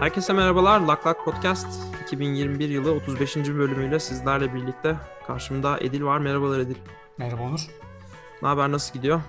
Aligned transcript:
Herkese 0.00 0.32
merhabalar. 0.32 0.80
Lak 0.80 1.06
Lak 1.06 1.24
Podcast 1.24 1.66
2021 2.02 2.68
yılı 2.68 2.92
35. 2.92 3.36
bölümüyle 3.36 4.00
sizlerle 4.00 4.54
birlikte. 4.54 4.96
Karşımda 5.26 5.78
Edil 5.80 6.02
var. 6.02 6.18
Merhabalar 6.18 6.58
Edil. 6.58 6.76
Merhaba 7.18 7.42
Onur. 7.42 7.66
Ne 8.42 8.48
haber? 8.48 8.72
Nasıl 8.72 8.94
gidiyor? 8.94 9.20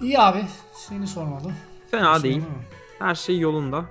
İyi 0.00 0.18
abi. 0.18 0.44
Seni 0.72 1.06
sormalı. 1.06 1.52
Fena 1.90 2.22
değil. 2.22 2.42
Her 2.98 3.14
şey 3.14 3.38
yolunda. 3.38 3.84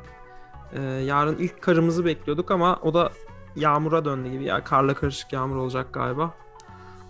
Ee, 0.73 0.81
yarın 0.81 1.37
ilk 1.37 1.61
karımızı 1.61 2.05
bekliyorduk 2.05 2.51
ama 2.51 2.79
o 2.81 2.93
da 2.93 3.11
yağmura 3.55 4.05
döndü 4.05 4.29
gibi. 4.31 4.43
Yani 4.43 4.63
karla 4.63 4.93
karışık 4.93 5.33
yağmur 5.33 5.55
olacak 5.55 5.93
galiba. 5.93 6.33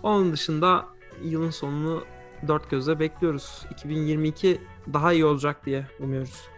Onun 0.02 0.32
dışında 0.32 0.84
yılın 1.22 1.50
sonunu 1.50 2.04
dört 2.48 2.70
gözle 2.70 3.00
bekliyoruz. 3.00 3.66
2022 3.70 4.60
daha 4.92 5.12
iyi 5.12 5.24
olacak 5.24 5.66
diye 5.66 5.86
umuyoruz. 6.00 6.48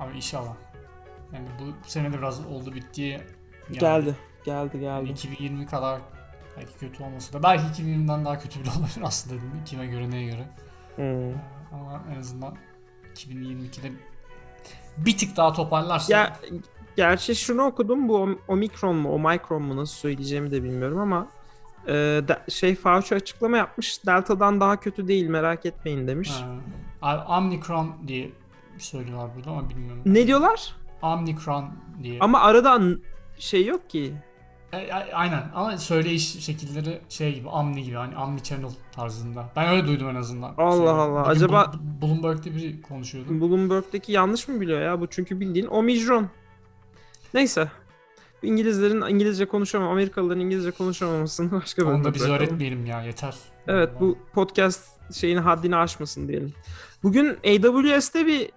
Abi 0.00 0.16
inşallah. 0.16 0.71
Yani 1.34 1.48
bu, 1.60 1.64
bu 1.84 1.90
sene 1.90 2.12
de 2.12 2.18
biraz 2.18 2.46
oldu 2.46 2.74
bittiği 2.74 3.20
geldi. 3.70 3.80
Geldi, 3.80 4.16
geldi, 4.44 4.72
geldi. 4.72 4.84
Yani 4.84 5.10
2020 5.10 5.66
kadar 5.66 6.00
belki 6.56 6.78
kötü 6.78 7.02
olmasa 7.02 7.32
da 7.32 7.42
belki 7.42 7.82
2020'den 7.82 8.24
daha 8.24 8.38
kötü 8.38 8.60
bile 8.60 8.70
olabilir 8.78 9.02
aslında 9.02 9.42
değil 9.42 9.52
mi? 9.52 9.64
Kime 9.64 9.86
göre 9.86 10.10
neye 10.10 10.30
göre. 10.30 10.48
Hmm. 10.96 11.34
Ama 11.72 12.02
en 12.14 12.18
azından 12.18 12.56
2022'de 13.14 13.92
bir 14.96 15.18
tık 15.18 15.36
daha 15.36 15.52
toparlarsa. 15.52 16.12
Ya 16.12 16.36
gerçi 16.96 17.34
şunu 17.36 17.62
okudum 17.62 18.08
bu 18.08 18.38
omikron 18.48 18.96
mu 18.96 19.14
omikron 19.14 19.62
mu 19.62 19.76
nasıl 19.76 19.94
söyleyeceğimi 19.94 20.50
de 20.50 20.62
bilmiyorum 20.62 20.98
ama 20.98 21.26
e, 21.86 21.92
de, 21.92 22.38
şey 22.48 22.74
Fauci 22.74 23.14
açıklama 23.14 23.56
yapmış 23.56 24.06
delta'dan 24.06 24.60
daha 24.60 24.80
kötü 24.80 25.08
değil 25.08 25.26
merak 25.26 25.66
etmeyin 25.66 26.08
demiş. 26.08 26.30
Ha. 27.00 27.38
Omikron 27.38 27.94
diye 28.06 28.30
söylüyorlar 28.78 29.30
burada 29.36 29.50
ama 29.50 29.70
bilmiyorum. 29.70 30.02
Ne 30.06 30.26
diyorlar? 30.26 30.76
Omicron 31.02 31.64
diye. 32.02 32.18
Ama 32.20 32.40
aradan 32.40 33.00
şey 33.38 33.66
yok 33.66 33.90
ki. 33.90 34.14
E, 34.72 34.92
aynen 34.92 35.50
ama 35.54 35.78
söyleyiş 35.78 36.44
şekilleri 36.44 37.00
şey 37.08 37.34
gibi 37.34 37.48
Omni 37.48 37.82
gibi 37.82 37.96
hani 37.96 38.16
Omni 38.16 38.42
Channel 38.42 38.70
tarzında. 38.92 39.50
Ben 39.56 39.68
öyle 39.68 39.86
duydum 39.86 40.08
en 40.08 40.14
azından. 40.14 40.54
Allah 40.58 40.76
şey, 40.76 40.88
Allah. 40.88 41.22
Acaba 41.22 41.72
Bloomberg'de 42.02 42.54
biri 42.54 42.82
konuşuyordu. 42.82 43.40
Bloomberg'deki 43.40 44.12
yanlış 44.12 44.48
mı 44.48 44.60
biliyor 44.60 44.80
ya 44.80 45.00
bu 45.00 45.06
çünkü 45.06 45.40
bildiğin 45.40 45.66
Omicron. 45.66 46.28
Neyse. 47.34 47.68
İngilizlerin 48.42 49.00
İngilizce 49.00 49.46
konuşamam, 49.46 49.88
Amerikalıların 49.88 50.40
İngilizce 50.40 50.70
konuşamamasını 50.70 51.52
başka 51.60 51.82
bir 51.82 51.86
Onu 51.86 52.04
da 52.04 52.14
biz 52.14 52.20
bırakalım. 52.20 52.40
öğretmeyelim 52.40 52.86
ya 52.86 53.02
yeter. 53.02 53.34
Evet 53.68 53.90
bu 54.00 54.18
podcast 54.32 54.84
şeyini 55.14 55.40
haddini 55.40 55.76
aşmasın 55.76 56.28
diyelim. 56.28 56.52
Bugün 57.02 57.26
AWS'te 57.28 58.26
bir 58.26 58.50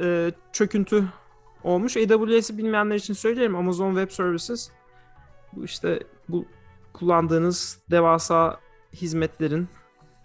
e, 0.00 0.32
çöküntü 0.52 1.04
olmuş. 1.64 1.96
AWS'i 1.96 2.58
bilmeyenler 2.58 2.96
için 2.96 3.14
söyleyeyim. 3.14 3.56
Amazon 3.56 3.94
Web 3.94 4.10
Services 4.10 4.70
bu 5.52 5.64
işte 5.64 6.00
bu 6.28 6.46
kullandığınız 6.92 7.78
devasa 7.90 8.60
hizmetlerin 8.92 9.68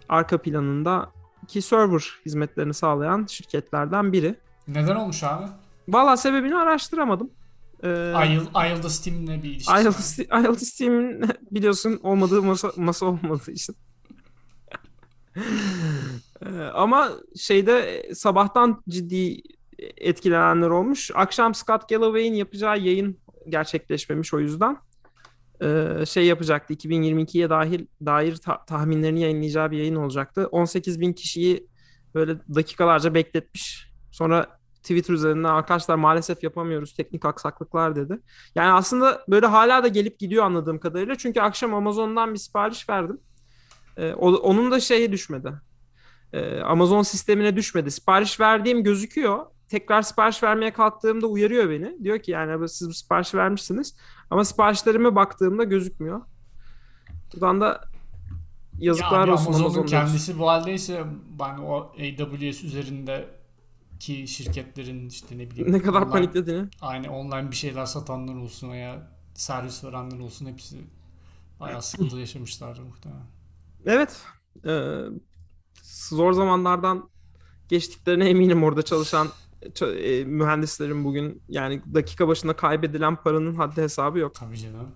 arka 0.08 0.38
planında 0.38 1.12
ki 1.48 1.62
server 1.62 2.20
hizmetlerini 2.26 2.74
sağlayan 2.74 3.26
şirketlerden 3.26 4.12
biri. 4.12 4.34
Neden 4.68 4.96
olmuş 4.96 5.24
abi? 5.24 5.46
Valla 5.88 6.16
sebebini 6.16 6.56
araştıramadım. 6.56 7.30
Ee, 7.82 7.88
Ayıl, 8.14 8.46
Ayıldı 8.54 8.90
Steam'le 8.90 9.42
bir 9.42 9.50
ilişkisi 9.50 9.70
var. 10.30 10.36
Ayıldı 10.36 10.64
Steam'in 10.64 11.24
biliyorsun 11.50 12.00
olmadığı 12.02 12.42
masa, 12.42 12.72
masa 12.76 13.06
olmadığı 13.06 13.50
için. 13.50 13.76
Ee, 16.46 16.60
ama 16.60 17.08
şeyde 17.36 18.02
sabahtan 18.14 18.82
ciddi 18.88 19.42
etkilenenler 19.96 20.68
olmuş. 20.68 21.10
Akşam 21.14 21.54
Scott 21.54 21.88
Galloway'in 21.88 22.34
yapacağı 22.34 22.78
yayın 22.78 23.18
gerçekleşmemiş 23.48 24.34
o 24.34 24.40
yüzden. 24.40 24.76
Ee, 25.62 26.06
şey 26.06 26.26
yapacaktı 26.26 26.74
2022'ye 26.74 27.50
dahil 27.50 27.86
dair 28.06 28.36
ta- 28.36 28.64
tahminlerini 28.64 29.20
yayınlayacağı 29.20 29.70
bir 29.70 29.78
yayın 29.78 29.94
olacaktı. 29.94 30.46
18 30.46 31.00
bin 31.00 31.12
kişiyi 31.12 31.66
böyle 32.14 32.36
dakikalarca 32.54 33.14
bekletmiş. 33.14 33.92
Sonra 34.10 34.60
Twitter 34.74 35.14
üzerinden 35.14 35.48
arkadaşlar 35.48 35.94
maalesef 35.94 36.42
yapamıyoruz 36.42 36.94
teknik 36.94 37.24
aksaklıklar 37.24 37.96
dedi. 37.96 38.18
Yani 38.54 38.72
aslında 38.72 39.24
böyle 39.28 39.46
hala 39.46 39.82
da 39.82 39.88
gelip 39.88 40.18
gidiyor 40.18 40.44
anladığım 40.44 40.78
kadarıyla. 40.78 41.14
Çünkü 41.14 41.40
akşam 41.40 41.74
Amazon'dan 41.74 42.32
bir 42.34 42.38
sipariş 42.38 42.88
verdim. 42.88 43.20
Ee, 43.96 44.12
onun 44.14 44.70
da 44.70 44.80
şeyi 44.80 45.12
düşmedi. 45.12 45.52
Ee, 46.32 46.60
Amazon 46.60 47.02
sistemine 47.02 47.56
düşmedi. 47.56 47.90
Sipariş 47.90 48.40
verdiğim 48.40 48.84
gözüküyor 48.84 49.46
tekrar 49.70 50.02
sipariş 50.02 50.42
vermeye 50.42 50.72
kalktığımda 50.72 51.26
uyarıyor 51.26 51.70
beni. 51.70 52.04
Diyor 52.04 52.18
ki 52.18 52.30
yani 52.30 52.68
siz 52.68 52.88
bu 52.88 52.94
sipariş 52.94 53.34
vermişsiniz 53.34 53.96
ama 54.30 54.44
siparişlerime 54.44 55.14
baktığımda 55.14 55.64
gözükmüyor. 55.64 56.20
Buradan 57.32 57.60
da 57.60 57.84
yazıklar 58.78 59.28
ya 59.28 59.34
olsun 59.34 59.46
Amazon'un 59.46 59.64
Amazon'da. 59.64 59.86
kendisi 59.86 60.38
bu 60.38 60.48
haldeyse 60.48 61.04
ben 61.38 61.58
o 61.58 61.92
AWS 61.92 62.64
üzerindeki 62.64 64.28
şirketlerin 64.28 65.08
işte 65.08 65.38
ne 65.38 65.50
bileyim 65.50 65.72
ne 65.72 65.82
kadar 65.82 66.02
online, 66.02 66.12
paniklediğini. 66.12 66.68
Aynı 66.80 67.12
online 67.12 67.50
bir 67.50 67.56
şeyler 67.56 67.86
satanlar 67.86 68.34
olsun 68.34 68.70
veya 68.70 69.10
servis 69.34 69.84
verenler 69.84 70.18
olsun 70.18 70.46
hepsi 70.46 70.76
bayağı 71.60 71.82
sıkıntı 71.82 72.16
yaşamışlar 72.16 72.78
muhtemelen. 72.78 73.26
Evet. 73.86 74.22
Ee, 74.66 75.04
zor 75.82 76.32
zamanlardan 76.32 77.10
geçtiklerine 77.68 78.28
eminim 78.28 78.64
orada 78.64 78.82
çalışan 78.82 79.28
e, 79.82 80.24
mühendislerin 80.24 81.04
bugün 81.04 81.42
yani 81.48 81.82
dakika 81.94 82.28
başına 82.28 82.52
kaybedilen 82.52 83.16
paranın 83.16 83.54
haddi 83.54 83.82
hesabı 83.82 84.18
yok. 84.18 84.34
Tabii 84.34 84.56
canım. 84.56 84.88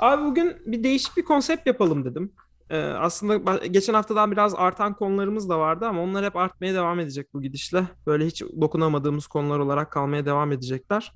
Abi 0.00 0.24
bugün 0.24 0.56
bir 0.66 0.84
değişik 0.84 1.16
bir 1.16 1.24
konsept 1.24 1.66
yapalım 1.66 2.04
dedim. 2.04 2.32
Ee, 2.70 2.78
aslında 2.78 3.66
geçen 3.66 3.94
haftadan 3.94 4.32
biraz 4.32 4.54
artan 4.54 4.94
konularımız 4.94 5.48
da 5.48 5.58
vardı 5.58 5.86
ama 5.86 6.02
onlar 6.02 6.24
hep 6.24 6.36
artmaya 6.36 6.74
devam 6.74 7.00
edecek 7.00 7.34
bu 7.34 7.42
gidişle. 7.42 7.84
Böyle 8.06 8.26
hiç 8.26 8.42
dokunamadığımız 8.42 9.26
konular 9.26 9.58
olarak 9.58 9.90
kalmaya 9.90 10.26
devam 10.26 10.52
edecekler. 10.52 11.12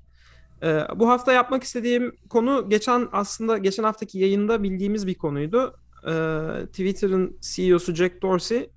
Ee, 0.63 0.81
bu 0.95 1.09
hafta 1.09 1.33
yapmak 1.33 1.63
istediğim 1.63 2.15
konu 2.29 2.69
geçen 2.69 3.07
aslında 3.11 3.57
geçen 3.57 3.83
haftaki 3.83 4.19
yayında 4.19 4.63
bildiğimiz 4.63 5.07
bir 5.07 5.15
konuydu. 5.15 5.75
Ee, 6.07 6.65
Twitter'ın 6.65 7.37
CEO'su 7.41 7.95
Jack 7.95 8.21
Dorsey 8.21 8.69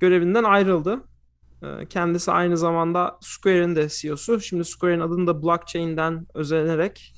görevinden 0.00 0.44
ayrıldı. 0.44 1.00
Ee, 1.64 1.86
kendisi 1.86 2.32
aynı 2.32 2.56
zamanda 2.56 3.18
Square'in 3.20 3.76
de 3.76 3.88
CEO'su. 3.88 4.40
Şimdi 4.40 4.64
Square'in 4.64 5.00
adını 5.00 5.26
da 5.26 5.42
blockchain'den 5.42 6.26
özenerek 6.34 7.14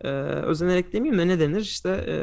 e, 0.00 0.08
özenerek 0.08 0.92
demeyeyim 0.92 1.18
de 1.18 1.28
ne 1.28 1.40
denir 1.40 1.60
işte 1.60 1.90
e, 1.90 2.16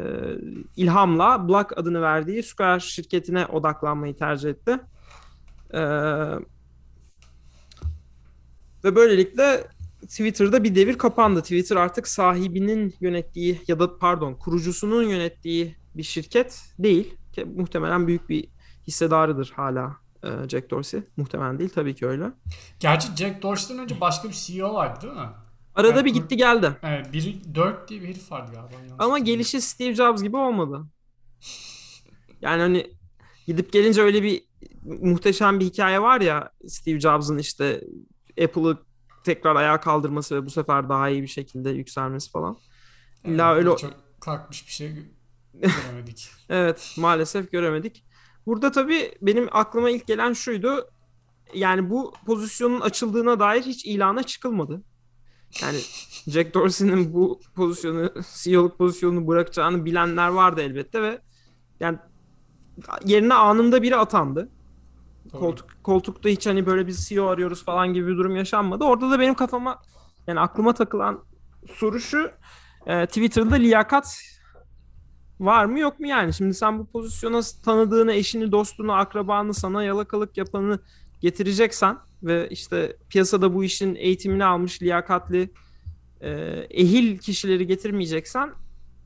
ilhamla 0.75 1.47
Block 1.47 1.77
adını 1.77 2.01
verdiği 2.01 2.43
Square 2.43 2.79
şirketine 2.79 3.45
odaklanmayı 3.45 4.15
tercih 4.15 4.49
etti. 4.49 4.79
E, 5.73 5.81
ve 8.83 8.95
böylelikle 8.95 9.67
Twitter'da 10.01 10.63
bir 10.63 10.75
devir 10.75 10.97
kapandı. 10.97 11.41
Twitter 11.41 11.75
artık 11.75 12.07
sahibinin 12.07 12.95
yönettiği 12.99 13.61
ya 13.67 13.79
da 13.79 13.97
pardon 13.97 14.33
kurucusunun 14.33 15.03
yönettiği 15.03 15.75
bir 15.95 16.03
şirket 16.03 16.61
değil. 16.79 17.17
Muhtemelen 17.45 18.07
büyük 18.07 18.29
bir 18.29 18.47
hissedarıdır 18.87 19.53
hala 19.55 20.04
Jack 20.49 20.69
Dorsey. 20.69 21.01
Muhtemelen 21.17 21.59
değil 21.59 21.69
tabii 21.69 21.95
ki 21.95 22.07
öyle. 22.07 22.31
Gerçi 22.79 23.07
Jack 23.15 23.41
Dorsey'den 23.41 23.83
önce 23.83 24.01
başka 24.01 24.29
bir 24.29 24.33
CEO 24.33 24.73
vardı 24.73 25.01
değil 25.01 25.13
mi? 25.13 25.29
Arada 25.75 25.95
yani, 25.95 26.05
bir 26.05 26.13
gitti 26.13 26.37
geldi. 26.37 26.71
Evet, 26.83 27.13
biri 27.13 27.55
Dirk 27.55 27.87
diye 27.87 28.01
bir 28.01 28.07
herif 28.07 28.31
vardı 28.31 28.51
galiba. 28.53 28.95
Ama 28.99 29.19
gelişi 29.19 29.61
Steve 29.61 29.95
Jobs 29.95 30.23
gibi 30.23 30.37
olmadı. 30.37 30.81
Yani 32.41 32.61
hani 32.61 32.91
gidip 33.47 33.73
gelince 33.73 34.01
öyle 34.01 34.23
bir 34.23 34.43
muhteşem 34.83 35.59
bir 35.59 35.65
hikaye 35.65 36.01
var 36.01 36.21
ya 36.21 36.51
Steve 36.67 36.99
Jobs'ın 36.99 37.37
işte 37.37 37.81
Apple'ı 38.43 38.77
tekrar 39.23 39.55
ayağa 39.55 39.79
kaldırması 39.79 40.35
ve 40.35 40.45
bu 40.45 40.49
sefer 40.49 40.89
daha 40.89 41.09
iyi 41.09 41.21
bir 41.21 41.27
şekilde 41.27 41.69
yükselmesi 41.69 42.31
falan. 42.31 42.57
İlla 43.23 43.53
evet, 43.53 43.65
öyle 43.65 43.77
çok 43.77 43.93
kalkmış 44.21 44.67
bir 44.67 44.71
şey 44.71 44.91
göremedik. 45.53 46.29
evet, 46.49 46.95
maalesef 46.97 47.51
göremedik. 47.51 48.03
Burada 48.45 48.71
tabii 48.71 49.11
benim 49.21 49.47
aklıma 49.51 49.89
ilk 49.89 50.07
gelen 50.07 50.33
şuydu. 50.33 50.89
Yani 51.53 51.89
bu 51.89 52.13
pozisyonun 52.25 52.81
açıldığına 52.81 53.39
dair 53.39 53.63
hiç 53.63 53.85
ilana 53.85 54.23
çıkılmadı. 54.23 54.81
Yani 55.61 55.77
Jack 56.27 56.53
Dorsey'nin 56.53 57.13
bu 57.13 57.39
pozisyonu, 57.55 58.13
CEO'luk 58.33 58.77
pozisyonunu 58.77 59.27
bırakacağını 59.27 59.85
bilenler 59.85 60.27
vardı 60.27 60.61
elbette 60.61 61.01
ve 61.01 61.21
yani 61.79 61.97
yerine 63.05 63.33
anında 63.33 63.81
biri 63.81 63.95
atandı. 63.95 64.49
Koltuk, 65.31 65.69
koltukta 65.83 66.29
hiç 66.29 66.47
hani 66.47 66.65
böyle 66.65 66.87
bir 66.87 66.93
CEO 66.93 67.25
arıyoruz 67.27 67.65
falan 67.65 67.93
gibi 67.93 68.07
bir 68.07 68.17
durum 68.17 68.35
yaşanmadı. 68.35 68.83
Orada 68.83 69.11
da 69.11 69.19
benim 69.19 69.33
kafama 69.33 69.81
yani 70.27 70.39
aklıma 70.39 70.73
takılan 70.73 71.23
soru 71.73 71.99
şu. 71.99 72.31
E, 72.85 73.05
Twitter'da 73.05 73.55
liyakat 73.55 74.21
var 75.39 75.65
mı 75.65 75.79
yok 75.79 75.99
mu 75.99 76.07
yani? 76.07 76.33
Şimdi 76.33 76.53
sen 76.53 76.79
bu 76.79 76.85
pozisyona 76.85 77.41
tanıdığını, 77.65 78.13
eşini, 78.13 78.51
dostunu, 78.51 78.93
akrabanı, 78.93 79.53
sana 79.53 79.83
yalakalık 79.83 80.37
yapanı 80.37 80.79
getireceksen 81.21 81.97
ve 82.23 82.49
işte 82.49 82.97
piyasada 83.09 83.53
bu 83.53 83.63
işin 83.63 83.95
eğitimini 83.95 84.45
almış 84.45 84.81
liyakatli 84.81 85.49
e, 86.21 86.31
ehil 86.69 87.17
kişileri 87.17 87.67
getirmeyeceksen 87.67 88.51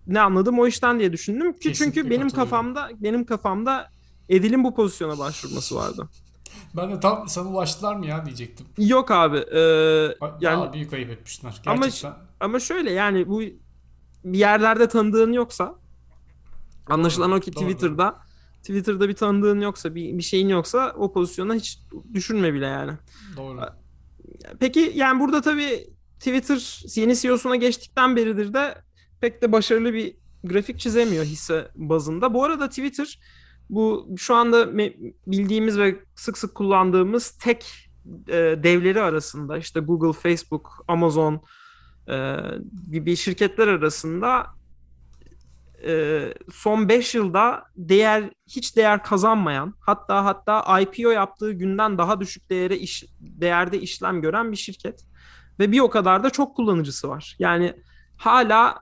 ne 0.08 0.22
anladım 0.22 0.60
o 0.60 0.68
işten 0.68 1.00
diye 1.00 1.14
düşündüm 1.14 1.54
ki 1.54 1.74
çünkü 1.74 2.10
benim 2.10 2.30
kafamda 2.30 2.90
benim 3.00 3.26
kafamda 3.26 3.90
Edil'in 4.30 4.64
bu 4.64 4.76
pozisyona 4.76 5.20
başvurması 5.20 5.76
vardı. 5.76 6.10
Ben 6.76 6.92
de 6.92 7.00
tam 7.00 7.28
sana 7.28 7.50
ulaştılar 7.50 7.96
mı 7.96 8.06
ya 8.06 8.26
diyecektim. 8.26 8.66
Yok 8.78 9.12
abi. 9.12 9.38
E, 9.38 9.60
yani 10.42 10.42
Daha 10.42 10.74
büyük 10.74 10.94
ayıp 10.94 11.10
etmişler. 11.10 11.62
Gerçekten. 11.66 12.10
Ama, 12.10 12.18
ama 12.40 12.60
şöyle 12.60 12.92
yani 12.92 13.28
bu 13.28 13.42
bir 14.24 14.38
yerlerde 14.38 14.88
tanıdığın 14.88 15.34
yoksa 15.34 15.76
anlaşılan 16.90 17.32
o 17.32 17.40
ki 17.40 17.56
doğru, 17.56 17.64
Twitter'da. 17.64 18.16
Twitter'da 18.62 19.10
bir 19.10 19.14
tanıdığın 19.14 19.62
yoksa 19.62 19.96
bir, 19.96 20.18
bir 20.18 20.24
şeyin 20.24 20.50
yoksa 20.50 20.94
o 20.98 21.14
pozisyona 21.14 21.54
hiç 21.54 21.80
düşünme 22.14 22.54
bile 22.54 22.66
yani. 22.66 22.92
Doğru. 23.38 23.60
Peki 24.60 24.92
yani 24.96 25.20
burada 25.20 25.42
tabii 25.42 25.88
Twitter 26.20 26.84
yeni 26.96 27.16
CEO'suna 27.16 27.56
geçtikten 27.56 28.16
beridir 28.16 28.54
de 28.54 28.76
pek 29.22 29.42
de 29.42 29.52
başarılı 29.52 29.94
bir 29.94 30.16
grafik 30.44 30.80
çizemiyor 30.80 31.26
hisse 31.26 31.72
bazında. 31.76 32.34
Bu 32.34 32.44
arada 32.44 32.70
Twitter 32.70 33.20
bu 33.70 34.10
şu 34.18 34.36
anda 34.36 34.78
bildiğimiz 35.28 35.80
ve 35.80 36.00
sık 36.16 36.38
sık 36.38 36.56
kullandığımız 36.56 37.32
tek 37.32 37.66
e, 38.28 38.34
devleri 38.64 39.02
arasında 39.02 39.58
işte 39.58 39.80
Google, 39.80 40.20
Facebook, 40.20 40.86
Amazon 40.88 41.42
e, 42.10 42.36
gibi 42.92 43.16
şirketler 43.16 43.68
arasında 43.68 44.46
e, 45.86 46.34
son 46.52 46.90
5 46.90 47.16
yılda 47.16 47.64
değer 47.76 48.30
hiç 48.48 48.76
değer 48.76 49.04
kazanmayan 49.04 49.74
hatta 49.80 50.26
hatta 50.26 50.80
IPO 50.80 51.10
yaptığı 51.10 51.52
günden 51.52 51.98
daha 51.98 52.20
düşük 52.20 52.50
değere 52.50 52.78
iş, 52.78 53.06
değerde 53.20 53.80
işlem 53.82 54.22
gören 54.22 54.52
bir 54.52 54.58
şirket 54.58 55.06
ve 55.60 55.72
bir 55.72 55.80
o 55.80 55.90
kadar 55.90 56.24
da 56.24 56.30
çok 56.30 56.56
kullanıcısı 56.56 57.10
var. 57.10 57.36
Yani 57.40 57.74
hala 58.18 58.80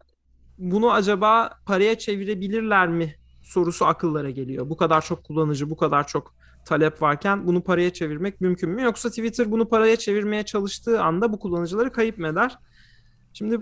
bunu 0.57 0.91
acaba 0.91 1.59
paraya 1.65 1.97
çevirebilirler 1.97 2.87
mi 2.87 3.15
sorusu 3.43 3.85
akıllara 3.85 4.29
geliyor. 4.29 4.69
Bu 4.69 4.77
kadar 4.77 5.05
çok 5.05 5.23
kullanıcı, 5.23 5.69
bu 5.69 5.77
kadar 5.77 6.07
çok 6.07 6.35
talep 6.65 7.01
varken 7.01 7.47
bunu 7.47 7.63
paraya 7.63 7.93
çevirmek 7.93 8.41
mümkün 8.41 8.69
mü? 8.69 8.81
Yoksa 8.81 9.09
Twitter 9.09 9.51
bunu 9.51 9.69
paraya 9.69 9.95
çevirmeye 9.95 10.43
çalıştığı 10.43 11.03
anda 11.03 11.33
bu 11.33 11.39
kullanıcıları 11.39 11.91
kayıp 11.91 12.17
mı 12.17 12.27
eder? 12.27 12.57
Şimdi 13.33 13.59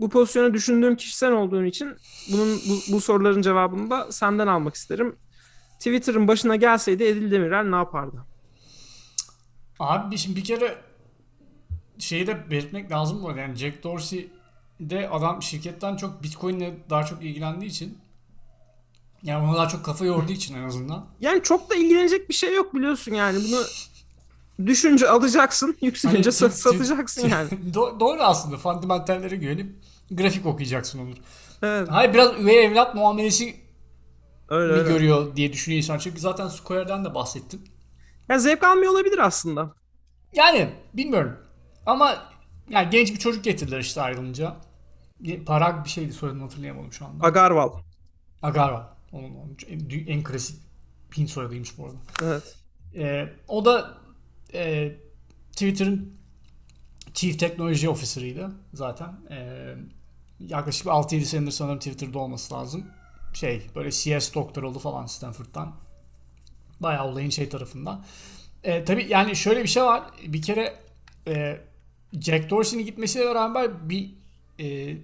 bu 0.00 0.08
pozisyonu 0.08 0.54
düşündüğüm 0.54 0.96
kişi 0.96 1.16
sen 1.16 1.32
olduğun 1.32 1.64
için 1.64 1.96
bunun 2.32 2.60
bu, 2.68 2.92
bu 2.92 3.00
soruların 3.00 3.42
cevabını 3.42 3.90
da 3.90 4.12
senden 4.12 4.46
almak 4.46 4.74
isterim. 4.74 5.16
Twitter'ın 5.78 6.28
başına 6.28 6.56
gelseydi 6.56 7.04
Edil 7.04 7.30
Demirel 7.30 7.64
ne 7.64 7.76
yapardı? 7.76 8.24
Abi 9.78 10.18
şimdi 10.18 10.36
bir 10.36 10.44
kere 10.44 10.78
şeyi 11.98 12.26
de 12.26 12.50
belirtmek 12.50 12.90
lazım 12.90 13.22
bu 13.22 13.38
yani 13.38 13.54
Jack 13.56 13.82
Dorsey 13.82 14.30
de 14.80 15.08
adam 15.08 15.42
şirketten 15.42 15.96
çok 15.96 16.22
Bitcoin'le 16.22 16.74
daha 16.90 17.04
çok 17.04 17.22
ilgilendiği 17.22 17.70
için 17.70 17.98
yani 19.22 19.44
ona 19.46 19.56
daha 19.56 19.68
çok 19.68 19.84
kafa 19.84 20.04
yorduğu 20.04 20.32
için 20.32 20.54
en 20.54 20.62
azından. 20.62 21.06
Yani 21.20 21.42
çok 21.42 21.70
da 21.70 21.74
ilgilenecek 21.74 22.28
bir 22.28 22.34
şey 22.34 22.54
yok 22.54 22.74
biliyorsun 22.74 23.14
yani 23.14 23.38
bunu 23.48 23.62
düşünce 24.66 25.08
alacaksın, 25.08 25.76
yükselince 25.82 26.30
hani, 26.40 26.52
satacaksın 26.52 27.28
yani. 27.28 27.48
Do- 27.72 28.00
doğru 28.00 28.22
aslında. 28.22 28.56
Fundamentallere 28.56 29.36
güvenip 29.36 29.76
grafik 30.10 30.46
okuyacaksın 30.46 30.98
olur. 30.98 31.16
Evet. 31.62 31.88
Hayır 31.90 32.14
biraz 32.14 32.40
üvey 32.40 32.64
evlat 32.64 32.94
muamelesi 32.94 33.56
öyle, 34.48 34.72
mi 34.72 34.78
öyle. 34.78 34.92
görüyor 34.92 35.36
diye 35.36 35.52
düşünüyor 35.52 35.78
insan. 35.82 35.98
Çünkü 35.98 36.20
zaten 36.20 36.48
Square'den 36.48 37.04
de 37.04 37.14
bahsettim. 37.14 37.60
Ya 38.28 38.38
zevk 38.38 38.64
almıyor 38.64 38.92
olabilir 38.92 39.18
aslında. 39.18 39.74
Yani 40.32 40.70
bilmiyorum. 40.94 41.36
Ama 41.86 42.16
yani 42.68 42.90
genç 42.90 43.12
bir 43.12 43.18
çocuk 43.18 43.44
getirdiler 43.44 43.80
işte 43.80 44.02
ayrılınca. 44.02 44.56
Parag 45.46 45.84
bir 45.84 45.90
şeydi 45.90 46.12
soyadını 46.12 46.42
hatırlayamadım 46.42 46.92
şu 46.92 47.06
anda. 47.06 47.24
Agarwal. 47.24 47.70
Agarwal. 48.42 48.82
Onun, 49.12 49.34
onun 49.34 49.56
en, 49.68 50.06
en 50.06 50.22
klasik 50.22 50.62
Hint 51.16 51.30
soyadıymış 51.30 51.78
bu 51.78 51.84
arada. 51.84 51.96
Evet. 52.22 52.56
Ee, 52.94 53.28
o 53.48 53.64
da 53.64 53.94
e, 54.54 54.92
Twitter'ın 55.52 56.14
Chief 57.14 57.38
Technology 57.38 57.88
Officer'ıydı 57.88 58.52
zaten. 58.74 59.14
E, 59.30 59.68
yaklaşık 60.40 60.86
6-7 60.86 61.20
senedir 61.20 61.50
sanırım 61.50 61.78
Twitter'da 61.78 62.18
olması 62.18 62.54
lazım. 62.54 62.86
Şey 63.34 63.66
böyle 63.74 63.90
CS 63.90 64.34
doktor 64.34 64.62
oldu 64.62 64.78
falan 64.78 65.06
Stanford'dan. 65.06 65.74
Bayağı 66.80 67.06
olayın 67.08 67.30
şey 67.30 67.48
tarafından. 67.48 68.04
E, 68.64 68.84
tabii 68.84 69.06
yani 69.08 69.36
şöyle 69.36 69.62
bir 69.62 69.68
şey 69.68 69.82
var. 69.82 70.02
Bir 70.26 70.42
kere 70.42 70.76
e, 71.28 71.60
Jack 72.20 72.50
Dorsey'nin 72.50 72.86
gitmesiyle 72.86 73.26
beraber 73.26 73.88
bir 73.88 74.14
e, 74.60 74.96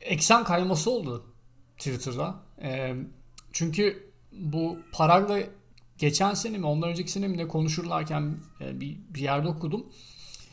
eksen 0.00 0.44
kayması 0.44 0.90
oldu 0.90 1.26
Twitter'da. 1.78 2.34
E, 2.62 2.94
çünkü 3.52 4.12
bu 4.32 4.78
parayla 4.92 5.38
geçen 6.02 6.34
sene 6.34 6.58
mi 6.58 6.66
ondan 6.66 6.90
önceki 6.90 7.12
sene 7.12 7.28
mi 7.28 7.36
ne 7.36 7.48
konuşurlarken 7.48 8.36
e, 8.60 8.80
bir, 8.80 8.98
bir 9.08 9.20
yerde 9.20 9.48
okudum. 9.48 9.86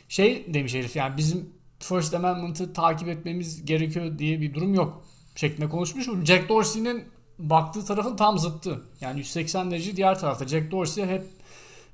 Şey 0.10 0.54
demiş 0.54 0.74
herif 0.74 0.96
yani 0.96 1.18
bizim 1.18 1.50
First 1.80 2.14
Amendment'ı 2.14 2.74
takip 2.74 3.08
etmemiz 3.08 3.66
gerekiyor 3.66 4.20
diye 4.20 4.42
bir 4.42 4.54
durum 4.54 4.74
yok 4.74 5.06
şeklinde 5.36 5.70
konuşmuş. 5.70 6.08
Jack 6.26 6.50
Dorsey'nin 6.50 7.04
baktığı 7.40 7.86
tarafın 7.86 8.16
tam 8.16 8.38
zıttı. 8.38 8.82
Yani 9.02 9.20
180 9.20 9.72
derece 9.72 9.96
diğer 9.96 10.20
tarafta. 10.20 10.48
Jack 10.48 10.72
Dorsey 10.72 11.06
hep 11.06 11.24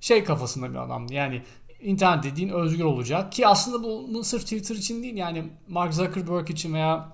şey 0.02 0.24
kafasında 0.24 0.70
bir 0.70 0.76
adamdı. 0.76 1.14
Yani 1.14 1.42
internet 1.82 2.24
dediğin 2.24 2.50
özgür 2.50 2.84
olacak. 2.84 3.32
Ki 3.32 3.48
aslında 3.48 3.84
bu 3.84 4.24
sırf 4.24 4.42
Twitter 4.42 4.76
için 4.76 5.04
değil 5.04 5.16
yani 5.16 5.44
Mark 5.68 5.94
Zuckerberg 5.94 6.50
için 6.50 6.74
veya 6.74 7.10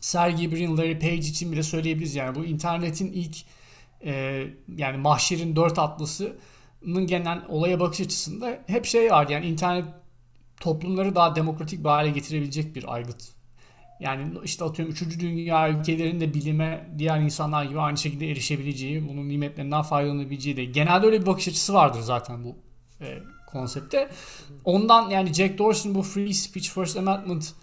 Sergey 0.00 0.52
Brin, 0.52 0.76
Larry 0.76 0.98
Page 0.98 1.16
için 1.16 1.52
bile 1.52 1.62
söyleyebiliriz. 1.62 2.14
Yani 2.14 2.34
bu 2.34 2.44
internetin 2.44 3.12
ilk 3.12 3.36
e, 4.04 4.44
yani 4.76 4.96
mahşerin 4.96 5.56
dört 5.56 5.78
atlısının 5.78 7.06
genel 7.06 7.42
olaya 7.48 7.80
bakış 7.80 8.00
açısında 8.00 8.58
hep 8.66 8.84
şey 8.84 9.10
var 9.10 9.28
yani 9.28 9.46
internet 9.46 9.84
toplumları 10.60 11.14
daha 11.14 11.36
demokratik 11.36 11.80
bir 11.84 11.88
hale 11.88 12.10
getirebilecek 12.10 12.76
bir 12.76 12.94
aygıt. 12.94 13.22
Yani 14.00 14.32
işte 14.44 14.64
atıyorum 14.64 14.94
3. 14.94 15.20
dünya 15.20 15.70
ülkelerinde 15.70 16.34
bilime 16.34 16.90
diğer 16.98 17.20
insanlar 17.20 17.64
gibi 17.64 17.80
aynı 17.80 17.98
şekilde 17.98 18.30
erişebileceği, 18.30 19.08
bunun 19.08 19.28
nimetlerinden 19.28 19.82
faydalanabileceği 19.82 20.56
de 20.56 20.64
genelde 20.64 21.06
öyle 21.06 21.20
bir 21.20 21.26
bakış 21.26 21.48
açısı 21.48 21.74
vardır 21.74 22.00
zaten 22.00 22.44
bu 22.44 22.56
e, 23.04 23.18
konsepte. 23.46 24.10
Ondan 24.64 25.10
yani 25.10 25.34
Jack 25.34 25.58
Dorsey'nin 25.58 25.98
bu 25.98 26.02
Free 26.02 26.32
Speech 26.32 26.68
First 26.68 26.96
Amendment 26.96 27.54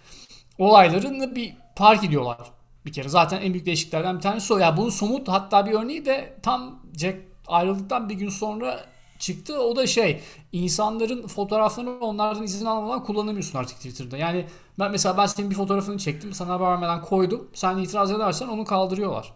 olaylarını 0.58 1.36
bir 1.36 1.54
park 1.76 2.04
ediyorlar 2.04 2.38
bir 2.86 2.94
kere. 2.94 3.10
Zaten 3.10 3.42
en 3.42 3.54
büyük 3.54 3.66
değişikliklerden 3.66 4.18
bir 4.18 4.22
tanesi 4.22 4.54
o. 4.54 4.58
Yani 4.58 4.78
bunun 4.78 4.90
somut 4.90 5.28
hatta 5.28 5.66
bir 5.66 5.72
örneği 5.72 6.06
de 6.06 6.40
tam 6.44 6.80
Jack 6.98 7.18
ayrıldıktan 7.48 8.10
bir 8.10 8.14
gün 8.14 8.30
sonra 8.30 8.86
çıktı. 9.20 9.62
O 9.62 9.76
da 9.76 9.88
şey 9.88 10.22
insanların 10.52 11.28
fotoğraflarını 11.28 12.00
onlardan 12.00 12.44
izin 12.44 12.66
almadan 12.66 13.04
kullanamıyorsun 13.04 13.60
artık 13.60 13.78
Twitter'da. 13.78 14.18
Yani 14.18 14.46
ben 14.80 14.92
mesela 14.92 15.18
ben 15.18 15.26
senin 15.26 15.50
bir 15.50 15.56
fotoğrafını 15.56 15.98
çektim 15.98 16.34
sana 16.34 16.54
haber 16.54 16.66
vermeden 16.66 17.02
koydum. 17.02 17.52
Sen 17.54 17.78
itiraz 17.78 18.12
edersen 18.12 18.48
onu 18.48 18.66
kaldırıyorlar. 18.66 19.34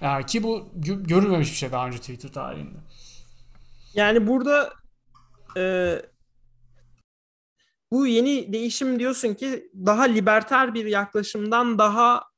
Yani 0.00 0.26
ki 0.26 0.42
bu 0.42 0.68
görülmemiş 0.82 1.50
bir 1.50 1.56
şey 1.56 1.72
daha 1.72 1.86
önce 1.86 1.98
Twitter 1.98 2.32
tarihinde. 2.32 2.78
Yani 3.94 4.26
burada 4.26 4.72
e, 5.56 5.94
bu 7.92 8.06
yeni 8.06 8.52
değişim 8.52 8.98
diyorsun 8.98 9.34
ki 9.34 9.70
daha 9.74 10.02
liberter 10.02 10.74
bir 10.74 10.86
yaklaşımdan 10.86 11.78
daha 11.78 12.29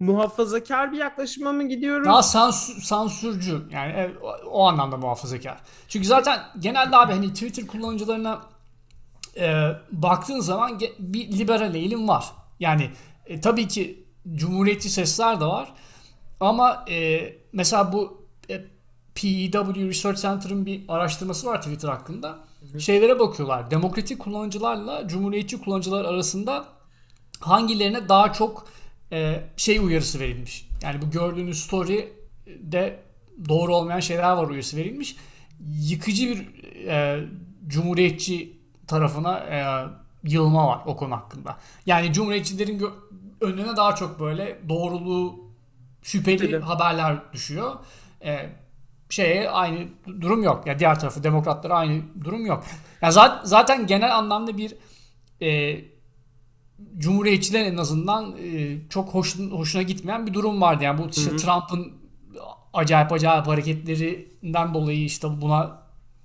muhafazakar 0.00 0.92
bir 0.92 0.98
yaklaşıma 0.98 1.52
mı 1.52 1.68
gidiyoruz? 1.68 2.06
Daha 2.06 2.22
sansür, 2.22 2.82
sansürcü 2.82 3.62
yani 3.70 4.10
o 4.50 4.66
anlamda 4.68 4.96
muhafazakar. 4.96 5.60
Çünkü 5.88 6.06
zaten 6.06 6.40
genelde 6.58 6.96
abi 6.96 7.12
hani 7.12 7.32
Twitter 7.32 7.66
kullanıcılarına 7.66 8.40
e, 9.36 9.68
baktığın 9.92 10.40
zaman 10.40 10.80
bir 10.98 11.38
liberal 11.38 11.74
eğilim 11.74 12.08
var. 12.08 12.32
Yani 12.60 12.90
e, 13.26 13.40
tabii 13.40 13.68
ki 13.68 14.04
cumhuriyetçi 14.34 14.90
sesler 14.90 15.40
de 15.40 15.44
var. 15.44 15.72
Ama 16.40 16.84
e, 16.90 17.20
mesela 17.52 17.92
bu 17.92 18.26
e, 18.50 18.64
PEW 19.14 19.88
Research 19.88 20.20
Center'ın 20.20 20.66
bir 20.66 20.82
araştırması 20.88 21.46
var 21.46 21.62
Twitter 21.62 21.88
hakkında. 21.88 22.38
Hı. 22.72 22.80
Şeylere 22.80 23.18
bakıyorlar. 23.18 23.70
Demokratik 23.70 24.18
kullanıcılarla 24.18 25.08
cumhuriyetçi 25.08 25.60
kullanıcılar 25.60 26.04
arasında 26.04 26.64
hangilerine 27.40 28.08
daha 28.08 28.32
çok 28.32 28.66
e, 29.12 29.44
şey 29.56 29.78
uyarısı 29.78 30.20
verilmiş. 30.20 30.68
Yani 30.82 31.02
bu 31.02 31.10
gördüğünüz 31.10 31.64
story 31.64 32.12
de 32.46 33.00
doğru 33.48 33.74
olmayan 33.74 34.00
şeyler 34.00 34.32
var 34.32 34.48
uyarısı 34.48 34.76
verilmiş. 34.76 35.16
Yıkıcı 35.80 36.28
bir 36.28 36.46
e, 36.86 37.24
cumhuriyetçi 37.66 38.56
tarafına 38.86 39.38
e, 39.38 39.58
yılma 40.28 40.66
var 40.66 40.80
o 40.86 40.96
konu 40.96 41.16
hakkında. 41.16 41.56
Yani 41.86 42.12
cumhuriyetçilerin 42.12 42.86
önüne 43.40 43.76
daha 43.76 43.94
çok 43.94 44.20
böyle 44.20 44.58
doğruluğu 44.68 45.50
şüpheli 46.02 46.50
Tabii. 46.50 46.60
haberler 46.60 47.16
düşüyor. 47.32 47.74
E, 48.24 48.50
şeye 49.10 49.50
aynı 49.50 49.88
durum 50.20 50.42
yok. 50.42 50.66
Ya 50.66 50.78
diğer 50.78 51.00
tarafı 51.00 51.22
demokratlara 51.22 51.74
aynı 51.74 52.02
durum 52.24 52.46
yok. 52.46 52.64
Ya 53.02 53.10
zaten, 53.10 53.44
zaten 53.44 53.86
genel 53.86 54.16
anlamda 54.16 54.58
bir 54.58 54.74
e, 55.42 55.80
cumhuriyetçilerin 56.98 57.72
en 57.72 57.76
azından 57.76 58.36
e, 58.36 58.78
çok 58.88 59.08
hoş, 59.14 59.38
hoşuna 59.38 59.82
gitmeyen 59.82 60.26
bir 60.26 60.34
durum 60.34 60.60
vardı. 60.60 60.84
Yani 60.84 60.98
bu 61.02 61.08
işte 61.10 61.36
Trump'ın 61.36 61.92
acayip 62.72 63.12
acayip 63.12 63.46
hareketlerinden 63.46 64.74
dolayı 64.74 65.04
işte 65.04 65.28
buna 65.40 65.80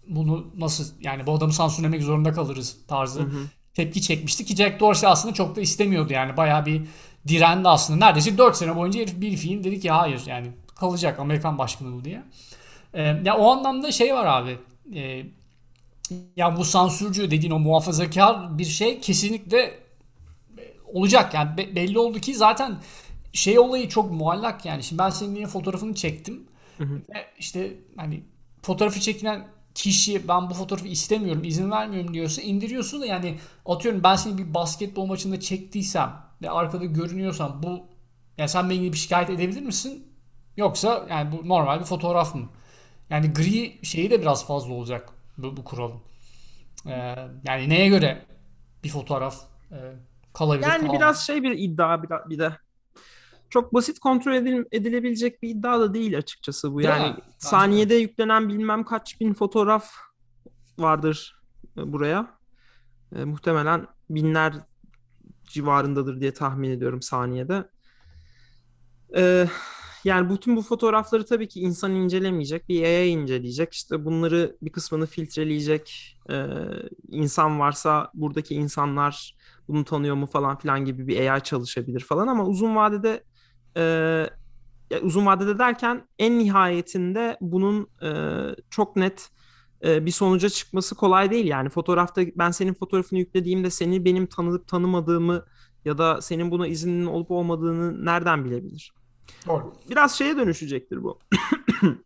bunu 0.07 0.47
nasıl 0.57 0.85
yani 1.01 1.27
bu 1.27 1.33
adamı 1.33 1.53
sansürlemek 1.53 2.03
zorunda 2.03 2.33
kalırız 2.33 2.77
tarzı 2.87 3.19
hı 3.19 3.23
hı. 3.23 3.39
tepki 3.73 4.01
çekmişti 4.01 4.45
ki 4.45 4.55
Jack 4.55 4.79
Dorsey 4.79 5.09
aslında 5.09 5.33
çok 5.33 5.55
da 5.55 5.61
istemiyordu 5.61 6.13
yani 6.13 6.37
bayağı 6.37 6.65
bir 6.65 6.81
direndi 7.27 7.69
aslında. 7.69 8.05
Neredeyse 8.05 8.37
4 8.37 8.55
sene 8.55 8.75
boyunca 8.75 9.01
herif 9.01 9.21
bir 9.21 9.37
film 9.37 9.63
dedi 9.63 9.79
ki 9.79 9.91
hayır 9.91 10.21
yani 10.25 10.47
kalacak 10.75 11.19
Amerikan 11.19 11.57
başkanı 11.57 11.93
bu 11.93 12.05
diye. 12.05 12.23
Ee, 12.93 13.01
ya 13.01 13.37
o 13.37 13.51
anlamda 13.51 13.91
şey 13.91 14.13
var 14.13 14.25
abi. 14.25 14.57
E, 14.99 15.23
ya 16.35 16.57
bu 16.57 16.65
sansürcü 16.65 17.31
dediğin 17.31 17.51
o 17.51 17.59
muhafazakar 17.59 18.57
bir 18.57 18.65
şey 18.65 18.99
kesinlikle 18.99 19.84
olacak 20.95 21.33
yani 21.33 21.57
Be- 21.57 21.75
belli 21.75 21.99
oldu 21.99 22.19
ki 22.19 22.35
zaten 22.35 22.77
şey 23.33 23.59
olayı 23.59 23.89
çok 23.89 24.11
muallak 24.11 24.65
yani. 24.65 24.83
Şimdi 24.83 24.99
ben 24.99 25.09
senin 25.09 25.35
yine 25.35 25.47
fotoğrafını 25.47 25.95
çektim. 25.95 26.47
Hı 26.77 26.83
hı. 26.83 27.01
İşte 27.39 27.73
hani 27.97 28.23
fotoğrafı 28.61 28.99
çekilen 28.99 29.47
kişi 29.75 30.27
ben 30.27 30.49
bu 30.49 30.53
fotoğrafı 30.53 30.87
istemiyorum, 30.87 31.43
izin 31.43 31.71
vermiyorum 31.71 32.13
diyorsa 32.13 32.41
indiriyorsun 32.41 33.01
da 33.01 33.05
yani 33.05 33.37
atıyorum 33.65 34.03
ben 34.03 34.15
seni 34.15 34.37
bir 34.37 34.53
basketbol 34.53 35.05
maçında 35.05 35.39
çektiysem 35.39 36.13
ve 36.41 36.49
arkada 36.49 36.85
görünüyorsam 36.85 37.63
bu 37.63 37.87
yani 38.37 38.49
sen 38.49 38.69
benimle 38.69 38.93
bir 38.93 38.97
şikayet 38.97 39.29
edebilir 39.29 39.61
misin? 39.61 40.07
Yoksa 40.57 41.07
yani 41.09 41.31
bu 41.31 41.49
normal 41.49 41.79
bir 41.79 41.85
fotoğraf 41.85 42.35
mı? 42.35 42.49
Yani 43.09 43.33
gri 43.33 43.85
şeyi 43.85 44.11
de 44.11 44.21
biraz 44.21 44.47
fazla 44.47 44.73
olacak 44.73 45.09
bu, 45.37 45.57
bu 45.57 45.63
kuralın. 45.63 45.99
Ee, 46.87 47.15
yani 47.43 47.69
neye 47.69 47.87
göre 47.87 48.25
bir 48.83 48.89
fotoğraf 48.89 49.41
e, 49.71 49.77
kalabilir? 50.35 50.67
Yani 50.67 50.79
kalamaz. 50.79 50.99
biraz 50.99 51.25
şey 51.25 51.43
bir 51.43 51.51
iddia 51.51 52.03
bir, 52.29 52.39
de 52.39 52.57
çok 53.49 53.73
basit 53.73 53.99
kontrol 53.99 54.33
edil, 54.33 54.63
edilebilecek 54.71 55.41
bir 55.43 55.49
iddia 55.49 55.79
da 55.79 55.93
değil 55.93 56.17
açıkçası 56.17 56.73
bu. 56.73 56.81
Yani 56.81 57.07
mi? 57.07 57.15
saniyede 57.37 57.93
Bence. 57.93 58.01
yüklenen 58.01 58.49
bilmem 58.49 58.83
kaç 58.83 59.19
bin 59.19 59.33
fotoğraf 59.33 59.91
vardır 60.77 61.39
e, 61.77 61.93
buraya. 61.93 62.37
E, 63.15 63.25
muhtemelen 63.25 63.87
binler 64.09 64.53
civarındadır 65.43 66.21
diye 66.21 66.33
tahmin 66.33 66.69
ediyorum 66.69 67.01
saniyede. 67.01 67.69
E, 69.15 69.47
yani 70.03 70.29
bütün 70.29 70.55
bu 70.55 70.61
fotoğrafları 70.61 71.25
tabii 71.25 71.47
ki 71.47 71.59
insan 71.59 71.91
incelemeyecek. 71.91 72.69
Bir 72.69 72.83
AI 72.83 73.07
inceleyecek. 73.07 73.73
İşte 73.73 74.05
bunları 74.05 74.57
bir 74.61 74.71
kısmını 74.71 75.05
filtreleyecek. 75.05 76.17
E, 76.29 76.47
insan 77.11 77.59
varsa 77.59 78.11
buradaki 78.13 78.55
insanlar 78.55 79.35
bunu 79.67 79.85
tanıyor 79.85 80.15
mu 80.15 80.25
falan 80.25 80.57
filan 80.57 80.85
gibi 80.85 81.07
bir 81.07 81.31
AI 81.31 81.41
çalışabilir 81.41 81.99
falan 81.99 82.27
ama 82.27 82.45
uzun 82.45 82.75
vadede 82.75 83.23
e, 83.77 84.25
uzun 85.01 85.25
vadede 85.25 85.59
derken 85.59 86.07
en 86.19 86.39
nihayetinde 86.39 87.37
bunun 87.41 87.87
e, 88.01 88.09
çok 88.69 88.95
net 88.95 89.29
e, 89.85 90.05
bir 90.05 90.11
sonuca 90.11 90.49
çıkması 90.49 90.95
kolay 90.95 91.31
değil. 91.31 91.45
Yani 91.45 91.69
fotoğrafta 91.69 92.21
ben 92.35 92.51
senin 92.51 92.73
fotoğrafını 92.73 93.19
yüklediğimde 93.19 93.69
seni 93.69 94.05
benim 94.05 94.25
tanıdık 94.25 94.67
tanımadığımı 94.67 95.45
ya 95.85 95.97
da 95.97 96.21
senin 96.21 96.51
buna 96.51 96.67
izinin 96.67 97.05
olup 97.05 97.31
olmadığını 97.31 98.05
nereden 98.05 98.45
bilebilir? 98.45 98.93
Doğru. 99.47 99.73
Biraz 99.89 100.17
şeye 100.17 100.37
dönüşecektir 100.37 101.03
bu. 101.03 101.19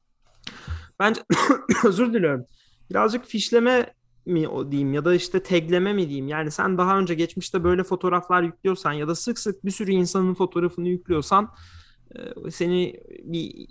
Bence 0.99 1.21
özür 1.85 2.13
diliyorum. 2.13 2.45
Birazcık 2.89 3.25
fişleme 3.25 3.93
mi 4.25 4.47
o 4.47 4.71
diyeyim 4.71 4.93
ya 4.93 5.05
da 5.05 5.15
işte 5.15 5.43
tagleme 5.43 5.93
mi 5.93 6.07
diyeyim. 6.07 6.27
Yani 6.27 6.51
sen 6.51 6.77
daha 6.77 6.99
önce 6.99 7.15
geçmişte 7.15 7.63
böyle 7.63 7.83
fotoğraflar 7.83 8.43
yüklüyorsan 8.43 8.93
ya 8.93 9.07
da 9.07 9.15
sık 9.15 9.39
sık 9.39 9.65
bir 9.65 9.71
sürü 9.71 9.91
insanın 9.91 10.33
fotoğrafını 10.33 10.87
yüklüyorsan 10.87 11.49
seni 12.49 12.99
bir 13.23 13.67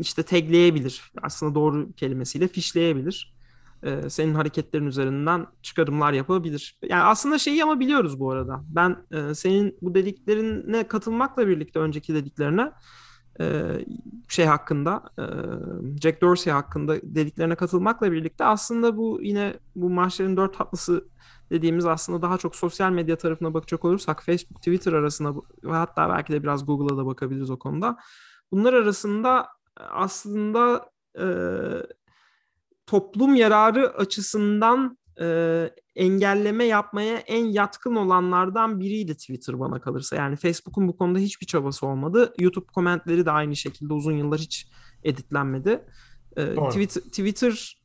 işte 0.00 0.22
tagleyebilir. 0.22 1.12
Aslında 1.22 1.54
doğru 1.54 1.92
kelimesiyle 1.92 2.48
fişleyebilir. 2.48 3.34
Senin 4.08 4.34
hareketlerin 4.34 4.86
üzerinden 4.86 5.46
çıkarımlar 5.62 6.12
yapabilir. 6.12 6.78
Yani 6.88 7.02
aslında 7.02 7.38
şeyi 7.38 7.62
ama 7.62 7.80
biliyoruz 7.80 8.20
bu 8.20 8.30
arada. 8.30 8.64
Ben 8.68 8.96
senin 9.34 9.78
bu 9.82 9.94
dediklerine 9.94 10.88
katılmakla 10.88 11.48
birlikte 11.48 11.78
önceki 11.78 12.14
dediklerine 12.14 12.72
şey 14.28 14.44
hakkında 14.44 15.02
Jack 16.02 16.22
Dorsey 16.22 16.52
hakkında 16.52 16.96
dediklerine 17.02 17.54
katılmakla 17.54 18.12
birlikte 18.12 18.44
aslında 18.44 18.96
bu 18.96 19.18
yine 19.22 19.54
bu 19.76 19.90
maçların 19.90 20.36
dört 20.36 20.58
tatlısı 20.58 21.08
dediğimiz 21.50 21.86
aslında 21.86 22.22
daha 22.22 22.38
çok 22.38 22.56
sosyal 22.56 22.90
medya 22.90 23.18
tarafına 23.18 23.54
bakacak 23.54 23.84
olursak 23.84 24.22
Facebook, 24.24 24.58
Twitter 24.58 24.92
arasında 24.92 25.34
ve 25.64 25.72
hatta 25.72 26.08
belki 26.08 26.32
de 26.32 26.42
biraz 26.42 26.66
Google'a 26.66 26.96
da 26.96 27.06
bakabiliriz 27.06 27.50
o 27.50 27.58
konuda. 27.58 27.96
Bunlar 28.52 28.72
arasında 28.72 29.48
aslında 29.76 30.90
e, 31.18 31.26
toplum 32.86 33.34
yararı 33.34 33.96
açısından 33.96 34.98
e, 35.20 35.70
engelleme 35.96 36.64
yapmaya 36.64 37.16
en 37.16 37.44
yatkın 37.44 37.96
olanlardan 37.96 38.80
biriydi 38.80 39.14
Twitter 39.14 39.60
bana 39.60 39.80
kalırsa. 39.80 40.16
Yani 40.16 40.36
Facebook'un 40.36 40.88
bu 40.88 40.96
konuda 40.96 41.18
hiçbir 41.18 41.46
çabası 41.46 41.86
olmadı. 41.86 42.34
YouTube 42.38 42.66
komentleri 42.66 43.26
de 43.26 43.30
aynı 43.30 43.56
şekilde 43.56 43.92
uzun 43.92 44.12
yıllar 44.12 44.40
hiç 44.40 44.68
editlenmedi. 45.04 45.80
E, 46.36 46.54
Twitter, 46.54 47.02
Twitter 47.02 47.84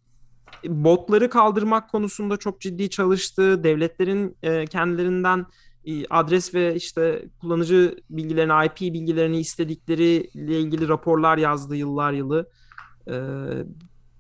botları 0.66 1.30
kaldırmak 1.30 1.90
konusunda 1.90 2.38
çok 2.38 2.62
ciddi 2.62 2.90
çalıştı. 2.90 3.64
Devletlerin 3.64 4.38
e, 4.44 4.66
kendilerinden 4.66 5.46
e, 5.86 6.06
adres 6.10 6.54
ve 6.54 6.76
işte 6.76 7.26
kullanıcı 7.42 7.96
bilgilerini, 8.10 8.66
IP 8.66 8.94
bilgilerini 8.94 9.40
istedikleriyle 9.40 10.60
ilgili 10.60 10.88
raporlar 10.88 11.38
yazdı 11.38 11.76
yıllar 11.76 12.14
yılı. 12.14 12.50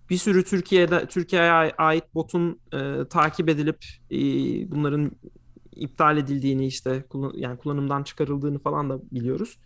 Bir 0.09 0.17
sürü 0.17 0.43
Türkiye'de 0.43 1.05
Türkiye'ye 1.05 1.51
ait 1.77 2.03
botun 2.15 2.59
e, 2.73 3.07
takip 3.09 3.49
edilip 3.49 3.85
e, 4.11 4.17
bunların 4.71 5.11
iptal 5.71 6.17
edildiğini 6.17 6.67
işte 6.67 7.03
kullan, 7.09 7.33
yani 7.35 7.57
kullanımdan 7.57 8.03
çıkarıldığını 8.03 8.59
falan 8.59 8.89
da 8.89 8.99
biliyoruz. 9.11 9.59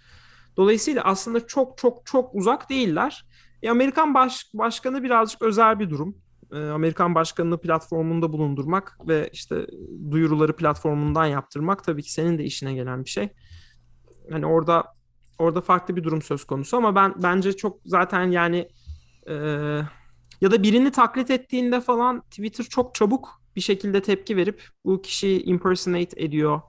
Dolayısıyla 0.57 1.03
aslında 1.03 1.47
çok 1.47 1.77
çok 1.77 2.05
çok 2.05 2.35
uzak 2.35 2.69
değiller. 2.69 3.25
E, 3.61 3.69
Amerikan 3.69 4.13
baş, 4.13 4.45
başkanı 4.53 5.03
birazcık 5.03 5.41
özel 5.41 5.79
bir 5.79 5.89
durum. 5.89 6.17
E, 6.53 6.57
Amerikan 6.57 7.15
başkanını 7.15 7.61
platformunda 7.61 8.33
bulundurmak 8.33 8.97
ve 9.07 9.29
işte 9.33 9.67
duyuruları 10.11 10.55
platformundan 10.55 11.25
yaptırmak 11.25 11.83
tabii 11.83 12.03
ki 12.03 12.13
senin 12.13 12.37
de 12.37 12.43
işine 12.43 12.73
gelen 12.73 13.05
bir 13.05 13.09
şey. 13.09 13.29
Hani 14.31 14.45
orada 14.45 14.83
orada 15.39 15.61
farklı 15.61 15.95
bir 15.95 16.03
durum 16.03 16.21
söz 16.21 16.43
konusu 16.45 16.77
ama 16.77 16.95
ben 16.95 17.13
bence 17.23 17.53
çok 17.53 17.79
zaten 17.85 18.31
yani 18.31 18.69
e, 19.29 19.35
ya 20.43 20.51
da 20.51 20.63
birini 20.63 20.91
taklit 20.91 21.31
ettiğinde 21.31 21.81
falan 21.81 22.21
Twitter 22.21 22.63
çok 22.63 22.95
çabuk 22.95 23.41
bir 23.55 23.61
şekilde 23.61 24.01
tepki 24.01 24.37
verip 24.37 24.63
bu 24.85 25.01
kişi 25.01 25.43
impersonate 25.43 26.23
ediyor 26.23 26.61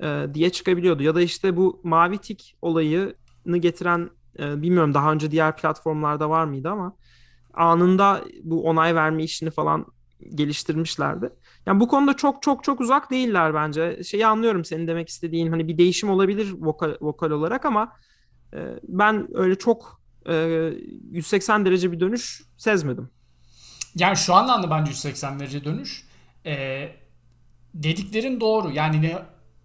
e, 0.00 0.26
diye 0.34 0.50
çıkabiliyordu. 0.50 1.02
Ya 1.02 1.14
da 1.14 1.20
işte 1.20 1.56
bu 1.56 1.80
mavi 1.84 2.18
tik 2.18 2.56
olayını 2.62 3.56
getiren 3.58 4.10
e, 4.38 4.62
bilmiyorum 4.62 4.94
daha 4.94 5.12
önce 5.12 5.30
diğer 5.30 5.56
platformlarda 5.56 6.30
var 6.30 6.44
mıydı 6.44 6.68
ama 6.70 6.96
anında 7.54 8.24
bu 8.42 8.64
onay 8.64 8.94
verme 8.94 9.24
işini 9.24 9.50
falan 9.50 9.86
geliştirmişlerdi. 10.34 11.30
Yani 11.66 11.80
bu 11.80 11.88
konuda 11.88 12.16
çok 12.16 12.42
çok 12.42 12.64
çok 12.64 12.80
uzak 12.80 13.10
değiller 13.10 13.54
bence. 13.54 14.02
Şeyi 14.04 14.26
anlıyorum 14.26 14.64
senin 14.64 14.88
demek 14.88 15.08
istediğin 15.08 15.50
hani 15.50 15.68
bir 15.68 15.78
değişim 15.78 16.10
olabilir 16.10 16.54
vokal, 16.58 16.94
vokal 17.00 17.30
olarak 17.30 17.64
ama 17.64 17.92
e, 18.54 18.58
ben 18.82 19.28
öyle 19.34 19.54
çok 19.54 20.00
e, 20.28 20.34
180 21.10 21.64
derece 21.64 21.92
bir 21.92 22.00
dönüş 22.00 22.42
sezmedim. 22.56 23.15
Yani 23.96 24.16
şu 24.16 24.34
anlamda 24.34 24.70
bence 24.70 24.90
180 24.90 25.40
derece 25.40 25.64
dönüş. 25.64 26.06
Ee, 26.46 26.92
dediklerin 27.74 28.40
doğru. 28.40 28.70
Yani 28.70 29.02
ne 29.02 29.18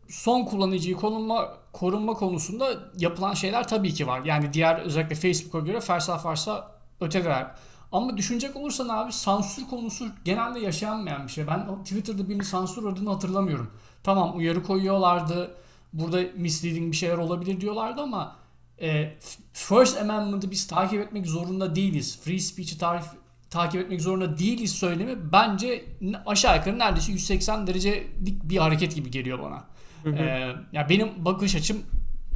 son 0.09 0.45
kullanıcıyı 0.45 0.95
korunma, 0.95 1.53
korunma 1.73 2.13
konusunda 2.13 2.79
yapılan 2.97 3.33
şeyler 3.33 3.67
tabii 3.67 3.93
ki 3.93 4.07
var. 4.07 4.25
Yani 4.25 4.53
diğer 4.53 4.79
özellikle 4.79 5.15
Facebook'a 5.15 5.59
göre 5.59 5.81
fersa 5.81 6.17
farsa 6.17 6.71
öteler. 7.01 7.51
Ama 7.91 8.17
düşünecek 8.17 8.55
olursan 8.55 8.89
abi 8.89 9.11
sansür 9.11 9.67
konusu 9.67 10.07
genelde 10.25 10.59
yaşanmayan 10.59 11.27
bir 11.27 11.31
şey. 11.31 11.47
Ben 11.47 11.83
Twitter'da 11.83 12.29
birini 12.29 12.45
sansür 12.45 12.85
adını 12.85 13.09
hatırlamıyorum. 13.09 13.71
Tamam 14.03 14.37
uyarı 14.37 14.63
koyuyorlardı. 14.63 15.55
Burada 15.93 16.21
misleading 16.35 16.91
bir 16.91 16.97
şeyler 16.97 17.17
olabilir 17.17 17.61
diyorlardı 17.61 18.01
ama 18.01 18.35
e, 18.81 19.17
First 19.53 19.97
Amendment'ı 19.97 20.51
biz 20.51 20.67
takip 20.67 21.01
etmek 21.01 21.27
zorunda 21.27 21.75
değiliz. 21.75 22.19
Free 22.21 22.39
speech'i 22.39 22.77
tarif, 22.77 23.05
takip 23.51 23.81
etmek 23.81 24.01
zorunda 24.01 24.37
değiliz 24.37 24.71
söylemi 24.71 25.31
bence 25.31 25.85
aşağı 26.25 26.57
yukarı 26.57 26.79
neredeyse 26.79 27.11
180 27.11 27.67
derecelik 27.67 28.43
bir 28.43 28.57
hareket 28.57 28.95
gibi 28.95 29.11
geliyor 29.11 29.39
bana. 29.39 29.63
Hı 30.03 30.09
hı. 30.09 30.15
Ee, 30.15 30.55
ya 30.71 30.89
benim 30.89 31.25
bakış 31.25 31.55
açım 31.55 31.83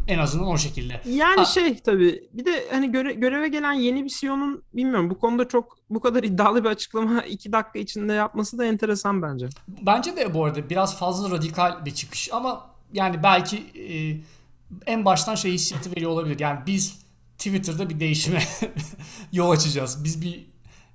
En 0.08 0.20
azından 0.20 0.48
o 0.48 0.58
şekilde. 0.58 1.02
Yani 1.06 1.38
ha. 1.38 1.46
şey 1.46 1.80
tabii 1.80 2.24
bir 2.34 2.46
de 2.46 2.68
hani 2.72 2.92
göre, 2.92 3.14
göreve 3.14 3.48
gelen 3.48 3.74
yeni 3.74 4.04
bir 4.04 4.10
CEO'nun 4.10 4.64
bilmiyorum 4.74 5.10
bu 5.10 5.20
konuda 5.20 5.48
çok 5.48 5.78
bu 5.90 6.00
kadar 6.00 6.24
iddialı 6.24 6.64
bir 6.64 6.70
açıklama 6.70 7.22
iki 7.30 7.52
dakika 7.52 7.80
içinde 7.80 8.14
yapması 8.14 8.58
da 8.58 8.66
enteresan 8.66 9.22
bence. 9.22 9.48
Bence 9.68 10.16
de 10.16 10.34
bu 10.34 10.46
arada 10.46 10.70
biraz 10.70 11.00
fazla 11.00 11.32
radikal 11.32 11.86
bir 11.86 11.92
çıkış 11.92 12.34
ama 12.34 12.66
yani 12.94 13.24
belki 13.24 13.58
e, 13.58 14.18
en 14.86 15.06
baştan 15.06 15.36
şey 15.36 15.52
hissiyatı 15.52 15.92
veriyor 15.92 16.12
olabilir. 16.12 16.40
Yani 16.40 16.60
biz 16.68 17.00
Twitter'da 17.38 17.90
bir 17.90 18.00
değişime 18.00 18.44
yol 19.32 19.52
açacağız. 19.52 20.04
Biz 20.04 20.22
bir 20.22 20.46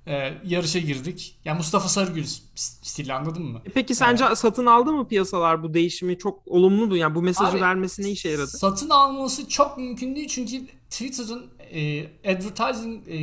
e, 0.07 0.33
yarışa 0.45 0.79
girdik. 0.79 1.39
Yani 1.45 1.57
Mustafa 1.57 1.87
Sarıgül 1.87 2.23
stili 2.55 3.13
anladın 3.13 3.43
mı? 3.43 3.61
E 3.65 3.69
peki 3.69 3.95
sence 3.95 4.25
evet. 4.27 4.37
satın 4.37 4.65
aldı 4.65 4.93
mı 4.93 5.07
piyasalar 5.07 5.63
bu 5.63 5.73
değişimi? 5.73 6.17
Çok 6.17 6.47
olumlu 6.47 6.97
Yani 6.97 7.15
bu 7.15 7.21
mesajı 7.21 7.51
Abi, 7.51 7.61
vermesi 7.61 8.03
ne 8.03 8.09
işe 8.09 8.29
yaradı? 8.29 8.47
Satın 8.47 8.89
alması 8.89 9.49
çok 9.49 9.77
mümkün 9.77 10.15
değil 10.15 10.27
çünkü 10.27 10.65
Twitter'ın 10.89 11.45
e, 11.73 12.03
advertising 12.31 13.07
e, 13.07 13.15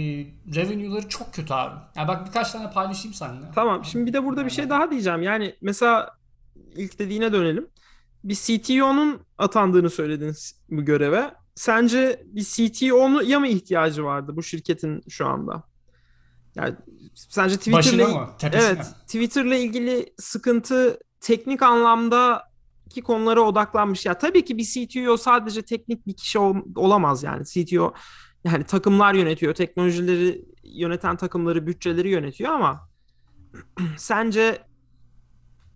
revenue'ları 0.54 1.08
çok 1.08 1.34
kötü 1.34 1.54
abi. 1.54 1.80
Yani 1.96 2.08
bak 2.08 2.26
birkaç 2.26 2.52
tane 2.52 2.70
paylaşayım 2.70 3.14
seninle. 3.14 3.46
Tamam. 3.54 3.84
Şimdi 3.84 4.06
bir 4.06 4.12
de 4.12 4.24
burada 4.24 4.44
bir 4.44 4.50
şey 4.50 4.70
daha 4.70 4.90
diyeceğim. 4.90 5.22
Yani 5.22 5.54
mesela 5.60 6.18
ilk 6.76 6.98
dediğine 6.98 7.32
dönelim. 7.32 7.68
Bir 8.24 8.34
CTO'nun 8.34 9.20
atandığını 9.38 9.90
söylediniz 9.90 10.60
bu 10.70 10.84
göreve. 10.84 11.30
Sence 11.54 12.22
bir 12.26 12.44
CTO'nu 12.44 13.22
ya 13.22 13.40
mı 13.40 13.48
ihtiyacı 13.48 14.04
vardı 14.04 14.36
bu 14.36 14.42
şirketin 14.42 15.02
şu 15.08 15.26
anda? 15.26 15.67
Yani 16.58 16.74
sence 17.14 17.56
Twitter'la? 17.56 18.36
Evet, 18.52 18.86
Twitter'la 19.06 19.56
ilgili 19.56 20.06
sıkıntı 20.18 20.98
teknik 21.20 21.62
anlamda 21.62 22.42
ki 22.90 23.02
konulara 23.02 23.40
odaklanmış. 23.40 24.06
Ya 24.06 24.18
tabii 24.18 24.44
ki 24.44 24.58
bir 24.58 24.64
CTO 24.64 25.16
sadece 25.16 25.62
teknik 25.62 26.06
bir 26.06 26.16
kişi 26.16 26.38
ol, 26.38 26.56
olamaz 26.76 27.22
yani. 27.22 27.44
CTO 27.44 27.94
yani 28.44 28.64
takımlar 28.64 29.14
yönetiyor, 29.14 29.54
teknolojileri 29.54 30.44
yöneten 30.64 31.16
takımları, 31.16 31.66
bütçeleri 31.66 32.08
yönetiyor 32.08 32.52
ama 32.52 32.88
sence 33.96 34.58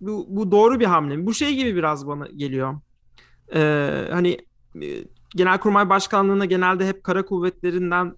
bu, 0.00 0.26
bu 0.28 0.50
doğru 0.50 0.80
bir 0.80 0.86
hamle 0.86 1.16
mi? 1.16 1.26
Bu 1.26 1.34
şey 1.34 1.54
gibi 1.54 1.76
biraz 1.76 2.06
bana 2.06 2.26
geliyor. 2.26 2.80
Ee, 3.54 4.08
hani 4.10 4.38
e, 4.82 5.04
Genelkurmay 5.36 5.88
Başkanlığı'na 5.88 6.44
genelde 6.44 6.86
hep 6.88 7.04
kara 7.04 7.24
kuvvetlerinden 7.24 8.14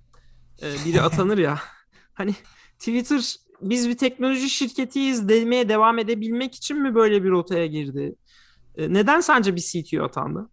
e, 0.62 0.66
biri 0.87 1.02
atanır 1.02 1.38
ya. 1.38 1.59
Hani 2.14 2.35
Twitter 2.78 3.37
biz 3.61 3.88
bir 3.88 3.99
teknoloji 3.99 4.50
şirketiyiz 4.50 5.28
demeye 5.28 5.68
devam 5.68 5.99
edebilmek 5.99 6.54
için 6.54 6.83
mi 6.83 6.94
böyle 6.94 7.25
bir 7.25 7.30
rotaya 7.30 7.66
girdi? 7.66 8.14
E, 8.76 8.92
neden 8.92 9.21
sence 9.21 9.56
bir 9.56 9.61
CTO 9.61 10.04
atandı? 10.04 10.50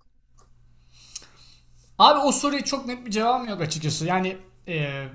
Abi 2.00 2.20
o 2.20 2.32
soruya 2.32 2.64
çok 2.64 2.86
net 2.88 3.06
bir 3.06 3.12
cevabım 3.12 3.48
yok 3.48 3.62
açıkçası. 3.62 4.06
Yani 4.06 4.38
e, 4.68 5.08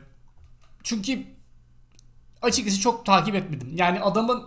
çünkü 0.82 1.24
açıkçası 2.42 2.80
çok 2.80 3.06
takip 3.06 3.34
etmedim. 3.34 3.70
Yani 3.74 4.00
adamın 4.00 4.44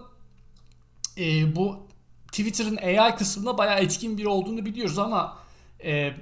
e, 1.17 1.55
bu 1.55 1.87
Twitter'ın 2.27 2.77
AI 2.77 3.15
kısmında 3.15 3.57
bayağı 3.57 3.79
etkin 3.79 4.17
biri 4.17 4.27
olduğunu 4.27 4.65
biliyoruz 4.65 4.99
ama 4.99 5.39
e, 5.83 6.13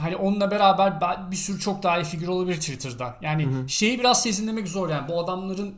hani 0.00 0.16
onunla 0.16 0.50
beraber 0.50 1.00
bir 1.30 1.36
sürü 1.36 1.60
çok 1.60 1.82
daha 1.82 1.98
iyi 1.98 2.04
figür 2.04 2.28
olabilir 2.28 2.60
Twitter'da. 2.60 3.16
Yani 3.22 3.46
hı 3.46 3.50
hı. 3.50 3.68
şeyi 3.68 3.98
biraz 3.98 4.22
sezinlemek 4.22 4.68
zor 4.68 4.88
yani 4.88 5.08
bu 5.08 5.20
adamların 5.20 5.74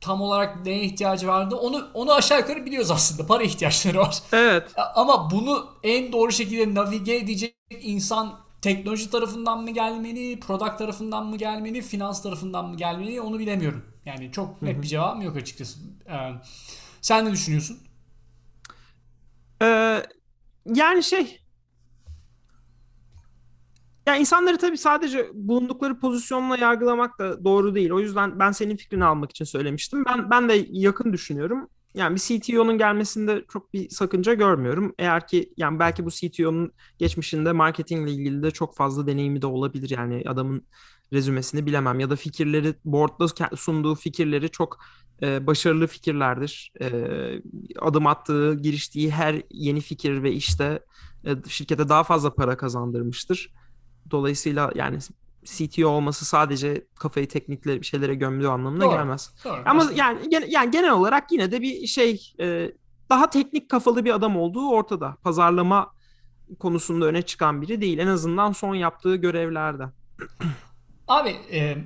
tam 0.00 0.20
olarak 0.20 0.66
neye 0.66 0.84
ihtiyacı 0.84 1.28
vardı 1.28 1.56
onu 1.56 1.88
onu 1.94 2.12
aşağı 2.12 2.38
yukarı 2.38 2.66
biliyoruz 2.66 2.90
aslında. 2.90 3.26
Para 3.26 3.42
ihtiyaçları 3.42 3.98
var. 3.98 4.18
Evet. 4.32 4.70
Ama 4.94 5.30
bunu 5.30 5.66
en 5.82 6.12
doğru 6.12 6.32
şekilde 6.32 6.74
navige 6.74 7.16
edecek 7.16 7.54
insan 7.70 8.40
teknoloji 8.62 9.10
tarafından 9.10 9.62
mı 9.62 9.70
gelmeli, 9.70 10.40
product 10.40 10.78
tarafından 10.78 11.26
mı 11.26 11.36
gelmeli, 11.36 11.82
finans 11.82 12.22
tarafından 12.22 12.68
mı 12.68 12.76
gelmeli 12.76 13.20
onu 13.20 13.38
bilemiyorum. 13.38 13.84
Yani 14.04 14.32
çok 14.32 14.62
net 14.62 14.82
bir 14.82 14.86
cevabım 14.86 15.22
yok 15.22 15.36
açıkçası. 15.36 15.78
Ee, 16.08 16.32
sen 17.00 17.24
ne 17.24 17.32
düşünüyorsun? 17.32 17.78
Ee, 19.62 20.02
yani 20.74 21.02
şey 21.02 21.40
ya 24.08 24.16
insanları 24.16 24.58
tabii 24.58 24.78
sadece 24.78 25.30
bulundukları 25.34 25.98
pozisyonla 25.98 26.56
yargılamak 26.56 27.18
da 27.18 27.44
doğru 27.44 27.74
değil. 27.74 27.90
O 27.90 28.00
yüzden 28.00 28.38
ben 28.38 28.52
senin 28.52 28.76
fikrini 28.76 29.04
almak 29.04 29.30
için 29.30 29.44
söylemiştim. 29.44 30.04
Ben 30.08 30.30
ben 30.30 30.48
de 30.48 30.66
yakın 30.70 31.12
düşünüyorum. 31.12 31.68
Yani 31.94 32.14
bir 32.14 32.20
CTO'nun 32.20 32.78
gelmesinde 32.78 33.44
çok 33.52 33.72
bir 33.72 33.88
sakınca 33.90 34.34
görmüyorum. 34.34 34.94
Eğer 34.98 35.26
ki 35.26 35.52
yani 35.56 35.78
belki 35.78 36.04
bu 36.04 36.10
CTO'nun 36.10 36.72
geçmişinde 36.98 37.52
marketingle 37.52 38.12
ilgili 38.12 38.42
de 38.42 38.50
çok 38.50 38.76
fazla 38.76 39.06
deneyimi 39.06 39.42
de 39.42 39.46
olabilir. 39.46 39.90
Yani 39.90 40.22
adamın 40.26 40.62
rezümesini 41.12 41.66
bilemem 41.66 42.00
ya 42.00 42.10
da 42.10 42.16
fikirleri 42.16 42.74
board'da 42.84 43.56
sunduğu 43.56 43.94
fikirleri 43.94 44.50
çok 44.50 44.78
e, 45.22 45.46
başarılı 45.46 45.86
fikirlerdir. 45.86 46.72
E, 46.80 46.88
adım 47.80 48.06
attığı, 48.06 48.54
giriştiği 48.54 49.10
her 49.10 49.42
yeni 49.50 49.80
fikir 49.80 50.22
ve 50.22 50.32
işte 50.32 50.80
e, 51.24 51.30
şirkete 51.48 51.88
daha 51.88 52.04
fazla 52.04 52.34
para 52.34 52.56
kazandırmıştır. 52.56 53.52
Dolayısıyla 54.10 54.72
yani 54.74 54.98
CTO 55.44 55.88
olması 55.88 56.24
sadece 56.24 56.86
kafayı 56.94 57.28
teknikle 57.28 57.80
bir 57.80 57.86
şeylere 57.86 58.14
gömdüğü 58.14 58.46
anlamına 58.46 58.84
Doğru. 58.84 58.90
gelmez. 58.92 59.34
Doğru. 59.44 59.62
Ama 59.64 59.90
yani 59.94 60.28
gen, 60.28 60.44
yani 60.48 60.70
genel 60.70 60.90
olarak 60.90 61.32
yine 61.32 61.52
de 61.52 61.60
bir 61.60 61.86
şey 61.86 62.32
e, 62.40 62.72
daha 63.10 63.30
teknik 63.30 63.70
kafalı 63.70 64.04
bir 64.04 64.14
adam 64.14 64.36
olduğu 64.36 64.70
ortada. 64.70 65.16
Pazarlama 65.22 65.92
konusunda 66.58 67.06
öne 67.06 67.22
çıkan 67.22 67.62
biri 67.62 67.80
değil. 67.80 67.98
En 67.98 68.06
azından 68.06 68.52
son 68.52 68.74
yaptığı 68.74 69.16
görevlerde. 69.16 69.84
Abi 71.08 71.36
e, 71.52 71.76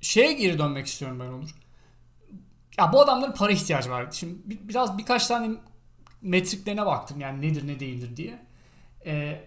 şeye 0.00 0.32
geri 0.32 0.58
dönmek 0.58 0.86
istiyorum 0.86 1.20
ben 1.20 1.26
Onur. 1.26 1.54
Ya 2.78 2.92
bu 2.92 3.00
adamların 3.00 3.32
para 3.32 3.52
ihtiyacı 3.52 3.90
var. 3.90 4.08
Şimdi 4.12 4.38
biraz 4.46 4.98
birkaç 4.98 5.26
tane 5.26 5.56
metriklerine 6.22 6.86
baktım 6.86 7.20
yani 7.20 7.42
nedir 7.42 7.66
ne 7.66 7.80
değildir 7.80 8.16
diye. 8.16 8.46
E, 9.06 9.44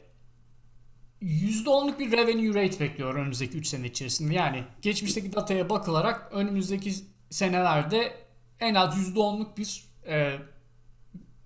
%10'luk 1.22 2.00
bir 2.00 2.12
revenue 2.12 2.64
rate 2.64 2.80
bekliyor 2.80 3.16
önümüzdeki 3.16 3.58
3 3.58 3.68
sene 3.68 3.88
içerisinde. 3.88 4.34
Yani 4.34 4.64
geçmişteki 4.82 5.34
dataya 5.34 5.70
bakılarak 5.70 6.30
önümüzdeki 6.32 6.94
senelerde 7.30 8.14
en 8.60 8.76
az 8.76 9.10
%10'luk 9.16 9.58
bir 9.58 9.84
e, 10.08 10.38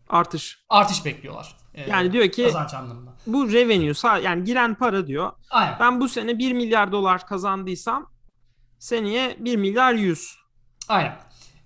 artış 0.10 0.60
artış 0.69 1.05
bekliyorlar. 1.05 1.55
E, 1.73 1.89
yani 1.89 2.13
diyor 2.13 2.29
ki 2.29 2.43
kazanç 2.43 2.73
anlamında. 2.73 3.13
Bu 3.27 3.51
revenue 3.51 4.23
yani 4.23 4.43
giren 4.43 4.75
para 4.75 5.08
diyor. 5.08 5.32
Aynen. 5.49 5.79
Ben 5.79 6.01
bu 6.01 6.10
sene 6.10 6.38
1 6.38 6.53
milyar 6.53 6.91
dolar 6.91 7.27
kazandıysam 7.27 8.12
seneye 8.79 9.38
1 9.39 9.55
milyar 9.55 9.93
100. 9.93 10.36
Aynen. 10.88 11.17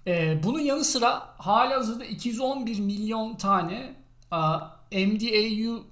E, 0.07 0.43
bunun 0.43 0.59
yanı 0.59 0.83
sıra 0.83 1.35
halihazırda 1.37 2.05
211 2.05 2.79
milyon 2.79 3.35
tane 3.35 3.95
a, 4.31 4.59
MDAU 4.91 5.83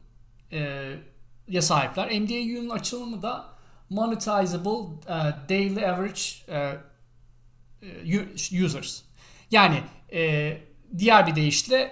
e, 0.51 0.91
ya 1.51 1.61
sahipler. 1.61 2.21
MDAU'nun 2.21 2.69
açılımı 2.69 3.21
da 3.21 3.45
Monetizable 3.89 4.69
uh, 4.69 5.49
Daily 5.49 5.85
Average 5.85 6.21
uh, 6.47 6.91
Users. 8.65 9.01
Yani 9.51 9.83
e, 10.13 10.57
diğer 10.97 11.27
bir 11.27 11.35
deyişle 11.35 11.91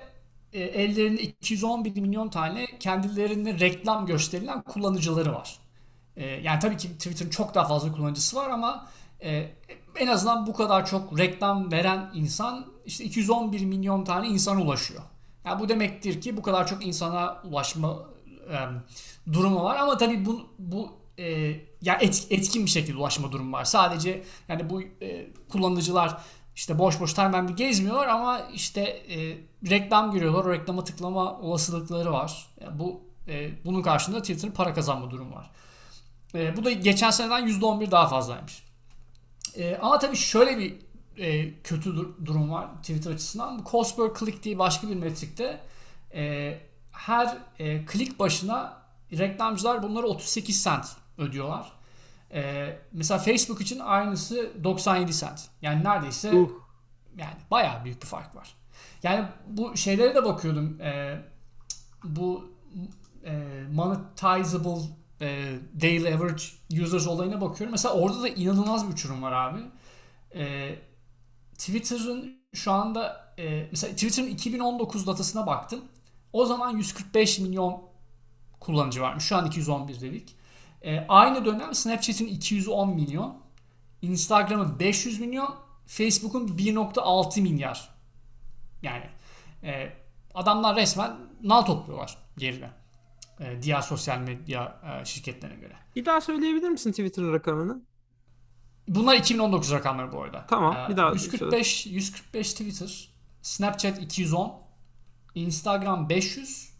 e, 0.54 0.60
ellerinde 0.60 1.22
211 1.22 2.02
milyon 2.02 2.30
tane 2.30 2.66
kendilerine 2.80 3.60
reklam 3.60 4.06
gösterilen 4.06 4.62
kullanıcıları 4.62 5.34
var. 5.34 5.60
E, 6.16 6.26
yani 6.26 6.60
tabii 6.60 6.78
ki 6.78 6.88
Twitter'ın 6.88 7.30
çok 7.30 7.56
daha 7.56 7.68
fazla 7.68 7.92
kullanıcısı 7.92 8.36
var 8.36 8.50
ama 8.50 8.88
e, 9.24 9.52
en 9.96 10.08
azından 10.08 10.48
bu 10.48 10.54
kadar 10.54 10.86
çok 10.86 11.20
reklam 11.20 11.72
veren 11.72 12.12
insan 12.14 12.66
işte 12.86 13.04
211 13.04 13.66
milyon 13.66 14.04
tane 14.04 14.28
insana 14.28 14.62
ulaşıyor. 14.62 15.02
Yani 15.46 15.60
bu 15.60 15.70
demektir 15.70 16.22
ki 16.22 16.38
bu 16.38 16.42
kadar 16.42 16.68
çok 16.68 16.86
insana 16.86 17.42
ulaşma 17.44 18.00
durumu 19.34 19.64
var 19.64 19.76
ama 19.78 19.98
tabii 19.98 20.26
bu 20.26 20.50
bu 20.60 20.92
e, 21.20 21.56
ya 21.82 21.98
et, 22.02 22.28
etkin 22.30 22.66
bir 22.66 22.70
şekilde 22.70 22.98
ulaşma 22.98 23.32
durumu 23.32 23.52
var. 23.52 23.66
Sadece 23.66 24.24
yani 24.48 24.70
bu 24.70 24.82
e, 24.82 25.28
kullanıcılar 25.50 26.18
işte 26.56 26.80
boş 26.80 27.00
boş 27.00 27.14
tamamen 27.14 27.48
bir 27.48 27.56
gezmiyorlar 27.56 28.08
ama 28.08 28.40
işte 28.54 28.82
e, 28.82 29.38
reklam 29.70 30.12
görüyorlar. 30.12 30.46
O 30.46 30.54
reklama 30.54 30.84
tıklama 30.84 31.40
olasılıkları 31.40 32.12
var. 32.12 32.48
Yani 32.62 32.80
bu 32.80 33.02
e, 33.28 33.66
bunun 33.66 33.82
karşılığında 33.82 34.22
Twitter'ın 34.22 34.52
para 34.52 34.74
kazanma 34.74 35.12
durumu 35.12 35.36
var. 35.36 35.52
E, 36.36 36.58
bu 36.58 36.66
da 36.66 36.72
geçen 36.72 37.10
seneden 37.10 37.48
%11 37.48 37.92
daha 37.92 38.08
fazlaymış. 38.08 38.64
E, 39.56 39.76
ama 39.76 40.00
tabii 40.00 40.18
şöyle 40.18 40.58
bir 40.58 40.76
e, 41.18 41.54
kötü 41.64 41.96
dur- 41.96 42.26
durum 42.26 42.52
var 42.52 42.68
Twitter 42.82 43.12
açısından. 43.12 43.66
Cost 43.72 43.98
per 43.98 44.10
click 44.20 44.44
diye 44.44 44.60
başka 44.60 44.90
bir 44.90 44.96
metrikte 44.96 45.62
e, 46.14 46.54
her 47.00 47.38
e, 47.60 47.86
klik 47.86 48.20
başına 48.20 48.78
reklamcılar 49.12 49.84
bunları 49.84 50.08
38 50.08 50.64
cent 50.64 50.86
ödüyorlar. 51.18 51.72
E, 52.34 52.78
mesela 52.92 53.18
Facebook 53.18 53.62
için 53.62 53.80
aynısı 53.80 54.64
97 54.64 55.14
cent. 55.14 55.50
Yani 55.62 55.84
neredeyse 55.84 56.34
uh. 56.34 56.50
yani 57.18 57.36
bayağı 57.52 57.86
büyük 57.86 58.02
bir 58.02 58.08
fark 58.08 58.36
var. 58.36 58.56
Yani 59.04 59.26
bu 59.48 59.78
şeylere 59.78 60.16
de 60.16 60.26
bakıyordum. 60.26 60.82
E, 60.82 61.22
bu 62.04 62.52
e, 63.26 63.64
monetizable 63.74 64.82
e, 65.22 65.56
daily 65.82 66.14
average 66.14 66.44
users 66.82 67.08
olayına 67.08 67.42
bakıyorum. 67.42 67.72
Mesela 67.72 67.94
orada 67.94 68.22
da 68.24 68.28
inanılmaz 68.28 68.88
bir 68.88 68.94
uçurum 68.94 69.22
var 69.22 69.32
abi. 69.32 69.60
E, 70.36 70.76
Twitter'ın 71.58 72.40
şu 72.54 72.72
anda 72.72 73.34
e, 73.40 73.68
mesela 73.72 73.94
Twitter'ın 73.94 74.28
2019 74.28 75.08
datasına 75.08 75.48
baktım. 75.48 75.82
O 76.34 76.46
zaman 76.46 76.78
145 76.78 77.40
milyon 77.40 77.84
kullanıcı 78.60 79.02
varmış. 79.02 79.24
Şu 79.24 79.36
an 79.36 79.46
211 79.46 80.02
dedik. 80.02 80.36
E, 80.82 81.06
aynı 81.08 81.46
dönem 81.46 81.74
Snapchat'in 81.74 82.28
210 82.28 82.90
milyon, 82.90 83.38
Instagram'ın 84.02 84.80
500 84.80 85.20
milyon, 85.20 85.56
Facebook'un 85.88 86.48
1.6 86.48 87.42
milyar. 87.42 87.90
Yani 88.82 89.06
e, 89.64 89.94
adamlar 90.34 90.76
resmen 90.76 91.16
nal 91.44 91.62
topluyorlar 91.62 92.18
geride. 92.38 92.70
E, 93.40 93.62
diğer 93.62 93.82
sosyal 93.82 94.18
medya 94.18 94.82
e, 95.02 95.06
şirketlerine 95.06 95.60
göre. 95.60 95.74
Bir 95.96 96.06
daha 96.06 96.22
söyleyebilir 96.22 96.70
misin 96.70 96.92
Twitter'ın 96.92 97.34
rakamını? 97.34 97.82
Bunlar 98.88 99.16
2019 99.16 99.72
rakamları 99.72 100.12
bu 100.12 100.24
arada. 100.24 100.46
Tamam, 100.50 100.78
e, 100.78 100.90
bir 100.90 100.98
daha 100.98 101.12
145 101.12 101.86
145 101.86 102.52
Twitter, 102.52 103.10
Snapchat 103.42 104.02
210, 104.02 104.62
Instagram 105.40 106.10
500, 106.10 106.74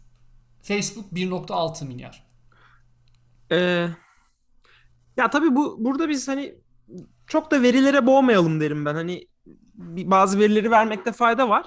Facebook 0.62 1.12
1.6 1.12 1.86
milyar. 1.86 2.24
Ee, 3.52 3.88
ya 5.16 5.30
tabii 5.30 5.56
bu 5.56 5.84
burada 5.84 6.08
biz 6.08 6.28
hani 6.28 6.54
çok 7.26 7.50
da 7.50 7.62
verilere 7.62 8.06
boğmayalım 8.06 8.60
derim 8.60 8.84
ben. 8.84 8.94
Hani 8.94 9.26
bazı 9.84 10.38
verileri 10.38 10.70
vermekte 10.70 11.12
fayda 11.12 11.48
var. 11.48 11.66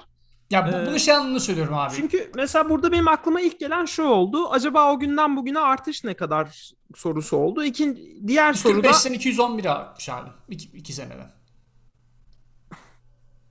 Ya 0.50 0.66
bu, 0.72 0.76
ee, 0.76 0.86
bunu 0.86 0.98
şey 0.98 1.14
anlamında 1.14 1.40
söylüyorum 1.40 1.74
abi. 1.74 1.94
Çünkü 1.96 2.30
mesela 2.34 2.70
burada 2.70 2.92
benim 2.92 3.08
aklıma 3.08 3.40
ilk 3.40 3.60
gelen 3.60 3.84
şu 3.84 4.02
oldu. 4.02 4.48
Acaba 4.50 4.92
o 4.92 4.98
günden 4.98 5.36
bugüne 5.36 5.58
artış 5.58 6.04
ne 6.04 6.14
kadar 6.14 6.72
sorusu 6.94 7.36
oldu. 7.36 7.64
İkinci, 7.64 8.26
diğer 8.26 8.52
soruda... 8.52 8.88
145'ten 8.88 9.12
211 9.12 9.64
artmış 9.64 10.08
abi. 10.08 10.30
2, 10.48 10.68
2 10.68 10.92
senede. 10.92 11.26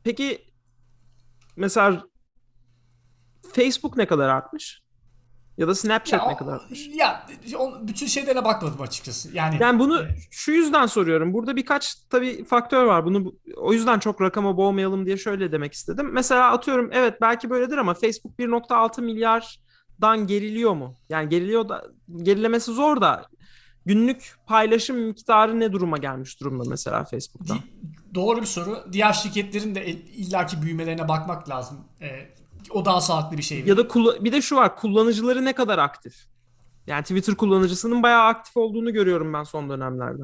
Peki 0.04 0.46
mesela 1.56 2.04
Facebook 3.54 3.98
ne 3.98 4.06
kadar 4.06 4.30
artmış? 4.30 4.84
Ya 5.58 5.68
da 5.68 5.76
Snapchat 5.76 6.22
ya, 6.22 6.28
ne 6.28 6.38
kadar 6.38 6.54
artmış? 6.54 6.88
Ya 6.88 7.28
o, 7.58 7.88
bütün 7.88 8.08
şeylere 8.08 8.46
bakmadım 8.46 8.82
açıkçası. 8.82 9.36
Yani 9.36 9.58
yani 9.60 9.80
bunu 9.80 10.04
e, 10.04 10.08
şu 10.32 10.52
yüzden 10.52 10.86
soruyorum. 10.86 11.34
Burada 11.34 11.56
birkaç 11.56 11.96
tabii 12.10 12.46
faktör 12.46 12.86
var. 12.86 13.06
Bunu 13.06 13.34
o 13.58 13.74
yüzden 13.74 14.00
çok 14.00 14.22
rakama 14.22 14.58
boğmayalım 14.58 15.06
diye 15.06 15.18
şöyle 15.18 15.52
demek 15.52 15.74
istedim. 15.74 16.10
Mesela 16.14 16.52
atıyorum 16.52 16.90
evet 16.94 17.22
belki 17.22 17.50
böyledir 17.50 17.78
ama 17.78 17.94
Facebook 17.94 18.40
1.6 18.40 19.02
milyardan 19.02 20.28
geriliyor 20.28 20.74
mu? 20.74 20.96
Yani 21.10 21.30
geriliyor 21.30 21.70
da 21.70 21.84
gerilemesi 22.24 22.72
zor 22.72 23.02
da 23.02 23.26
günlük 23.86 24.36
paylaşım 24.48 24.98
miktarı 24.98 25.60
ne 25.60 25.72
duruma 25.72 25.98
gelmiş 25.98 26.40
durumda 26.40 26.64
mesela 26.70 27.04
Facebook'ta? 27.04 27.56
Doğru 28.16 28.42
bir 28.42 28.46
soru. 28.46 28.84
Diğer 28.92 29.14
şirketlerin 29.14 29.76
de 29.76 29.86
illaki 29.92 30.62
büyümelerine 30.62 31.08
bakmak 31.08 31.50
lazım. 31.50 31.78
Ee, 32.02 32.30
o 32.74 32.86
daha 32.86 33.02
sağlıklı 33.02 33.38
bir 33.38 33.44
şey. 33.44 33.64
Ya 33.66 33.78
da 33.78 33.90
bir 34.26 34.32
de 34.32 34.42
şu 34.42 34.56
var 34.56 34.76
kullanıcıları 34.76 35.46
ne 35.46 35.54
kadar 35.54 35.78
aktif? 35.78 36.16
Yani 36.88 37.02
Twitter 37.02 37.36
kullanıcısının 37.36 38.04
bayağı 38.04 38.24
aktif 38.24 38.58
olduğunu 38.58 38.94
görüyorum 38.94 39.34
ben 39.34 39.44
son 39.44 39.70
dönemlerde. 39.70 40.24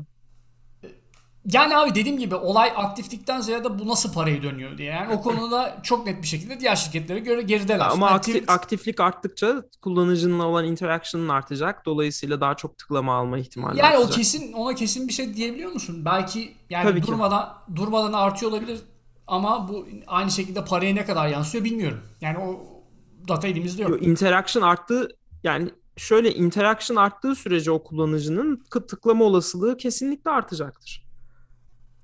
Yani 1.45 1.77
abi 1.77 1.95
dediğim 1.95 2.17
gibi 2.17 2.35
olay 2.35 2.73
aktiflikten 2.75 3.41
ziyade 3.41 3.79
bu 3.79 3.87
nasıl 3.87 4.13
parayı 4.13 4.43
dönüyor 4.43 4.77
diye. 4.77 4.91
Yani 4.91 5.13
o 5.13 5.21
konuda 5.21 5.79
çok 5.83 6.05
net 6.05 6.21
bir 6.21 6.27
şekilde 6.27 6.59
diğer 6.59 6.75
şirketlere 6.75 7.19
göre 7.19 7.41
gerideler. 7.41 7.87
Ama 7.91 8.05
yani 8.05 8.15
aktif, 8.15 8.49
aktiflik 8.49 8.99
arttıkça 8.99 9.63
kullanıcının 9.81 10.39
olan 10.39 10.65
interaction'ın 10.65 11.29
artacak. 11.29 11.85
Dolayısıyla 11.85 12.41
daha 12.41 12.55
çok 12.55 12.77
tıklama 12.77 13.15
alma 13.15 13.37
ihtimali 13.37 13.77
yani 13.77 13.87
artacak. 13.87 14.11
o 14.11 14.15
kesin 14.15 14.53
ona 14.53 14.75
kesin 14.75 15.07
bir 15.07 15.13
şey 15.13 15.33
diyebiliyor 15.33 15.71
musun? 15.71 16.05
Belki 16.05 16.53
yani 16.69 16.83
Tabii 16.83 17.07
durmadan 17.07 17.43
ki. 17.43 17.75
durmadan 17.75 18.13
artıyor 18.13 18.51
olabilir 18.51 18.79
ama 19.29 19.67
bu 19.67 19.87
aynı 20.07 20.31
şekilde 20.31 20.65
paraya 20.65 20.93
ne 20.93 21.05
kadar 21.05 21.27
yansıyor 21.27 21.63
bilmiyorum. 21.63 22.01
Yani 22.21 22.37
o 22.37 22.59
data 23.27 23.47
elimizde 23.47 23.83
yok. 23.83 24.03
Interaction 24.03 24.63
arttı 24.63 25.09
yani 25.43 25.69
şöyle 25.97 26.33
interaction 26.33 26.97
arttığı 26.97 27.35
sürece 27.35 27.71
o 27.71 27.83
kullanıcının 27.83 28.63
tıklama 28.71 29.23
olasılığı 29.25 29.77
kesinlikle 29.77 30.31
artacaktır. 30.31 31.05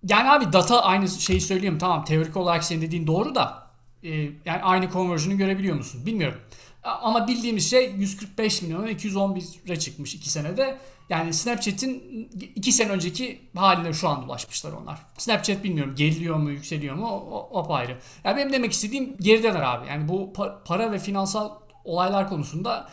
Yani 0.10 0.30
abi 0.30 0.54
data 0.54 0.84
aynı 0.84 1.08
şeyi 1.08 1.42
söyleyeyim 1.42 1.78
tamam 1.78 2.06
teorik 2.06 2.38
olarak 2.38 2.64
senin 2.64 2.82
dediğin 2.82 3.08
doğru 3.08 3.36
da 3.36 3.72
e, 4.04 4.10
yani 4.46 4.62
aynı 4.64 4.90
conversion'ı 4.90 5.36
görebiliyor 5.36 5.76
musun 5.76 6.06
bilmiyorum. 6.06 6.40
Ama 6.86 7.28
bildiğimiz 7.28 7.70
şey 7.70 7.92
145 7.92 8.62
milyona 8.62 8.92
211'e 8.92 9.80
çıkmış 9.80 10.16
2 10.16 10.30
senede. 10.30 10.78
Yani 11.10 11.34
Snapchat'in 11.34 12.30
2 12.56 12.72
sene 12.72 12.92
önceki 12.92 13.42
haline 13.56 13.94
şu 13.94 14.10
an 14.10 14.26
ulaşmışlar 14.26 14.72
onlar. 14.72 15.00
Snapchat 15.18 15.64
bilmiyorum 15.64 15.96
geliyor 15.96 16.36
mu 16.36 16.52
yükseliyor 16.52 16.96
mu 16.96 17.08
o, 17.08 17.50
o 17.52 17.74
ayrı. 17.74 17.98
Yani 18.24 18.38
benim 18.38 18.54
demek 18.54 18.72
istediğim 18.72 19.18
gerideler 19.18 19.62
abi. 19.62 19.88
Yani 19.88 20.08
bu 20.08 20.34
para 20.66 20.92
ve 20.92 21.00
finansal 21.00 21.52
olaylar 21.84 22.30
konusunda 22.30 22.90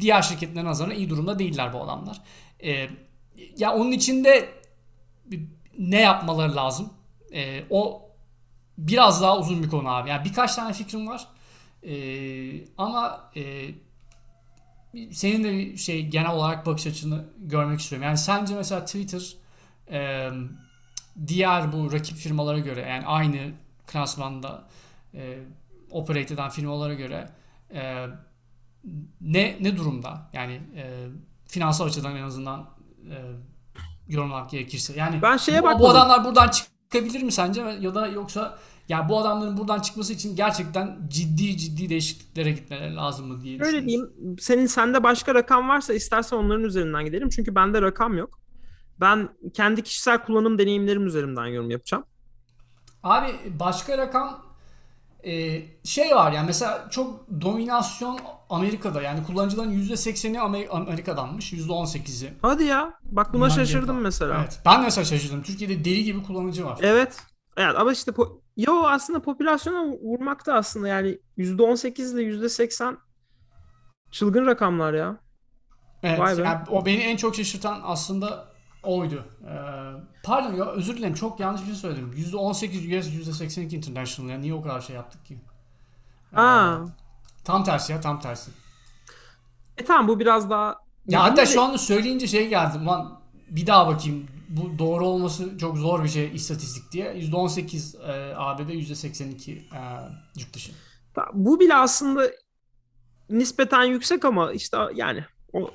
diğer 0.00 0.22
şirketlerin 0.22 0.66
nazarına 0.66 0.94
iyi 0.94 1.10
durumda 1.10 1.38
değiller 1.38 1.72
bu 1.72 1.82
adamlar. 1.82 2.20
Ee, 2.64 2.88
ya 3.58 3.74
onun 3.74 3.92
içinde 3.92 4.48
ne 5.78 6.00
yapmaları 6.00 6.56
lazım? 6.56 6.92
Ee, 7.32 7.64
o 7.70 8.02
biraz 8.78 9.22
daha 9.22 9.38
uzun 9.38 9.62
bir 9.62 9.70
konu 9.70 9.88
abi. 9.88 10.08
Yani 10.10 10.24
birkaç 10.24 10.54
tane 10.54 10.72
fikrim 10.72 11.06
var. 11.06 11.28
Ee, 11.86 12.64
ama 12.78 13.30
e, 13.36 13.70
senin 15.12 15.44
de 15.44 15.76
şey 15.76 16.06
genel 16.06 16.30
olarak 16.30 16.66
bakış 16.66 16.86
açını 16.86 17.24
görmek 17.38 17.80
istiyorum. 17.80 18.06
Yani 18.06 18.18
sence 18.18 18.54
mesela 18.54 18.84
Twitter 18.84 19.36
e, 19.90 20.30
diğer 21.26 21.72
bu 21.72 21.92
rakip 21.92 22.16
firmalara 22.16 22.58
göre 22.58 22.80
yani 22.80 23.06
aynı 23.06 23.52
klasmanda 23.86 24.64
e, 25.14 25.38
operate 25.90 26.34
eden 26.34 26.48
firmalara 26.48 26.94
göre 26.94 27.28
e, 27.74 28.06
ne 29.20 29.56
ne 29.60 29.76
durumda? 29.76 30.30
Yani 30.32 30.60
e, 30.76 31.06
finansal 31.46 31.86
açıdan 31.86 32.16
en 32.16 32.22
azından 32.22 32.70
e, 33.10 33.16
yorumlamak 34.08 34.50
gerekirse. 34.50 34.92
Yani 34.96 35.22
ben 35.22 35.36
şeye 35.36 35.62
bu, 35.62 35.78
bu 35.78 35.90
adamlar 35.90 36.24
buradan 36.24 36.50
çıkabilir 36.50 37.22
mi 37.22 37.32
sence 37.32 37.60
ya 37.80 37.94
da 37.94 38.06
yoksa 38.06 38.58
yani 38.88 39.08
bu 39.08 39.18
adamların 39.18 39.56
buradan 39.56 39.80
çıkması 39.80 40.12
için 40.12 40.36
gerçekten 40.36 40.98
ciddi 41.08 41.56
ciddi 41.56 41.88
değişikliklere 41.88 42.50
gitmeleri 42.50 42.96
lazım 42.96 43.26
mı 43.26 43.42
diye 43.42 43.58
Öyle 43.62 43.86
diyeyim. 43.86 44.10
Senin 44.40 44.66
sende 44.66 45.02
başka 45.02 45.34
rakam 45.34 45.68
varsa 45.68 45.94
istersen 45.94 46.36
onların 46.36 46.64
üzerinden 46.64 47.04
gidelim. 47.04 47.28
Çünkü 47.28 47.54
bende 47.54 47.82
rakam 47.82 48.16
yok. 48.16 48.40
Ben 49.00 49.28
kendi 49.54 49.82
kişisel 49.82 50.24
kullanım 50.24 50.58
deneyimlerim 50.58 51.06
üzerinden 51.06 51.46
yorum 51.46 51.70
yapacağım. 51.70 52.04
Abi 53.02 53.28
başka 53.58 53.98
rakam 53.98 54.44
e, 55.24 55.62
şey 55.84 56.10
var 56.10 56.32
yani 56.32 56.46
mesela 56.46 56.88
çok 56.90 57.26
dominasyon 57.40 58.18
Amerika'da 58.50 59.02
yani 59.02 59.24
kullanıcıların 59.24 59.72
%80'i 59.72 60.68
Amerika'danmış 60.70 61.52
%18'i. 61.52 62.32
Hadi 62.42 62.64
ya 62.64 62.94
bak 63.04 63.34
buna 63.34 63.50
şaşırdım 63.50 64.00
mesela. 64.00 64.40
Evet 64.40 64.60
ben 64.66 64.82
mesela 64.82 65.04
şaşırdım. 65.04 65.42
Türkiye'de 65.42 65.84
deli 65.84 66.04
gibi 66.04 66.22
kullanıcı 66.22 66.64
var. 66.64 66.78
Evet. 66.82 67.22
Evet 67.56 67.74
ama 67.76 67.92
işte 67.92 68.10
po- 68.10 68.45
yo 68.56 68.82
aslında 68.86 69.22
popülasyona 69.22 69.86
vurmakta 69.86 70.54
aslında 70.54 70.88
yani 70.88 71.18
%18 71.38 72.14
ile 72.14 72.22
%80 72.22 72.96
çılgın 74.10 74.46
rakamlar 74.46 74.94
ya. 74.94 75.16
Evet 76.02 76.20
Vay 76.20 76.38
be. 76.38 76.42
Yani 76.42 76.60
o 76.70 76.86
beni 76.86 76.98
en 77.02 77.16
çok 77.16 77.36
şaşırtan 77.36 77.80
aslında 77.84 78.48
oydu. 78.82 79.24
Ee, 79.44 79.52
pardon 80.22 80.54
ya 80.54 80.64
özür 80.64 80.96
dilerim 80.96 81.14
çok 81.14 81.40
yanlış 81.40 81.60
bir 81.60 81.66
şey 81.66 81.74
söyledim. 81.74 82.12
%18 82.16 83.00
US 83.00 83.30
%82 83.40 83.76
international 83.76 84.30
yani 84.30 84.42
niye 84.42 84.54
o 84.54 84.62
kadar 84.62 84.80
şey 84.80 84.96
yaptık 84.96 85.26
ki? 85.26 85.38
Ee, 86.32 86.40
Aa. 86.40 86.78
Tam 87.44 87.64
tersi 87.64 87.92
ya 87.92 88.00
tam 88.00 88.20
tersi. 88.20 88.50
E 89.76 89.84
tamam 89.84 90.08
bu 90.08 90.20
biraz 90.20 90.50
daha 90.50 90.86
ya 91.08 91.22
hatta 91.22 91.42
de... 91.42 91.46
şu 91.46 91.62
anda 91.62 91.78
söyleyince 91.78 92.26
şey 92.26 92.48
geldi. 92.48 92.78
Ulan 92.78 93.15
bir 93.48 93.66
daha 93.66 93.88
bakayım 93.88 94.26
bu 94.48 94.78
doğru 94.78 95.06
olması 95.06 95.58
çok 95.58 95.78
zor 95.78 96.04
bir 96.04 96.08
şey 96.08 96.34
istatistik 96.34 96.92
diye. 96.92 97.14
%18 97.14 98.02
e, 98.02 98.34
ABD, 98.36 98.60
%82 98.60 99.50
e, 99.50 99.60
yurt 100.38 100.54
dışı. 100.54 100.72
Bu 101.32 101.60
bile 101.60 101.74
aslında 101.74 102.30
nispeten 103.30 103.84
yüksek 103.84 104.24
ama 104.24 104.52
işte 104.52 104.78
yani 104.94 105.24
o 105.52 105.70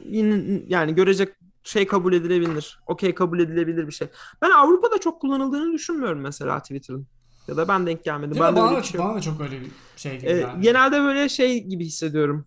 yani 0.67 0.95
görecek 0.95 1.29
şey 1.63 1.87
kabul 1.87 2.13
edilebilir. 2.13 2.79
Okey 2.87 3.15
kabul 3.15 3.39
edilebilir 3.39 3.87
bir 3.87 3.91
şey. 3.91 4.07
Ben 4.41 4.49
Avrupa'da 4.49 4.97
çok 4.97 5.21
kullanıldığını 5.21 5.73
düşünmüyorum 5.73 6.19
mesela 6.21 6.59
Twitter'ın. 6.59 7.07
Ya 7.47 7.57
da 7.57 7.67
ben 7.67 7.87
denk 7.87 8.03
gelmedim. 8.03 8.33
Değil 8.33 8.45
ben 8.45 8.55
de 8.55 8.59
bana, 8.59 8.77
bir 8.77 8.83
şey 8.83 8.99
bana 8.99 9.15
da 9.15 9.21
çok 9.21 9.41
öyle 9.41 9.61
bir 9.61 9.71
şey 9.97 10.19
gibi 10.19 10.29
ee, 10.29 10.35
yani. 10.35 10.61
Genelde 10.61 11.01
böyle 11.01 11.29
şey 11.29 11.63
gibi 11.63 11.85
hissediyorum. 11.85 12.45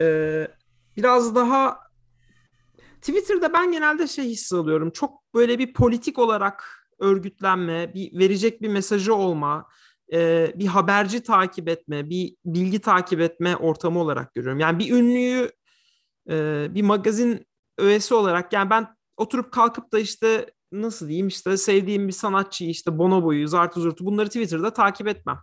Ee, 0.00 0.48
biraz 0.96 1.34
daha 1.34 1.85
Twitter'da 3.00 3.52
ben 3.52 3.72
genelde 3.72 4.06
şey 4.06 4.24
hissi. 4.24 4.56
Çok 4.94 5.34
böyle 5.34 5.58
bir 5.58 5.72
politik 5.72 6.18
olarak 6.18 6.86
örgütlenme, 6.98 7.94
bir 7.94 8.18
verecek 8.18 8.62
bir 8.62 8.68
mesajı 8.68 9.14
olma, 9.14 9.68
e, 10.12 10.52
bir 10.54 10.66
haberci 10.66 11.22
takip 11.22 11.68
etme, 11.68 12.10
bir 12.10 12.36
bilgi 12.44 12.78
takip 12.78 13.20
etme 13.20 13.56
ortamı 13.56 14.00
olarak 14.00 14.34
görüyorum. 14.34 14.60
Yani 14.60 14.78
bir 14.78 14.92
ünlüyü, 14.92 15.50
e, 16.30 16.66
bir 16.74 16.82
magazin 16.82 17.46
öğesi 17.78 18.14
olarak 18.14 18.52
yani 18.52 18.70
ben 18.70 18.96
oturup 19.16 19.52
kalkıp 19.52 19.92
da 19.92 19.98
işte 19.98 20.50
nasıl 20.72 21.08
diyeyim 21.08 21.28
işte 21.28 21.56
sevdiğim 21.56 22.08
bir 22.08 22.12
sanatçıyı 22.12 22.70
işte 22.70 22.98
Bonobo'yu, 22.98 23.48
Zartu 23.48 23.80
Zurtu 23.80 24.06
bunları 24.06 24.26
Twitter'da 24.28 24.72
takip 24.72 25.08
etmem. 25.08 25.38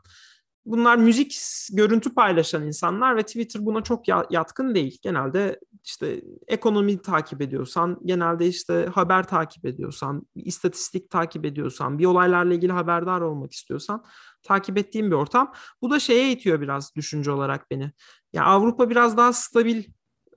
Bunlar 0.65 0.95
müzik, 0.95 1.39
görüntü 1.71 2.13
paylaşan 2.13 2.67
insanlar 2.67 3.17
ve 3.17 3.23
Twitter 3.23 3.65
buna 3.65 3.83
çok 3.83 4.07
yatkın 4.31 4.75
değil. 4.75 4.99
Genelde 5.01 5.59
işte 5.83 6.21
ekonomi 6.47 7.01
takip 7.01 7.41
ediyorsan, 7.41 7.99
genelde 8.05 8.47
işte 8.47 8.89
haber 8.93 9.27
takip 9.27 9.65
ediyorsan, 9.65 10.27
istatistik 10.35 11.09
takip 11.09 11.45
ediyorsan, 11.45 11.99
bir 11.99 12.05
olaylarla 12.05 12.53
ilgili 12.53 12.71
haberdar 12.71 13.21
olmak 13.21 13.53
istiyorsan 13.53 14.03
takip 14.43 14.77
ettiğim 14.77 15.11
bir 15.11 15.15
ortam. 15.15 15.53
Bu 15.81 15.89
da 15.89 15.99
şeye 15.99 16.31
itiyor 16.31 16.61
biraz 16.61 16.95
düşünce 16.95 17.31
olarak 17.31 17.71
beni. 17.71 17.91
Ya 18.33 18.43
Avrupa 18.45 18.89
biraz 18.89 19.17
daha 19.17 19.33
stabil 19.33 19.83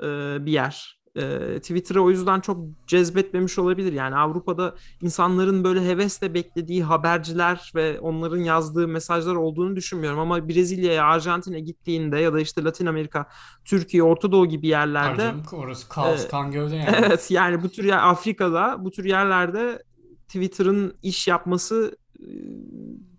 e, 0.03 0.07
bir 0.47 0.53
yer. 0.53 0.96
E, 1.17 1.59
Twitter'ı 1.61 2.03
o 2.03 2.11
yüzden 2.11 2.41
çok 2.41 2.59
cezbetmemiş 2.87 3.59
olabilir. 3.59 3.93
Yani 3.93 4.17
Avrupa'da 4.17 4.75
insanların 5.03 5.65
böyle 5.65 5.89
hevesle 5.89 6.35
beklediği 6.35 6.85
haberciler 6.85 7.73
ve 7.75 8.01
onların 8.01 8.39
yazdığı 8.39 8.89
mesajlar 8.89 9.35
olduğunu 9.35 9.77
düşünmüyorum. 9.77 10.19
Ama 10.19 10.49
Brezilya'ya, 10.49 11.05
Arjantin'e 11.05 11.61
gittiğinde 11.61 12.19
ya 12.19 12.33
da 12.33 12.41
işte 12.41 12.65
Latin 12.65 12.87
Amerika, 12.87 13.29
Türkiye, 13.65 14.03
Orta 14.03 14.33
Doğu 14.33 14.47
gibi 14.47 14.67
yerlerde. 14.67 15.23
Canım, 15.23 15.43
orası 15.53 15.89
kaos, 15.89 16.25
e, 16.25 16.29
kan 16.29 16.51
gövde 16.51 16.77
yani. 16.77 16.97
Evet 17.07 17.31
yani 17.31 17.63
bu 17.63 17.69
tür 17.69 17.85
yer, 17.85 18.11
Afrika'da 18.11 18.85
bu 18.85 18.91
tür 18.91 19.05
yerlerde 19.05 19.83
Twitter'ın 20.29 20.95
iş 21.03 21.29
yapması 21.29 21.97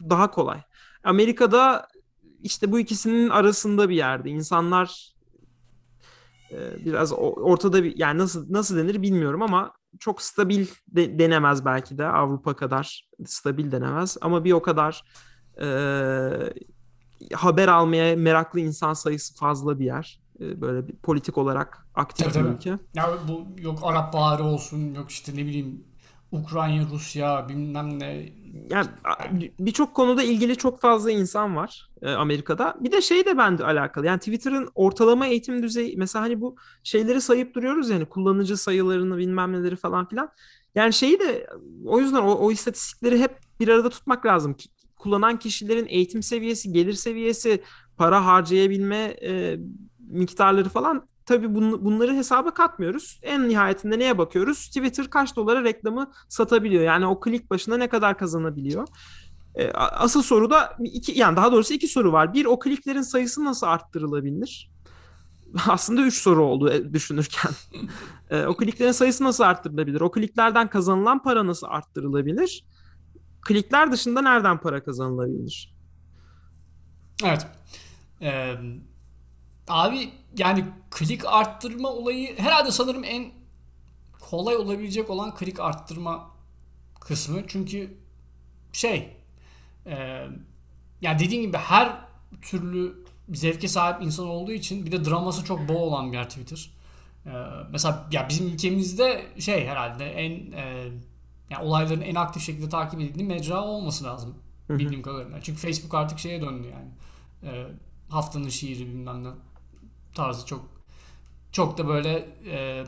daha 0.09 0.31
kolay. 0.31 0.59
Amerika'da 1.03 1.87
işte 2.43 2.71
bu 2.71 2.79
ikisinin 2.79 3.29
arasında 3.29 3.89
bir 3.89 3.95
yerde. 3.95 4.29
İnsanlar 4.29 5.13
e, 5.16 5.16
biraz 6.85 7.13
ortada 7.17 7.83
bir 7.83 7.97
yani 7.97 8.17
nasıl 8.17 8.53
nasıl 8.53 8.77
denir 8.77 9.01
bilmiyorum 9.01 9.41
ama 9.41 9.71
çok 9.99 10.21
stabil 10.21 10.67
de, 10.87 11.19
denemez 11.19 11.65
belki 11.65 11.97
de 11.97 12.05
Avrupa 12.05 12.55
kadar 12.55 13.09
stabil 13.25 13.71
denemez 13.71 14.17
ama 14.21 14.43
bir 14.43 14.51
o 14.51 14.61
kadar 14.61 15.03
e, 15.61 15.67
haber 17.33 17.67
almaya 17.67 18.15
meraklı 18.15 18.59
insan 18.59 18.93
sayısı 18.93 19.35
fazla 19.35 19.79
bir 19.79 19.85
yer. 19.85 20.21
E, 20.39 20.61
böyle 20.61 20.87
bir 20.87 20.95
politik 20.95 21.37
olarak 21.37 21.87
aktif 21.95 22.33
tabii, 22.33 22.45
bir 22.45 22.49
ülke. 22.49 22.77
Ya 22.93 23.09
bu 23.27 23.45
yok 23.57 23.79
Arap 23.83 24.13
Baharı 24.13 24.43
olsun 24.43 24.93
yok 24.93 25.11
işte 25.11 25.31
ne 25.31 25.45
bileyim 25.45 25.83
Ukrayna, 26.31 26.85
Rusya 26.91 27.49
bilmem 27.49 27.99
ne. 27.99 28.29
Yani 28.69 29.51
birçok 29.59 29.93
konuda 29.93 30.23
ilgili 30.23 30.55
çok 30.55 30.81
fazla 30.81 31.11
insan 31.11 31.55
var 31.55 31.89
e, 32.01 32.11
Amerika'da. 32.11 32.75
Bir 32.79 32.91
de 32.91 33.01
şey 33.01 33.25
de 33.25 33.37
bende 33.37 33.65
alakalı. 33.65 34.05
Yani 34.05 34.19
Twitter'ın 34.19 34.69
ortalama 34.75 35.27
eğitim 35.27 35.63
düzeyi 35.63 35.97
mesela 35.97 36.25
hani 36.25 36.41
bu 36.41 36.55
şeyleri 36.83 37.21
sayıp 37.21 37.55
duruyoruz 37.55 37.89
yani 37.89 38.05
kullanıcı 38.05 38.57
sayılarını 38.57 39.17
bilmem 39.17 39.53
neleri 39.53 39.75
falan 39.75 40.07
filan. 40.07 40.29
Yani 40.75 40.93
şeyi 40.93 41.19
de 41.19 41.47
o 41.85 41.99
yüzden 41.99 42.21
o, 42.21 42.31
o 42.31 42.51
istatistikleri 42.51 43.19
hep 43.19 43.39
bir 43.59 43.67
arada 43.67 43.89
tutmak 43.89 44.25
lazım. 44.25 44.55
Kullanan 44.95 45.39
kişilerin 45.39 45.85
eğitim 45.89 46.23
seviyesi, 46.23 46.71
gelir 46.71 46.93
seviyesi, 46.93 47.63
para 47.97 48.25
harcayabilme 48.25 49.15
e, 49.21 49.57
miktarları 49.99 50.69
falan 50.69 51.07
tabii 51.27 51.55
bun, 51.55 51.85
bunları 51.85 52.13
hesaba 52.13 52.53
katmıyoruz. 52.53 53.19
En 53.21 53.49
nihayetinde 53.49 53.99
neye 53.99 54.17
bakıyoruz? 54.17 54.67
Twitter 54.67 55.09
kaç 55.09 55.35
dolara 55.35 55.63
reklamı 55.63 56.11
satabiliyor? 56.29 56.83
Yani 56.83 57.05
o 57.05 57.19
klik 57.19 57.49
başına 57.51 57.77
ne 57.77 57.89
kadar 57.89 58.17
kazanabiliyor? 58.17 58.87
E, 59.55 59.71
asıl 59.71 60.21
soru 60.21 60.49
da 60.49 60.77
iki, 60.79 61.19
yani 61.19 61.35
daha 61.35 61.51
doğrusu 61.51 61.73
iki 61.73 61.87
soru 61.87 62.11
var. 62.11 62.33
Bir, 62.33 62.45
o 62.45 62.59
kliklerin 62.59 63.01
sayısı 63.01 63.45
nasıl 63.45 63.67
arttırılabilir? 63.67 64.71
Aslında 65.67 66.01
üç 66.01 66.21
soru 66.21 66.45
oldu 66.45 66.69
e, 66.69 66.93
düşünürken. 66.93 67.51
e, 68.29 68.45
o 68.45 68.57
kliklerin 68.57 68.91
sayısı 68.91 69.23
nasıl 69.23 69.43
arttırılabilir? 69.43 70.01
O 70.01 70.11
kliklerden 70.11 70.69
kazanılan 70.69 71.23
para 71.23 71.47
nasıl 71.47 71.67
arttırılabilir? 71.69 72.65
Klikler 73.41 73.91
dışında 73.91 74.21
nereden 74.21 74.57
para 74.57 74.83
kazanılabilir? 74.83 75.73
Evet. 77.23 77.47
Ee, 78.21 78.55
Abi 79.67 80.09
yani 80.37 80.65
klik 80.91 81.25
arttırma 81.25 81.89
olayı 81.89 82.39
herhalde 82.39 82.71
sanırım 82.71 83.03
en 83.03 83.31
kolay 84.19 84.55
olabilecek 84.55 85.09
olan 85.09 85.35
klik 85.35 85.59
arttırma 85.59 86.31
kısmı. 86.99 87.47
Çünkü 87.47 87.97
şey 88.73 89.17
e, 89.85 90.27
yani 91.01 91.19
dediğim 91.19 91.43
gibi 91.43 91.57
her 91.57 91.97
türlü 92.41 93.05
zevke 93.29 93.67
sahip 93.67 94.01
insan 94.01 94.27
olduğu 94.27 94.51
için 94.51 94.85
bir 94.85 94.91
de 94.91 95.05
draması 95.05 95.45
çok 95.45 95.69
bol 95.69 95.75
olan 95.75 96.11
bir 96.11 96.17
yer 96.17 96.29
Twitter. 96.29 96.71
E, 97.25 97.31
mesela 97.71 98.07
ya 98.11 98.29
bizim 98.29 98.47
ülkemizde 98.47 99.25
şey 99.39 99.67
herhalde 99.67 100.05
en 100.05 100.51
e, 100.51 100.91
yani 101.49 101.65
olayların 101.65 102.01
en 102.01 102.15
aktif 102.15 102.43
şekilde 102.43 102.69
takip 102.69 102.99
edildiği 102.99 103.25
mecra 103.25 103.63
olması 103.63 104.03
lazım 104.03 104.35
bildiğim 104.69 105.01
kadarıyla. 105.01 105.41
Çünkü 105.41 105.59
Facebook 105.59 105.93
artık 105.93 106.19
şeye 106.19 106.41
döndü 106.41 106.67
yani. 106.67 106.89
E, 107.43 107.67
haftanın 108.09 108.49
şiiri 108.49 108.87
bilmem 108.87 109.23
ne 109.23 109.27
tarzı 110.17 110.45
çok 110.45 110.65
çok 111.51 111.77
da 111.77 111.87
böyle 111.87 112.29
e, 112.45 112.85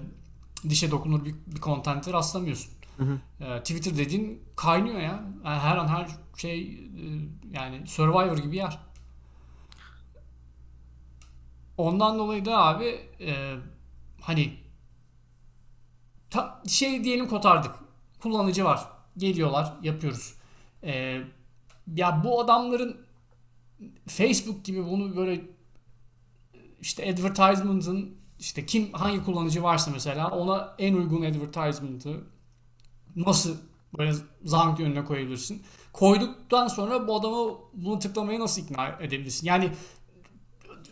dişe 0.69 0.91
dokunur 0.91 1.25
bir, 1.25 1.35
bir 1.47 1.61
kontente 1.61 2.13
rastlamıyorsun. 2.13 2.73
Hı 2.97 3.03
hı. 3.03 3.43
E, 3.45 3.59
Twitter 3.59 3.97
dediğin 3.97 4.43
kaynıyor 4.55 4.99
ya. 4.99 5.23
Yani 5.45 5.59
her 5.59 5.77
an 5.77 5.87
her 5.87 6.07
şey 6.37 6.61
e, 6.61 6.77
yani 7.51 7.87
Survivor 7.87 8.37
gibi 8.37 8.55
yer. 8.55 8.79
Ondan 11.77 12.19
dolayı 12.19 12.45
da 12.45 12.57
abi 12.57 12.99
e, 13.19 13.55
hani 14.21 14.53
ta, 16.29 16.63
şey 16.67 17.03
diyelim 17.03 17.27
kotardık. 17.27 17.71
Kullanıcı 18.21 18.65
var. 18.65 18.87
Geliyorlar. 19.17 19.73
Yapıyoruz. 19.81 20.33
E, 20.83 21.21
ya 21.95 22.21
bu 22.23 22.41
adamların 22.41 22.97
Facebook 24.07 24.65
gibi 24.65 24.85
bunu 24.85 25.15
böyle 25.15 25.41
işte 26.81 27.13
advertisement'ın 27.13 28.17
işte 28.39 28.65
kim 28.65 28.93
hangi 28.93 29.23
kullanıcı 29.23 29.63
varsa 29.63 29.91
mesela 29.91 30.31
ona 30.31 30.75
en 30.79 30.93
uygun 30.93 31.21
advertisement'ı 31.21 32.23
nasıl 33.15 33.57
böyle 33.97 34.13
zank 34.43 34.79
önüne 34.79 35.05
koyabilirsin. 35.05 35.63
Koyduktan 35.93 36.67
sonra 36.67 37.07
bu 37.07 37.15
adamı 37.15 37.57
bunu 37.73 37.99
tıklamaya 37.99 38.39
nasıl 38.39 38.61
ikna 38.61 38.87
edebilirsin? 38.87 39.47
Yani 39.47 39.71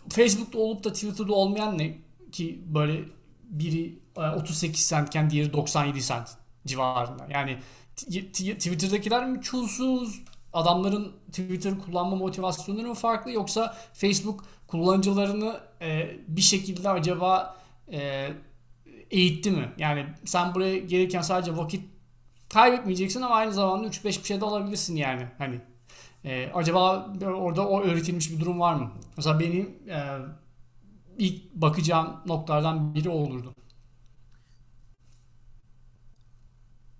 Facebook'ta 0.10 0.60
olup 0.60 0.84
da 0.84 0.94
Twitter'da 0.94 1.34
olmayan 1.34 1.78
ne 1.78 1.98
ki 2.32 2.64
böyle 2.66 3.06
biri 3.44 4.00
38 4.36 4.90
centken 4.90 5.30
diğeri 5.30 5.54
97 5.54 6.02
cent 6.02 6.30
civarında. 6.66 7.28
Yani 7.30 7.60
Twitter'dakiler 7.96 9.30
mi 9.30 9.42
çulsuz, 9.42 10.22
adamların 10.54 11.12
Twitter 11.28 11.80
kullanma 11.80 12.16
motivasyonları 12.16 12.88
mı 12.88 12.94
farklı 12.94 13.32
yoksa 13.32 13.78
Facebook 13.94 14.44
kullanıcılarını 14.68 15.60
e, 15.82 16.18
bir 16.28 16.42
şekilde 16.42 16.90
acaba 16.90 17.58
e, 17.92 18.30
eğitti 19.12 19.52
mi? 19.52 19.72
Yani 19.78 20.06
sen 20.26 20.56
buraya 20.56 20.78
gelirken 20.78 21.22
sadece 21.22 21.58
vakit 21.58 21.86
kaybetmeyeceksin 22.50 23.22
ama 23.22 23.36
aynı 23.36 23.54
zamanda 23.54 23.88
3-5 23.88 24.04
bir 24.06 24.24
şey 24.24 24.42
de 24.42 24.46
alabilirsin 24.46 24.96
yani. 24.96 25.28
Hani 25.38 25.62
e, 26.26 26.52
acaba 26.54 27.08
orada 27.22 27.68
o 27.68 27.82
öğretilmiş 27.82 28.32
bir 28.32 28.40
durum 28.40 28.60
var 28.60 28.74
mı? 28.74 28.92
Mesela 29.18 29.40
benim 29.40 29.76
e, 29.90 30.18
ilk 31.18 31.54
bakacağım 31.54 32.22
noktalardan 32.26 32.96
biri 32.96 33.10
olurdu. 33.10 33.54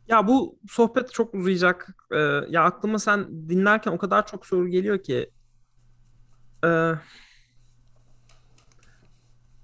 Ya 0.08 0.28
bu 0.28 0.60
sohbet 0.70 1.14
çok 1.14 1.34
uzayacak. 1.34 1.96
Ee, 2.12 2.18
ya 2.50 2.64
aklıma 2.64 3.00
sen 3.00 3.50
dinlerken 3.50 3.92
o 3.92 3.98
kadar 3.98 4.28
çok 4.28 4.46
soru 4.46 4.68
geliyor 4.68 5.04
ki. 5.04 5.30
Ee, 6.66 6.94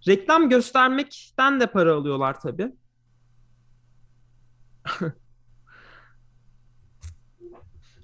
reklam 0.07 0.49
göstermekten 0.49 1.59
de 1.59 1.67
para 1.67 1.95
alıyorlar 1.95 2.39
tabii. 2.39 2.71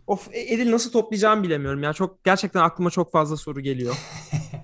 of 0.08 0.28
e, 0.32 0.54
Edil 0.54 0.72
nasıl 0.72 0.92
toplayacağımı 0.92 1.44
bilemiyorum 1.44 1.84
ya. 1.84 1.94
Çok 1.94 2.24
gerçekten 2.24 2.62
aklıma 2.62 2.90
çok 2.90 3.12
fazla 3.12 3.38
soru 3.38 3.62
geliyor. 3.62 3.96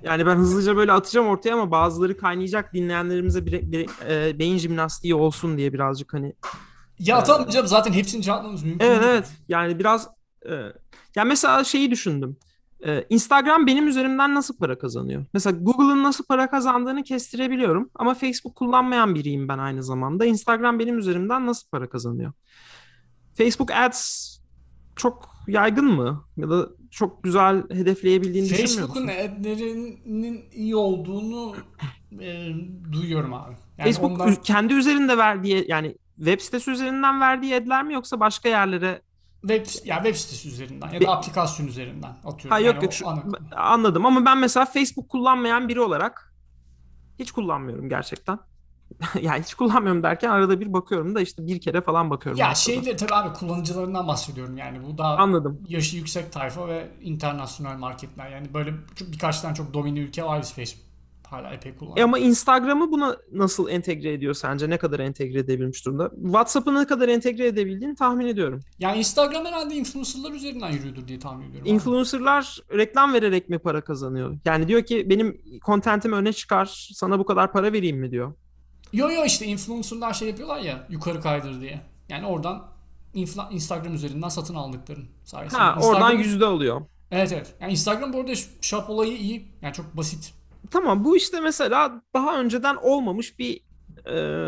Yani 0.03 0.25
ben 0.25 0.35
hızlıca 0.35 0.75
böyle 0.75 0.91
atacağım 0.91 1.27
ortaya 1.27 1.53
ama 1.53 1.71
bazıları 1.71 2.17
kaynayacak 2.17 2.73
dinleyenlerimize 2.73 3.45
bir, 3.45 3.71
bir 3.71 3.89
e, 4.09 4.39
beyin 4.39 4.57
jimnastiği 4.57 5.15
olsun 5.15 5.57
diye 5.57 5.73
birazcık 5.73 6.13
hani 6.13 6.33
ya 6.99 7.23
tamam 7.23 7.49
canım 7.49 7.67
zaten 7.67 7.93
hepsini 7.93 8.21
cevaplamamız 8.21 8.63
mümkün 8.63 8.85
Evet 8.85 9.01
evet 9.03 9.27
yani 9.47 9.79
biraz 9.79 10.07
e, 10.49 10.53
yani 11.15 11.27
mesela 11.27 11.63
şeyi 11.63 11.91
düşündüm. 11.91 12.37
E, 12.85 13.05
Instagram 13.09 13.67
benim 13.67 13.87
üzerimden 13.87 14.35
nasıl 14.35 14.57
para 14.57 14.77
kazanıyor? 14.77 15.25
Mesela 15.33 15.57
Google'ın 15.61 16.03
nasıl 16.03 16.25
para 16.25 16.49
kazandığını 16.49 17.03
kestirebiliyorum 17.03 17.89
ama 17.95 18.13
Facebook 18.13 18.55
kullanmayan 18.55 19.15
biriyim 19.15 19.47
ben 19.47 19.57
aynı 19.57 19.83
zamanda. 19.83 20.25
Instagram 20.25 20.79
benim 20.79 20.97
üzerimden 20.97 21.45
nasıl 21.45 21.69
para 21.69 21.89
kazanıyor? 21.89 22.31
Facebook 23.37 23.71
Ads 23.71 24.31
çok 24.95 25.29
yaygın 25.47 25.85
mı? 25.85 26.25
Ya 26.37 26.49
da 26.49 26.69
çok 26.91 27.23
güzel 27.23 27.63
hedefleyebildiğini 27.69 28.49
düşünmüyor 28.49 28.87
Facebook'un 28.87 29.07
adlerinin 29.07 30.45
iyi 30.53 30.75
olduğunu 30.75 31.55
e, 32.21 32.49
duyuyorum 32.91 33.33
abi. 33.33 33.55
Yani 33.77 33.85
Facebook 33.85 34.11
ondan... 34.11 34.35
kendi 34.35 34.73
üzerinde 34.73 35.17
verdiği 35.17 35.65
yani 35.67 35.95
web 36.17 36.39
sitesi 36.39 36.71
üzerinden 36.71 37.21
verdiği 37.21 37.55
adler 37.55 37.83
mi 37.83 37.93
yoksa 37.93 38.19
başka 38.19 38.49
yerlere 38.49 39.01
Web, 39.41 39.65
ya 39.85 39.95
web 39.95 40.15
sitesi 40.15 40.49
üzerinden 40.49 40.87
ya 40.87 41.01
da 41.01 41.05
Be- 41.05 41.09
aplikasyon 41.09 41.67
üzerinden 41.67 42.17
atıyorum. 42.25 42.49
Ha, 42.49 42.59
yok 42.59 42.75
yani 42.75 42.83
yok 42.83 42.93
şu, 42.93 43.05
anladım 43.55 44.05
ama 44.05 44.25
ben 44.25 44.37
mesela 44.37 44.65
Facebook 44.65 45.09
kullanmayan 45.09 45.67
biri 45.69 45.81
olarak 45.81 46.33
hiç 47.19 47.31
kullanmıyorum 47.31 47.89
gerçekten. 47.89 48.39
yani 49.21 49.43
hiç 49.43 49.53
kullanmıyorum 49.53 50.03
derken 50.03 50.29
arada 50.29 50.59
bir 50.59 50.73
bakıyorum 50.73 51.15
da 51.15 51.21
işte 51.21 51.47
bir 51.47 51.61
kere 51.61 51.81
falan 51.81 52.09
bakıyorum. 52.09 52.39
Ya 52.41 52.55
şeyde 52.55 52.95
tabii 52.95 53.13
abi 53.13 53.33
kullanıcılarından 53.33 54.07
bahsediyorum 54.07 54.57
yani 54.57 54.83
bu 54.83 54.97
daha 54.97 55.17
Anladım. 55.17 55.61
yaşı 55.67 55.97
yüksek 55.97 56.31
tayfa 56.31 56.67
ve 56.67 56.91
internasyonel 57.01 57.77
marketler 57.77 58.29
yani 58.29 58.53
böyle 58.53 58.73
birkaç 59.11 59.41
tane 59.41 59.55
çok 59.55 59.73
domine 59.73 59.99
ülke 59.99 60.23
var 60.23 60.43
Facebook 60.43 60.84
hala 61.27 61.53
epey 61.53 61.75
kullanıyor. 61.75 61.97
E 61.97 62.03
ama 62.03 62.19
Instagram'ı 62.19 62.91
buna 62.91 63.17
nasıl 63.31 63.69
entegre 63.69 64.13
ediyor 64.13 64.33
sence? 64.33 64.69
Ne 64.69 64.77
kadar 64.77 64.99
entegre 64.99 65.39
edebilmiş 65.39 65.85
durumda? 65.85 66.11
WhatsApp'ı 66.23 66.75
ne 66.75 66.85
kadar 66.87 67.09
entegre 67.09 67.47
edebildiğini 67.47 67.95
tahmin 67.95 68.25
ediyorum. 68.25 68.59
Yani 68.79 68.97
Instagram 68.97 69.45
herhalde 69.45 69.75
influencerlar 69.75 70.31
üzerinden 70.31 70.71
yürüyordur 70.71 71.07
diye 71.07 71.19
tahmin 71.19 71.49
ediyorum. 71.49 71.73
Influencerlar 71.73 72.59
abi. 72.69 72.77
reklam 72.77 73.13
vererek 73.13 73.49
mi 73.49 73.59
para 73.59 73.81
kazanıyor? 73.81 74.37
Yani 74.45 74.67
diyor 74.67 74.83
ki 74.83 75.09
benim 75.09 75.41
kontentimi 75.63 76.15
öne 76.15 76.33
çıkar 76.33 76.89
sana 76.93 77.19
bu 77.19 77.25
kadar 77.25 77.51
para 77.51 77.73
vereyim 77.73 77.97
mi 77.97 78.11
diyor. 78.11 78.33
Yo 78.93 79.09
yo 79.09 79.25
işte 79.25 79.45
influencerlar 79.45 80.13
şey 80.13 80.27
yapıyorlar 80.27 80.59
ya 80.59 80.87
yukarı 80.89 81.21
kaydır 81.21 81.61
diye. 81.61 81.81
Yani 82.09 82.25
oradan 82.25 82.67
Instagram 83.51 83.93
üzerinden 83.93 84.29
satın 84.29 84.55
aldıkların 84.55 85.07
sayesinde. 85.23 85.61
Ha 85.61 85.75
Instagram... 85.77 85.95
oradan 85.95 86.17
yüzde 86.17 86.45
alıyor. 86.45 86.81
Evet 87.11 87.31
evet. 87.31 87.55
Yani 87.61 87.71
Instagram 87.71 88.13
bu 88.13 88.19
arada 88.19 88.33
shop 88.61 88.89
olayı 88.89 89.17
iyi. 89.17 89.47
Yani 89.61 89.73
çok 89.73 89.97
basit 89.97 90.33
tamam 90.71 91.05
bu 91.05 91.17
işte 91.17 91.39
mesela 91.39 92.01
daha 92.13 92.39
önceden 92.39 92.75
olmamış 92.75 93.39
bir 93.39 93.61
e, 94.09 94.47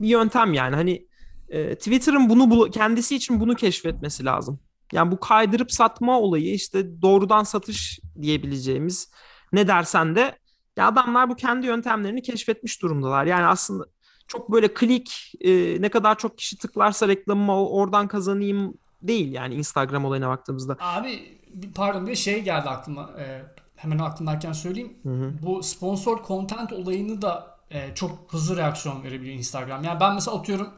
bir 0.00 0.08
yöntem 0.08 0.54
yani 0.54 0.76
hani 0.76 1.06
e, 1.48 1.74
Twitter'ın 1.74 2.28
bunu 2.28 2.70
kendisi 2.70 3.16
için 3.16 3.40
bunu 3.40 3.54
keşfetmesi 3.54 4.24
lazım. 4.24 4.60
Yani 4.92 5.12
bu 5.12 5.20
kaydırıp 5.20 5.72
satma 5.72 6.20
olayı 6.20 6.54
işte 6.54 7.02
doğrudan 7.02 7.42
satış 7.42 8.00
diyebileceğimiz 8.22 9.10
ne 9.52 9.68
dersen 9.68 10.16
de 10.16 10.38
ya 10.76 10.86
adamlar 10.86 11.28
bu 11.28 11.36
kendi 11.36 11.66
yöntemlerini 11.66 12.22
keşfetmiş 12.22 12.82
durumdalar. 12.82 13.26
Yani 13.26 13.46
aslında 13.46 13.84
çok 14.26 14.52
böyle 14.52 14.74
klik 14.74 15.32
e, 15.40 15.82
ne 15.82 15.88
kadar 15.88 16.18
çok 16.18 16.38
kişi 16.38 16.58
tıklarsa 16.58 17.08
reklamımı 17.08 17.68
oradan 17.68 18.08
kazanayım 18.08 18.74
değil 19.02 19.32
yani 19.32 19.54
Instagram 19.54 20.04
olayına 20.04 20.28
baktığımızda. 20.28 20.76
Abi 20.80 21.38
pardon 21.74 22.06
bir 22.06 22.14
şey 22.14 22.42
geldi 22.42 22.68
aklıma. 22.68 23.10
Ee, 23.18 23.42
hemen 23.82 23.98
aklımdayken 23.98 24.52
söyleyeyim. 24.52 24.98
Hı 25.02 25.08
hı. 25.08 25.32
Bu 25.42 25.62
sponsor 25.62 26.24
content 26.24 26.72
olayını 26.72 27.22
da 27.22 27.58
e, 27.70 27.94
çok 27.94 28.32
hızlı 28.32 28.56
reaksiyon 28.56 29.02
verebiliyor 29.02 29.36
Instagram. 29.36 29.84
Yani 29.84 30.00
ben 30.00 30.14
mesela 30.14 30.36
atıyorum 30.36 30.68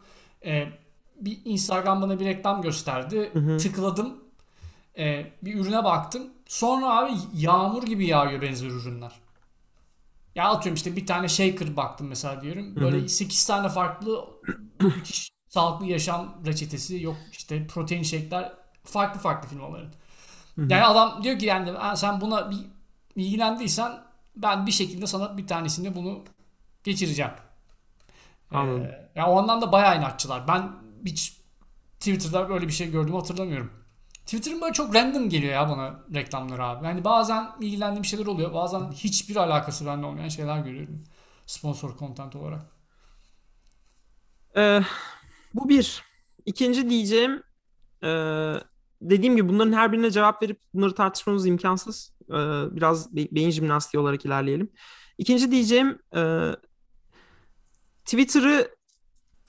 e, 0.45 0.69
bir 1.17 1.39
Instagram 1.45 2.03
bana 2.03 2.21
bir 2.21 2.25
reklam 2.25 2.63
gösterdi. 2.63 3.31
Hı 3.33 3.39
hı. 3.39 3.59
Tıkladım. 3.59 4.25
E, 4.99 5.33
bir 5.43 5.55
ürüne 5.61 5.85
baktım. 5.85 6.23
Sonra 6.47 6.99
abi 6.99 7.13
yağmur 7.35 7.83
gibi 7.83 8.07
yağıyor 8.07 8.43
benzer 8.43 8.67
ürünler. 8.67 9.13
Ya 10.35 10.49
atıyorum 10.49 10.75
işte 10.75 10.97
bir 10.97 11.07
tane 11.07 11.29
shaker 11.29 11.77
baktım 11.77 12.07
mesela 12.09 12.43
diyorum. 12.43 12.77
Böyle 12.77 12.99
hı 12.99 13.05
hı. 13.05 13.09
8 13.09 13.47
tane 13.47 13.69
farklı 13.69 14.25
sağlıklı 15.49 15.87
yaşam 15.87 16.35
reçetesi 16.47 17.03
yok 17.03 17.17
işte 17.33 17.67
protein 17.67 18.03
shake'ler 18.03 18.53
farklı 18.85 19.21
farklı 19.21 19.49
firmaların. 19.49 19.93
Yani 20.57 20.85
adam 20.85 21.25
diyor 21.25 21.39
ki 21.39 21.47
yani 21.47 21.97
sen 21.97 22.21
buna 22.21 22.51
bir 22.51 22.59
ilgilendiysen 23.17 23.93
ben 24.37 24.67
bir 24.67 24.73
şekilde 24.73 25.07
sana 25.07 25.39
bir 25.39 25.47
tanesini 25.47 25.95
bunu 25.95 26.25
geçireceğim. 26.85 27.33
Anladım. 28.51 28.83
Ee, 28.83 29.11
ya 29.15 29.31
o 29.31 29.39
anlamda 29.39 29.73
bayağı 29.73 29.99
inatçılar. 29.99 30.49
Ben 30.49 30.73
hiç 31.07 31.43
Twitter'da 31.99 32.49
böyle 32.49 32.69
bir 32.69 32.73
şey 32.73 32.91
gördüğümü 32.91 33.17
hatırlamıyorum. 33.17 33.73
Twitter'ın 34.15 34.61
böyle 34.61 34.73
çok 34.73 34.95
random 34.95 35.29
geliyor 35.29 35.53
ya 35.53 35.69
bana 35.69 36.01
reklamları 36.15 36.65
abi. 36.65 36.87
Yani 36.87 37.05
bazen 37.05 37.51
ilgilendiğim 37.61 38.05
şeyler 38.05 38.27
oluyor. 38.27 38.55
Bazen 38.55 38.93
hiçbir 38.93 39.37
alakası 39.37 39.87
bende 39.87 40.07
olmayan 40.07 40.29
şeyler 40.29 40.59
görüyorum. 40.59 41.05
Sponsor 41.47 41.99
content 41.99 42.37
olarak. 42.37 42.61
Ee, 44.57 44.81
bu 45.55 45.69
bir. 45.69 46.03
İkinci 46.47 46.91
diyeceğim 46.91 47.43
e, 48.03 48.09
dediğim 49.03 49.37
gibi 49.37 49.49
bunların 49.49 49.73
her 49.73 49.93
birine 49.93 50.11
cevap 50.11 50.43
verip 50.43 50.61
bunları 50.75 50.95
tartışmamız 50.95 51.47
imkansız. 51.47 52.13
Ee, 52.31 52.77
biraz 52.77 53.17
beyin 53.17 53.51
jimnastiği 53.51 54.01
olarak 54.01 54.25
ilerleyelim. 54.25 54.71
İkinci 55.19 55.51
diyeceğim 55.51 55.99
e, 56.17 56.51
Twitter'ı 58.05 58.69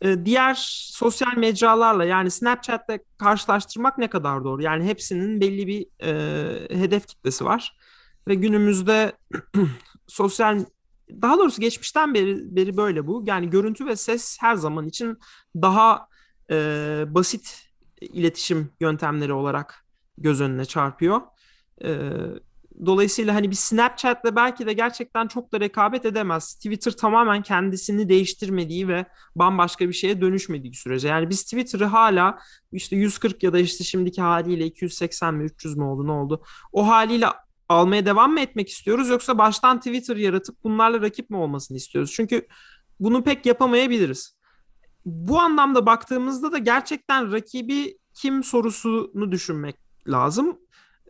e, 0.01 0.25
diğer 0.25 0.57
sosyal 0.91 1.37
mecralarla 1.37 2.05
yani 2.05 2.31
Snapchat'le 2.31 2.99
karşılaştırmak 3.17 3.97
ne 3.97 4.09
kadar 4.09 4.43
doğru? 4.43 4.61
Yani 4.61 4.85
hepsinin 4.85 5.41
belli 5.41 5.67
bir 5.67 5.87
e, 6.01 6.79
hedef 6.79 7.07
kitlesi 7.07 7.45
var. 7.45 7.77
Ve 8.27 8.35
günümüzde 8.35 9.13
sosyal 10.07 10.65
daha 11.21 11.37
doğrusu 11.37 11.61
geçmişten 11.61 12.13
beri, 12.13 12.55
beri 12.55 12.77
böyle 12.77 13.07
bu. 13.07 13.23
Yani 13.27 13.49
görüntü 13.49 13.85
ve 13.85 13.95
ses 13.95 14.37
her 14.41 14.55
zaman 14.55 14.87
için 14.87 15.17
daha 15.55 16.07
e, 16.51 16.55
basit 17.07 17.69
iletişim 18.01 18.71
yöntemleri 18.79 19.33
olarak 19.33 19.85
göz 20.17 20.41
önüne 20.41 20.65
çarpıyor. 20.65 21.21
E, 21.83 22.09
dolayısıyla 22.85 23.35
hani 23.35 23.51
bir 23.51 23.55
Snapchat'le 23.55 24.35
belki 24.35 24.65
de 24.65 24.73
gerçekten 24.73 25.27
çok 25.27 25.51
da 25.51 25.59
rekabet 25.59 26.05
edemez. 26.05 26.55
Twitter 26.55 26.91
tamamen 26.91 27.41
kendisini 27.41 28.09
değiştirmediği 28.09 28.87
ve 28.87 29.05
bambaşka 29.35 29.87
bir 29.87 29.93
şeye 29.93 30.21
dönüşmediği 30.21 30.73
sürece. 30.73 31.07
Yani 31.07 31.29
biz 31.29 31.43
Twitter'ı 31.43 31.85
hala 31.85 32.39
işte 32.71 32.95
140 32.95 33.43
ya 33.43 33.53
da 33.53 33.59
işte 33.59 33.83
şimdiki 33.83 34.21
haliyle 34.21 34.65
280 34.65 35.33
mi 35.33 35.43
300 35.43 35.77
mü 35.77 35.83
oldu 35.83 36.07
ne 36.07 36.11
oldu? 36.11 36.43
O 36.71 36.87
haliyle 36.87 37.27
almaya 37.69 38.05
devam 38.05 38.31
mı 38.31 38.39
etmek 38.39 38.69
istiyoruz 38.69 39.09
yoksa 39.09 39.37
baştan 39.37 39.77
Twitter 39.77 40.15
yaratıp 40.15 40.63
bunlarla 40.63 41.01
rakip 41.01 41.29
mi 41.29 41.37
olmasını 41.37 41.77
istiyoruz? 41.77 42.11
Çünkü 42.15 42.47
bunu 42.99 43.23
pek 43.23 43.45
yapamayabiliriz. 43.45 44.37
Bu 45.05 45.39
anlamda 45.39 45.85
baktığımızda 45.85 46.51
da 46.51 46.57
gerçekten 46.57 47.31
rakibi 47.31 47.97
kim 48.13 48.43
sorusunu 48.43 49.31
düşünmek 49.31 49.75
lazım. 50.07 50.59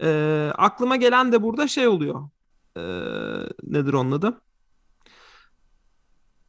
E, 0.03 0.51
aklıma 0.55 0.95
gelen 0.95 1.31
de 1.31 1.43
burada 1.43 1.67
şey 1.67 1.87
oluyor. 1.87 2.29
E, 2.77 2.81
nedir 3.63 3.93
onun 3.93 4.11
adı? 4.11 4.41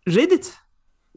Reddit. 0.08 0.54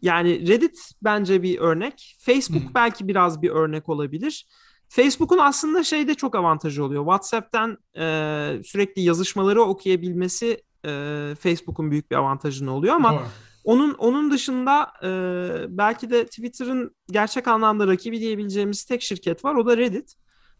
Yani 0.01 0.47
Reddit 0.47 0.91
bence 1.03 1.43
bir 1.43 1.59
örnek. 1.59 2.17
Facebook 2.19 2.63
hmm. 2.63 2.73
belki 2.75 3.07
biraz 3.07 3.41
bir 3.41 3.49
örnek 3.49 3.89
olabilir. 3.89 4.47
Facebook'un 4.89 5.37
aslında 5.37 5.83
şeyde 5.83 6.13
çok 6.13 6.35
avantajı 6.35 6.83
oluyor. 6.83 7.03
WhatsApp'tan 7.03 7.77
e, 7.97 8.03
sürekli 8.65 9.01
yazışmaları 9.01 9.61
okuyabilmesi 9.61 10.63
e, 10.85 10.89
Facebook'un 11.39 11.91
büyük 11.91 12.11
bir 12.11 12.15
avantajını 12.15 12.73
oluyor 12.73 12.95
ama 12.95 13.13
Doğru. 13.13 13.23
onun 13.63 13.93
onun 13.93 14.31
dışında 14.31 14.93
e, 15.03 15.09
belki 15.77 16.09
de 16.09 16.25
Twitter'ın 16.25 16.95
gerçek 17.11 17.47
anlamda 17.47 17.87
rakibi 17.87 18.19
diyebileceğimiz 18.19 18.85
tek 18.85 19.01
şirket 19.01 19.45
var. 19.45 19.55
O 19.55 19.65
da 19.65 19.77
Reddit. 19.77 20.15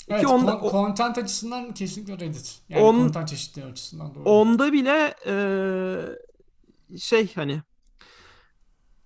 Evet, 0.09 0.21
Ki 0.21 0.27
onda, 0.27 0.59
kon- 0.59 0.71
content 0.71 1.17
açısından 1.17 1.73
kesinlikle 1.73 2.13
Reddit. 2.25 2.59
Yani 2.69 2.83
on, 2.83 2.97
content 2.97 3.27
çeşitliği 3.27 3.65
açısından 3.65 4.15
doğru. 4.15 4.23
Onda 4.23 4.73
bile 4.73 5.15
e, 5.25 6.97
şey 6.97 7.33
hani 7.35 7.61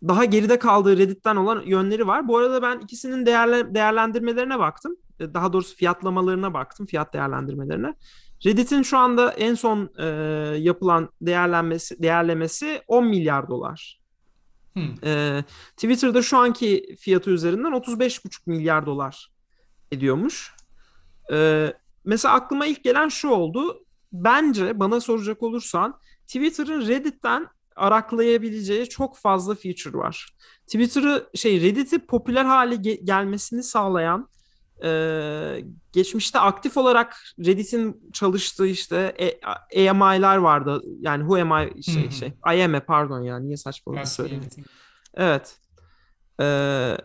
daha 0.07 0.25
geride 0.25 0.59
kaldığı 0.59 0.97
Reddit'ten 0.97 1.35
olan 1.35 1.61
yönleri 1.65 2.07
var. 2.07 2.27
Bu 2.27 2.37
arada 2.37 2.61
ben 2.61 2.79
ikisinin 2.79 3.25
değerle, 3.25 3.75
değerlendirmelerine 3.75 4.59
baktım. 4.59 4.95
E, 5.19 5.33
daha 5.33 5.53
doğrusu 5.53 5.75
fiyatlamalarına 5.75 6.53
baktım, 6.53 6.85
fiyat 6.85 7.13
değerlendirmelerine. 7.13 7.93
Reddit'in 8.45 8.81
şu 8.81 8.97
anda 8.97 9.31
en 9.31 9.55
son 9.55 9.89
e, 9.97 10.05
yapılan 10.59 11.09
değerlenmesi 11.21 12.03
değerlemesi 12.03 12.81
10 12.87 13.07
milyar 13.07 13.47
dolar. 13.49 14.01
Hmm. 14.73 14.93
E, 15.03 15.43
Twitter'da 15.75 16.21
şu 16.21 16.37
anki 16.37 16.95
fiyatı 16.99 17.31
üzerinden 17.31 17.71
35,5 17.71 18.31
milyar 18.45 18.85
dolar 18.85 19.31
ediyormuş. 19.91 20.53
Ee, 21.31 21.73
mesela 22.05 22.33
aklıma 22.33 22.65
ilk 22.65 22.83
gelen 22.83 23.09
şu 23.09 23.29
oldu. 23.29 23.85
Bence 24.13 24.79
bana 24.79 24.99
soracak 25.01 25.43
olursan 25.43 25.99
Twitter'ın 26.27 26.87
Reddit'ten 26.87 27.47
araklayabileceği 27.75 28.89
çok 28.89 29.17
fazla 29.17 29.55
feature 29.55 29.97
var. 29.97 30.35
Twitter'ı 30.65 31.29
şey 31.35 31.61
Reddit'i 31.61 31.99
popüler 31.99 32.45
hale 32.45 32.75
ge- 32.75 33.03
gelmesini 33.05 33.63
sağlayan 33.63 34.29
e, 34.83 34.89
geçmişte 35.93 36.39
aktif 36.39 36.77
olarak 36.77 37.17
Reddit'in 37.39 38.09
çalıştığı 38.13 38.67
işte 38.67 39.15
e- 39.73 39.89
AMI'lar 39.89 40.37
vardı. 40.37 40.81
Yani 40.99 41.21
who 41.21 41.41
am 41.41 41.67
I 41.67 41.83
şey 41.83 42.09
şey 42.09 42.33
IAM 42.55 42.79
pardon 42.87 43.21
ya 43.21 43.39
niye 43.39 43.57
saçma 43.57 43.91
oldu 43.91 43.99
söyledim. 44.05 44.41
Evet. 45.13 45.57
Ee, 46.41 46.97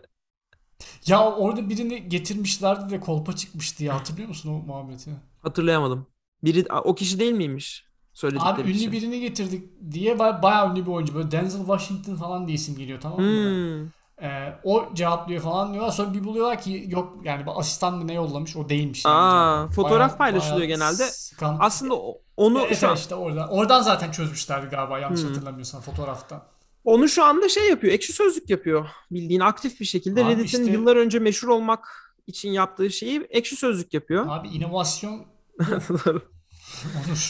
Ya 1.05 1.31
orada 1.31 1.69
birini 1.69 2.09
getirmişlerdi 2.09 2.89
de 2.89 2.99
kolpa 2.99 3.33
çıkmıştı 3.35 3.83
ya. 3.83 3.95
Hatırlıyor 3.95 4.27
musun 4.27 4.49
o 4.49 4.65
muhabbeti? 4.67 5.11
Hatırlayamadım. 5.41 6.07
Biri 6.43 6.65
o 6.83 6.95
kişi 6.95 7.19
değil 7.19 7.31
miymiş? 7.33 7.87
Söyledikleri 8.13 8.49
Abi 8.53 8.61
ünlü 8.61 8.73
kişi. 8.73 8.91
birini 8.91 9.19
getirdik 9.19 9.63
diye 9.91 10.19
baya, 10.19 10.43
bayağı 10.43 10.71
ünlü 10.71 10.85
bir 10.85 10.91
oyuncu. 10.91 11.15
Böyle 11.15 11.31
Denzel 11.31 11.59
Washington 11.65 12.15
falan 12.15 12.47
diye 12.47 12.55
isim 12.55 12.75
geliyor 12.77 13.01
tamam 13.01 13.19
mı? 13.21 13.25
Hmm. 13.25 13.89
Ee, 14.21 14.59
o 14.63 14.85
cevaplıyor 14.93 15.41
falan 15.41 15.73
diyorlar. 15.73 15.91
Sonra 15.91 16.13
bir 16.13 16.23
buluyorlar 16.23 16.61
ki 16.61 16.85
yok 16.87 17.17
yani 17.23 17.45
bir 17.45 17.59
asistan 17.59 17.93
mı 17.97 18.07
ne 18.07 18.13
yollamış 18.13 18.55
o 18.55 18.69
değilmiş. 18.69 19.05
yani 19.05 19.15
Aa, 19.15 19.57
cevap. 19.61 19.73
fotoğraf 19.73 19.99
Bayağı- 19.99 20.17
paylaşılıyor 20.17 20.57
bayağı 20.57 20.67
genelde. 20.67 21.03
sıkan- 21.03 21.57
Aslında 21.59 21.93
o- 21.95 22.21
onu 22.37 22.59
Evet, 22.59 22.77
şu 22.79 22.87
an- 22.87 22.91
evet, 22.91 22.99
işte 23.01 23.15
oradan. 23.15 23.49
Oradan 23.49 23.81
zaten 23.81 24.11
çözmüşlerdi 24.11 24.67
galiba 24.75 24.99
yanlış 24.99 25.21
Hmm. 25.21 25.27
hatırlamıyorsam 25.29 25.81
fotoğraftan. 25.81 26.43
Onu 26.87 27.09
şu 27.09 27.23
anda 27.23 27.49
şey 27.49 27.69
yapıyor. 27.69 27.93
Ekşi 27.93 28.13
Sözlük 28.13 28.49
yapıyor. 28.49 28.87
Bildiğin 29.11 29.39
aktif 29.39 29.79
bir 29.79 29.85
şekilde 29.85 30.25
Abi 30.25 30.31
Reddit'in 30.33 30.61
işte- 30.61 30.71
yıllar 30.71 30.95
önce 30.95 31.19
meşhur 31.19 31.47
olmak 31.47 31.87
için 32.27 32.49
yaptığı 32.49 32.89
şeyi 32.89 33.21
Ekşi 33.29 33.55
Sözlük 33.55 33.93
yapıyor. 33.93 34.25
Abi 34.29 34.47
inovasyon 34.47 35.25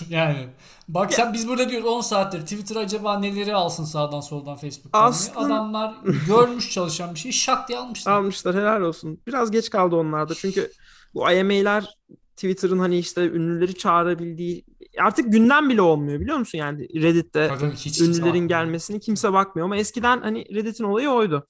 yani. 0.10 0.48
Bak 0.88 1.14
sen 1.14 1.34
biz 1.34 1.48
burada 1.48 1.70
diyoruz 1.70 1.88
10 1.88 2.02
saattir 2.02 2.42
Twitter 2.42 2.76
acaba 2.76 3.20
neleri 3.20 3.56
alsın 3.56 3.84
sağdan 3.86 4.20
soldan 4.20 4.58
Facebook'tan 4.58 5.02
diye. 5.02 5.10
Aslında- 5.10 5.40
Adamlar 5.40 5.96
görmüş 6.28 6.72
çalışan 6.72 7.14
bir 7.14 7.20
şeyi 7.20 7.34
şak 7.34 7.68
diye 7.68 7.80
almışlar. 7.80 8.12
Almışlar 8.12 8.56
helal 8.56 8.82
olsun. 8.82 9.22
Biraz 9.28 9.52
geç 9.52 9.70
kaldı 9.70 9.96
onlarda. 9.96 10.36
Çünkü 10.36 10.72
bu 11.14 11.32
IMA'ler 11.32 11.98
Twitter'ın 12.36 12.80
hani 12.80 12.98
işte 12.98 13.22
ünlüleri 13.22 13.78
çağırabildiği 13.78 14.66
artık 15.00 15.32
gündem 15.32 15.70
bile 15.70 15.82
olmuyor 15.82 16.20
biliyor 16.20 16.38
musun? 16.38 16.58
Yani 16.58 17.02
Reddit'te 17.02 17.48
Tabii 17.48 17.72
hiç 17.72 18.02
ünlülerin 18.02 18.26
bakmıyor. 18.26 18.50
gelmesini 18.50 19.00
kimse 19.00 19.34
bakmıyor 19.34 19.66
ama 19.66 19.78
eskiden 19.78 20.22
hani 20.22 20.56
Reddit'in 20.56 20.84
olayı 20.84 21.10
oydu. 21.10 21.48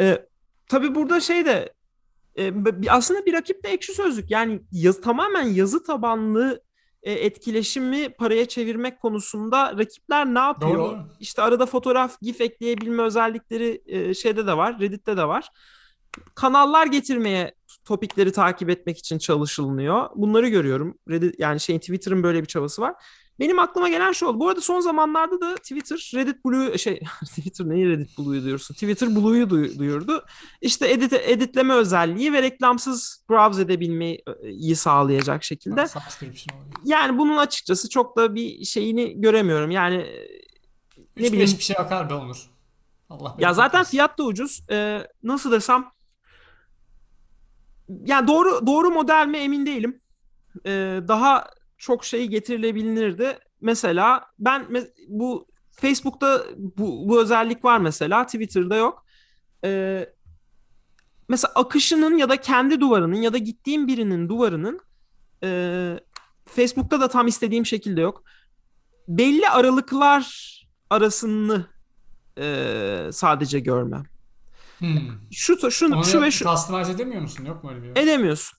Ee, 0.00 0.26
tabii 0.68 0.94
burada 0.94 1.20
şey 1.20 1.44
de 1.44 1.72
e, 2.38 2.52
aslında 2.88 3.26
bir 3.26 3.32
rakip 3.32 3.64
de 3.64 3.68
ekşi 3.68 3.94
sözlük. 3.94 4.30
Yani 4.30 4.60
yaz, 4.72 5.00
tamamen 5.00 5.42
yazı 5.42 5.84
tabanlı 5.84 6.62
e, 7.02 7.12
etkileşimi 7.12 8.08
paraya 8.08 8.48
çevirmek 8.48 9.00
konusunda 9.00 9.78
rakipler 9.78 10.26
ne 10.26 10.38
yapıyor? 10.38 10.78
Doğru. 10.78 10.98
İşte 11.20 11.42
arada 11.42 11.66
fotoğraf, 11.66 12.20
GIF 12.20 12.40
ekleyebilme 12.40 13.02
özellikleri 13.02 13.82
e, 13.86 14.14
şeyde 14.14 14.46
de 14.46 14.56
var, 14.56 14.80
Reddit'te 14.80 15.16
de 15.16 15.28
var. 15.28 15.48
Kanallar 16.34 16.86
getirmeye 16.86 17.54
topikleri 17.84 18.32
takip 18.32 18.70
etmek 18.70 18.98
için 18.98 19.18
çalışılıyor. 19.18 20.10
Bunları 20.16 20.48
görüyorum. 20.48 20.98
Reddit 21.10 21.34
yani 21.38 21.60
şeyin 21.60 21.80
Twitter'ın 21.80 22.22
böyle 22.22 22.40
bir 22.40 22.46
çabası 22.46 22.82
var. 22.82 22.94
Benim 23.40 23.58
aklıma 23.58 23.88
gelen 23.88 24.12
şu 24.12 24.26
oldu. 24.26 24.40
Bu 24.40 24.48
arada 24.48 24.60
son 24.60 24.80
zamanlarda 24.80 25.40
da 25.40 25.54
Twitter 25.54 26.10
Reddit 26.14 26.44
Blue 26.44 26.78
şey 26.78 27.00
Twitter 27.24 27.68
neyi 27.68 27.88
Reddit 27.88 28.18
Blue'yu 28.18 28.42
duyuyorsun? 28.42 28.74
Twitter 28.74 29.16
Blue'yu 29.16 29.50
duy- 29.50 29.78
duyurdu. 29.78 30.24
İşte 30.60 30.90
edit, 30.90 31.12
editleme 31.12 31.74
özelliği 31.74 32.32
ve 32.32 32.42
reklamsız 32.42 33.24
browse 33.30 33.62
edebilmeyi 33.62 34.22
iyi 34.44 34.76
sağlayacak 34.76 35.44
şekilde. 35.44 35.86
Yani 36.84 37.18
bunun 37.18 37.36
açıkçası 37.36 37.88
çok 37.88 38.16
da 38.16 38.34
bir 38.34 38.64
şeyini 38.64 39.20
göremiyorum. 39.20 39.70
Yani 39.70 39.96
Ne 41.16 41.26
3-5 41.26 41.32
bileyim. 41.32 41.58
bir 41.58 41.62
şey 41.62 41.76
akar 41.78 42.10
be 42.10 42.14
Onur. 42.14 42.50
Allah 43.10 43.36
ya 43.38 43.54
zaten 43.54 43.84
fiyat 43.84 44.18
da 44.18 44.22
ucuz. 44.22 44.64
Ee, 44.70 45.06
nasıl 45.22 45.52
desem 45.52 45.84
yani 48.04 48.28
doğru 48.28 48.66
doğru 48.66 48.90
model 48.90 49.26
mi 49.26 49.38
emin 49.38 49.66
değilim. 49.66 50.00
Ee, 50.66 51.00
daha 51.08 51.46
çok 51.78 52.04
şey 52.04 52.26
getirilebilirdi. 52.26 53.38
Mesela 53.60 54.24
ben 54.38 54.66
bu 55.08 55.46
Facebook'ta 55.70 56.44
bu, 56.56 57.08
bu 57.08 57.20
özellik 57.20 57.64
var 57.64 57.78
mesela. 57.78 58.26
Twitter'da 58.26 58.76
yok. 58.76 59.04
Ee, 59.64 60.12
mesela 61.28 61.52
akışının 61.54 62.16
ya 62.16 62.28
da 62.28 62.36
kendi 62.36 62.80
duvarının 62.80 63.16
ya 63.16 63.32
da 63.32 63.38
gittiğim 63.38 63.86
birinin 63.86 64.28
duvarının 64.28 64.80
e, 65.42 66.00
Facebook'ta 66.44 67.00
da 67.00 67.08
tam 67.08 67.26
istediğim 67.26 67.66
şekilde 67.66 68.00
yok. 68.00 68.24
Belli 69.08 69.48
aralıklar 69.48 70.56
arasını 70.90 71.66
e, 72.38 73.08
sadece 73.12 73.60
görmem. 73.60 74.04
Hmm. 74.80 74.98
Şu 75.32 75.70
şu 75.70 75.94
Onu 75.94 76.04
şu 76.04 76.22
ve 76.22 76.30
şu 76.30 76.44
customize 76.44 76.92
edemiyor 76.92 77.22
musun? 77.22 77.44
Yok 77.44 77.64
mu 77.64 77.70
öyle 77.70 77.82
bir 77.82 78.00
edemiyorsun. 78.00 78.58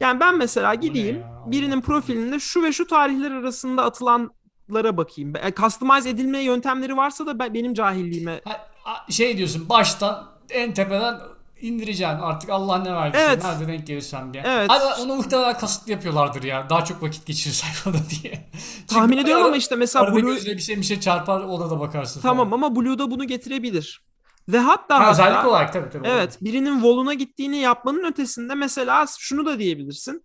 Yani 0.00 0.20
ben 0.20 0.38
mesela 0.38 0.74
gideyim 0.74 1.22
birinin 1.46 1.80
profilinde 1.80 2.40
şu 2.40 2.62
ve 2.62 2.72
şu 2.72 2.86
tarihler 2.86 3.30
arasında 3.30 3.84
atılanlara 3.84 4.96
bakayım. 4.96 5.32
E, 5.36 5.54
Customize 5.54 6.10
edilme 6.10 6.38
yöntemleri 6.38 6.96
varsa 6.96 7.26
da 7.26 7.38
ben, 7.38 7.54
benim 7.54 7.74
cahilliğime 7.74 8.40
Ha, 8.44 9.06
şey 9.10 9.36
diyorsun 9.36 9.68
baştan 9.68 10.28
en 10.50 10.74
tepeden 10.74 11.20
indireceksin 11.60 12.18
artık 12.18 12.50
Allah 12.50 12.78
ne 12.78 12.94
verdiyse 12.94 13.24
Evet. 13.24 13.42
nerede 13.44 13.66
denk 13.72 13.86
gelirsen 13.86 14.32
diye. 14.32 14.42
Evet. 14.46 14.70
Hadi 14.70 15.02
onu 15.02 15.14
muhtemelen 15.16 15.58
kasıtlı 15.58 15.92
yapıyorlardır 15.92 16.42
ya. 16.42 16.70
Daha 16.70 16.84
çok 16.84 17.02
vakit 17.02 17.26
geçirir 17.26 17.54
sayfada 17.54 17.98
diye. 18.22 18.48
tahmin 18.86 19.18
ediyorum 19.18 19.42
ara- 19.42 19.48
ama 19.48 19.56
işte 19.56 19.76
mesela 19.76 20.14
Blue 20.14 20.36
bir 20.36 20.58
şey 20.60 20.76
bir 20.76 20.82
şey 20.82 21.00
çarpar 21.00 21.40
ona 21.40 21.70
da 21.70 21.80
bakarsın 21.80 22.20
tamam 22.20 22.50
falan. 22.50 22.62
ama 22.62 22.76
Blue'da 22.76 23.10
bunu 23.10 23.24
getirebilir. 23.24 24.02
Ve 24.48 24.58
hatta 24.58 25.00
Ha, 25.00 25.18
hatta 25.18 25.48
olarak 25.48 25.72
tabii 25.72 25.90
tabii. 25.90 26.08
Evet, 26.08 26.38
birinin 26.40 26.82
voluna 26.82 27.14
gittiğini 27.14 27.56
yapmanın 27.56 28.04
ötesinde 28.04 28.54
mesela 28.54 29.06
şunu 29.18 29.46
da 29.46 29.58
diyebilirsin. 29.58 30.22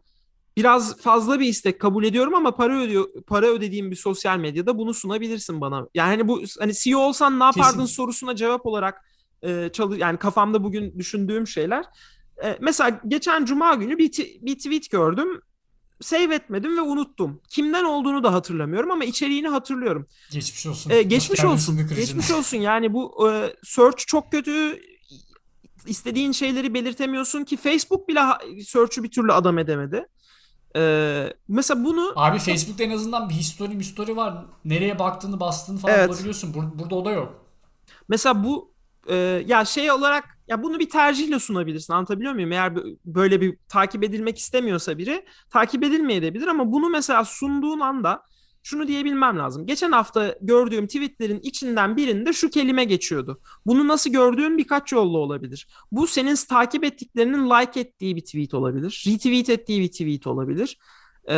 Biraz 0.57 0.97
fazla 0.97 1.39
bir 1.39 1.45
istek 1.45 1.81
kabul 1.81 2.03
ediyorum 2.03 2.35
ama 2.35 2.55
para 2.55 2.79
ödüyor, 2.81 3.07
para 3.27 3.47
ödediğim 3.47 3.91
bir 3.91 3.95
sosyal 3.95 4.37
medyada 4.37 4.77
bunu 4.77 4.93
sunabilirsin 4.93 5.61
bana. 5.61 5.87
Yani 5.95 6.09
hani 6.09 6.27
bu 6.27 6.41
hani 6.59 6.73
CEO 6.73 6.99
olsan 6.99 7.39
ne 7.39 7.43
yapardın 7.43 7.81
Kesin. 7.81 7.95
sorusuna 7.95 8.35
cevap 8.35 8.65
olarak 8.65 9.05
e, 9.43 9.69
çalı 9.73 9.97
yani 9.97 10.17
kafamda 10.17 10.63
bugün 10.63 10.99
düşündüğüm 10.99 11.47
şeyler. 11.47 11.85
E, 12.43 12.57
mesela 12.61 13.01
geçen 13.07 13.45
cuma 13.45 13.75
günü 13.75 13.97
bir, 13.97 14.11
bir 14.41 14.55
tweet 14.55 14.91
gördüm. 14.91 15.41
Save 16.01 16.35
etmedim 16.35 16.77
ve 16.77 16.81
unuttum. 16.81 17.41
Kimden 17.49 17.83
olduğunu 17.83 18.23
da 18.23 18.33
hatırlamıyorum 18.33 18.91
ama 18.91 19.05
içeriğini 19.05 19.47
hatırlıyorum. 19.47 20.07
Geçmiş 20.31 20.65
olsun. 20.67 20.89
E, 20.89 21.01
geçmiş 21.01 21.45
olsun. 21.45 21.87
Geçmiş 21.95 22.31
olsun. 22.31 22.57
Yani 22.57 22.93
bu 22.93 23.29
e, 23.31 23.53
search 23.63 23.97
çok 24.07 24.31
kötü. 24.31 24.79
İstediğin 25.87 26.31
şeyleri 26.31 26.73
belirtemiyorsun 26.73 27.43
ki 27.43 27.57
Facebook 27.57 28.07
bile 28.07 28.19
search'ü 28.63 29.03
bir 29.03 29.11
türlü 29.11 29.33
adam 29.33 29.57
edemedi. 29.59 30.07
E, 30.75 31.33
mesela 31.47 31.83
bunu 31.83 32.13
Abi 32.15 32.39
Facebook'ta 32.39 32.83
en 32.83 32.91
azından 32.91 33.29
bir 33.29 33.33
history 33.33 33.79
history 33.79 34.15
var. 34.15 34.45
Nereye 34.65 34.99
baktığını 34.99 35.39
bastığını 35.39 35.77
falan 35.77 35.95
Evet. 35.95 36.09
bulabiliyorsun. 36.09 36.53
Bur- 36.53 36.79
burada 36.79 36.95
o 36.95 37.05
da 37.05 37.11
yok. 37.11 37.45
mesela 38.07 38.43
bu 38.43 38.70
e, 39.07 39.15
ya 39.47 39.65
şey 39.65 39.91
olarak 39.91 40.37
ya 40.47 40.63
bunu 40.63 40.79
bir 40.79 40.89
tercihle 40.89 41.39
sunabilirsin. 41.39 41.93
Anlatabiliyor 41.93 42.33
muyum? 42.33 42.51
Eğer 42.51 42.71
bö- 42.71 42.97
böyle 43.05 43.41
bir 43.41 43.57
takip 43.67 44.03
edilmek 44.03 44.37
istemiyorsa 44.37 44.97
biri 44.97 45.25
takip 45.49 45.83
edilmeyebilir 45.83 46.47
ama 46.47 46.71
bunu 46.71 46.89
mesela 46.89 47.25
sunduğun 47.25 47.79
anda 47.79 48.23
şunu 48.63 48.87
diyebilmem 48.87 49.37
lazım. 49.39 49.65
Geçen 49.65 49.91
hafta 49.91 50.35
gördüğüm 50.41 50.87
tweetlerin 50.87 51.39
içinden 51.39 51.97
birinde 51.97 52.33
şu 52.33 52.49
kelime 52.49 52.83
geçiyordu. 52.83 53.41
Bunu 53.65 53.87
nasıl 53.87 54.09
gördüğün 54.09 54.57
birkaç 54.57 54.91
yolla 54.91 55.17
olabilir. 55.17 55.67
Bu 55.91 56.07
senin 56.07 56.35
takip 56.49 56.83
ettiklerinin 56.83 57.49
like 57.49 57.79
ettiği 57.79 58.15
bir 58.15 58.21
tweet 58.21 58.53
olabilir. 58.53 59.03
Retweet 59.07 59.49
ettiği 59.49 59.81
bir 59.81 59.91
tweet 59.91 60.27
olabilir. 60.27 60.77
Ee, 61.29 61.35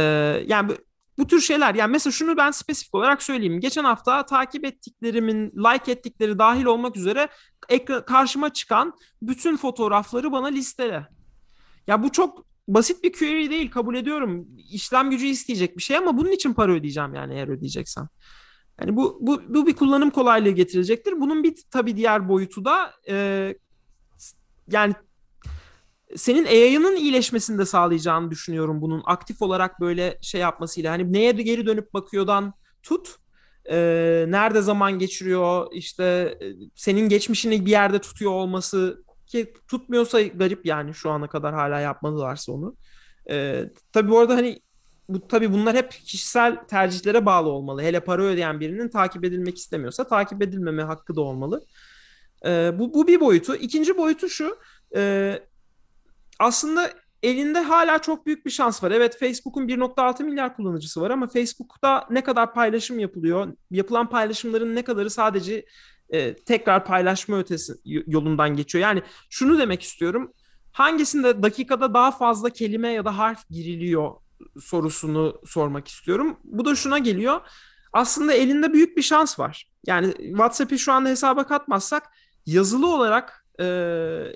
yani 0.48 0.72
bu, 1.18 1.28
tür 1.28 1.42
şeyler. 1.42 1.76
Yani 1.76 1.92
mesela 1.92 2.12
şunu 2.12 2.38
ben 2.38 2.52
spesifik 2.52 2.96
olarak 2.96 3.24
söyleyeyim. 3.24 3.60
Geçen 3.60 3.84
hafta 3.84 4.26
takip 4.26 4.66
ettiklerimin 4.66 5.52
like 5.56 5.92
ettikleri 5.92 6.40
dahil 6.40 6.66
olmak 6.66 6.98
üzere 6.98 7.28
ekra- 7.70 8.06
karşıma 8.06 8.54
çıkan 8.54 8.94
bütün 9.22 9.58
fotoğrafları 9.58 10.32
bana 10.32 10.48
listele. 10.48 11.08
Ya 11.88 12.04
bu 12.04 12.12
çok 12.12 12.46
basit 12.68 13.04
bir 13.04 13.14
query 13.14 13.50
değil 13.50 13.72
kabul 13.72 13.96
ediyorum. 13.96 14.48
İşlem 14.72 15.10
gücü 15.10 15.26
isteyecek 15.26 15.78
bir 15.78 15.84
şey 15.84 15.98
ama 15.98 16.18
bunun 16.18 16.32
için 16.32 16.54
para 16.54 16.72
ödeyeceğim 16.72 17.16
yani 17.16 17.34
eğer 17.34 17.48
ödeyeceksem. 17.48 18.08
Yani 18.82 18.96
bu, 18.96 19.18
bu, 19.22 19.42
bu 19.48 19.68
bir 19.68 19.76
kullanım 19.76 20.10
kolaylığı 20.10 20.50
getirecektir. 20.50 21.14
Bunun 21.20 21.44
bir 21.44 21.56
tabii 21.72 21.98
diğer 21.98 22.30
boyutu 22.30 22.66
da 22.66 22.94
e, 23.10 23.56
yani 24.72 24.94
senin 26.16 26.46
AI'ının 26.46 26.96
iyileşmesini 26.96 27.58
de 27.58 27.66
sağlayacağını 27.66 28.32
düşünüyorum 28.32 28.82
bunun 28.82 29.02
aktif 29.06 29.42
olarak 29.42 29.80
böyle 29.82 30.18
şey 30.22 30.42
yapmasıyla. 30.42 30.92
Hani 30.92 31.14
neye 31.14 31.32
geri 31.32 31.66
dönüp 31.66 31.94
bakıyordan 31.94 32.54
tut. 32.84 33.16
e, 33.70 33.76
nerede 34.28 34.62
zaman 34.62 35.00
geçiriyor 35.00 35.68
işte 35.74 36.04
e, 36.42 36.46
senin 36.76 37.10
geçmişini 37.10 37.66
bir 37.66 37.72
yerde 37.72 38.00
tutuyor 38.00 38.32
olması 38.32 39.04
ki 39.26 39.54
tutmuyorsa 39.68 40.22
garip 40.22 40.66
yani 40.66 40.94
şu 40.94 41.12
ana 41.12 41.28
kadar 41.28 41.54
hala 41.54 41.80
yapmadılarsa 41.80 42.52
onu. 42.52 42.76
E, 43.30 43.66
tabii 43.94 44.12
bu 44.12 44.20
arada 44.20 44.36
hani 44.36 44.60
bu 45.10 45.28
tabii 45.28 45.54
bunlar 45.54 45.76
hep 45.76 45.92
kişisel 45.92 46.56
tercihlere 46.68 47.26
bağlı 47.26 47.50
olmalı. 47.50 47.82
Hele 47.82 48.00
para 48.00 48.24
ödeyen 48.24 48.60
birinin 48.60 48.90
takip 48.90 49.26
edilmek 49.26 49.58
istemiyorsa 49.58 50.08
takip 50.08 50.42
edilmeme 50.42 50.84
hakkı 50.84 51.16
da 51.16 51.22
olmalı. 51.22 51.66
E, 52.46 52.80
bu, 52.80 52.94
bu 52.94 53.08
bir 53.08 53.20
boyutu. 53.20 53.56
İkinci 53.56 53.98
boyutu 53.98 54.30
şu. 54.30 54.58
E, 54.96 55.40
aslında 56.44 56.94
elinde 57.24 57.60
hala 57.60 58.00
çok 58.00 58.26
büyük 58.26 58.46
bir 58.46 58.52
şans 58.52 58.84
var. 58.84 58.92
Evet 58.92 59.20
Facebook'un 59.20 59.68
1.6 59.68 60.24
milyar 60.24 60.56
kullanıcısı 60.56 61.02
var 61.02 61.10
ama 61.10 61.28
Facebook'ta 61.28 62.08
ne 62.10 62.24
kadar 62.24 62.54
paylaşım 62.54 63.00
yapılıyor? 63.00 63.54
Yapılan 63.72 64.10
paylaşımların 64.10 64.76
ne 64.76 64.82
kadarı 64.82 65.10
sadece 65.10 65.66
e, 66.10 66.36
tekrar 66.36 66.86
paylaşma 66.86 67.40
ötesi 67.40 67.74
yolundan 67.86 68.56
geçiyor. 68.56 68.82
Yani 68.82 69.02
şunu 69.30 69.60
demek 69.60 69.82
istiyorum. 69.82 70.34
Hangisinde 70.72 71.44
dakikada 71.44 71.94
daha 71.94 72.12
fazla 72.12 72.50
kelime 72.50 72.90
ya 72.90 73.06
da 73.06 73.18
harf 73.18 73.50
giriliyor 73.50 74.12
sorusunu 74.60 75.42
sormak 75.46 75.88
istiyorum. 75.88 76.40
Bu 76.44 76.66
da 76.66 76.76
şuna 76.76 76.98
geliyor. 76.98 77.42
Aslında 77.94 78.34
elinde 78.34 78.74
büyük 78.74 78.98
bir 78.98 79.02
şans 79.02 79.40
var. 79.40 79.72
Yani 79.88 80.14
WhatsApp'ı 80.14 80.80
şu 80.80 80.94
anda 80.94 81.10
hesaba 81.10 81.48
katmazsak 81.48 82.04
yazılı 82.46 82.96
olarak 82.96 83.43
e, 83.60 83.66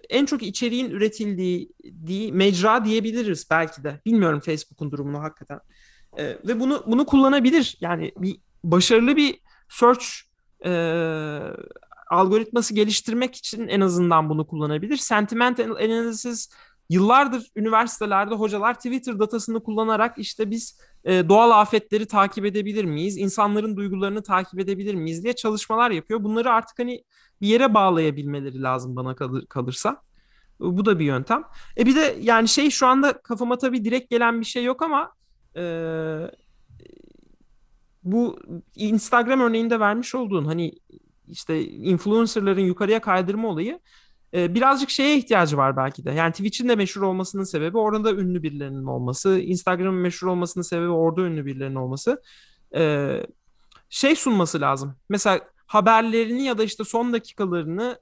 en 0.09 0.25
çok 0.25 0.43
içeriğin 0.43 0.89
üretildiği 0.89 1.69
diye, 2.05 2.31
mecra 2.31 2.85
diyebiliriz 2.85 3.47
belki 3.51 3.83
de. 3.83 4.01
Bilmiyorum 4.05 4.39
Facebook'un 4.39 4.91
durumunu 4.91 5.19
hakikaten. 5.19 5.59
E, 6.17 6.25
ve 6.25 6.59
bunu 6.59 6.83
bunu 6.87 7.05
kullanabilir. 7.05 7.77
Yani 7.81 8.11
bir 8.17 8.37
başarılı 8.63 9.15
bir 9.15 9.39
search 9.69 10.05
e, 10.65 10.71
algoritması 12.09 12.73
geliştirmek 12.73 13.35
için 13.35 13.67
en 13.67 13.81
azından 13.81 14.29
bunu 14.29 14.47
kullanabilir. 14.47 14.97
Sentiment 14.97 15.59
analysis 15.59 16.49
yıllardır 16.89 17.51
üniversitelerde 17.55 18.35
hocalar 18.35 18.73
Twitter 18.73 19.19
datasını 19.19 19.63
kullanarak 19.63 20.17
işte 20.17 20.51
biz 20.51 20.79
e, 21.05 21.29
doğal 21.29 21.61
afetleri 21.61 22.05
takip 22.05 22.45
edebilir 22.45 22.85
miyiz? 22.85 23.17
İnsanların 23.17 23.77
duygularını 23.77 24.23
takip 24.23 24.59
edebilir 24.59 24.95
miyiz 24.95 25.23
diye 25.23 25.33
çalışmalar 25.33 25.91
yapıyor. 25.91 26.23
Bunları 26.23 26.51
artık 26.51 26.79
hani 26.79 27.03
bir 27.41 27.47
yere 27.47 27.73
bağlayabilmeleri 27.73 28.61
lazım 28.61 28.95
bana 28.95 29.15
kalır, 29.15 29.45
kalırsa. 29.45 30.01
Bu 30.59 30.85
da 30.85 30.99
bir 30.99 31.05
yöntem. 31.05 31.43
E 31.77 31.85
bir 31.85 31.95
de 31.95 32.17
yani 32.21 32.47
şey 32.47 32.69
şu 32.69 32.87
anda 32.87 33.21
kafama 33.21 33.57
tabii 33.57 33.85
direkt 33.85 34.09
gelen 34.09 34.39
bir 34.39 34.45
şey 34.45 34.63
yok 34.63 34.81
ama 34.81 35.11
e, 35.55 35.63
bu 38.03 38.39
Instagram 38.75 39.41
örneğinde 39.41 39.79
vermiş 39.79 40.15
olduğun 40.15 40.45
hani 40.45 40.71
işte 41.27 41.65
influencerların 41.65 42.61
yukarıya 42.61 43.01
kaydırma 43.01 43.47
olayı 43.47 43.79
e, 44.33 44.55
birazcık 44.55 44.89
şeye 44.89 45.17
ihtiyacı 45.17 45.57
var 45.57 45.77
belki 45.77 46.05
de. 46.05 46.11
Yani 46.11 46.31
Twitch'in 46.31 46.69
de 46.69 46.75
meşhur 46.75 47.01
olmasının 47.01 47.43
sebebi 47.43 47.77
orada 47.77 48.13
ünlü 48.13 48.43
birilerinin 48.43 48.85
olması. 48.85 49.39
Instagram'ın 49.39 49.99
meşhur 49.99 50.27
olmasının 50.27 50.63
sebebi 50.63 50.89
orada 50.89 51.21
ünlü 51.21 51.45
birilerinin 51.45 51.75
olması. 51.75 52.21
E, 52.75 53.11
şey 53.89 54.15
sunması 54.15 54.61
lazım. 54.61 54.95
Mesela 55.09 55.41
haberlerini 55.67 56.43
ya 56.43 56.57
da 56.57 56.63
işte 56.63 56.83
son 56.83 57.13
dakikalarını 57.13 57.99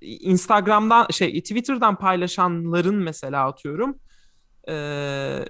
Instagram'dan 0.00 1.06
şey 1.10 1.40
Twitter'dan 1.40 1.96
paylaşanların 1.96 2.94
mesela 2.94 3.46
atıyorum 3.46 3.98
e, 4.68 5.44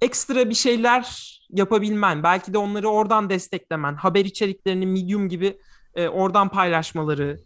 ekstra 0.00 0.50
bir 0.50 0.54
şeyler 0.54 1.34
yapabilmen 1.50 2.22
belki 2.22 2.52
de 2.52 2.58
onları 2.58 2.88
oradan 2.88 3.30
desteklemen 3.30 3.94
haber 3.94 4.24
içeriklerini 4.24 4.86
Medium 4.86 5.28
gibi 5.28 5.58
e, 5.94 6.08
oradan 6.08 6.48
paylaşmaları 6.48 7.38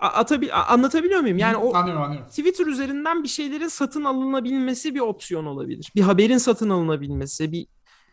Atabil 0.00 0.48
anlatabiliyor 0.52 1.20
muyum? 1.20 1.38
Yani 1.38 1.56
o 1.56 1.74
anlıyorum, 1.74 2.02
anlıyorum. 2.02 2.28
Twitter 2.28 2.66
üzerinden 2.66 3.22
bir 3.22 3.28
şeylerin 3.28 3.68
satın 3.68 4.04
alınabilmesi 4.04 4.94
bir 4.94 5.00
opsiyon 5.00 5.46
olabilir. 5.46 5.92
Bir 5.96 6.00
haberin 6.00 6.38
satın 6.38 6.70
alınabilmesi, 6.70 7.52
bir 7.52 7.66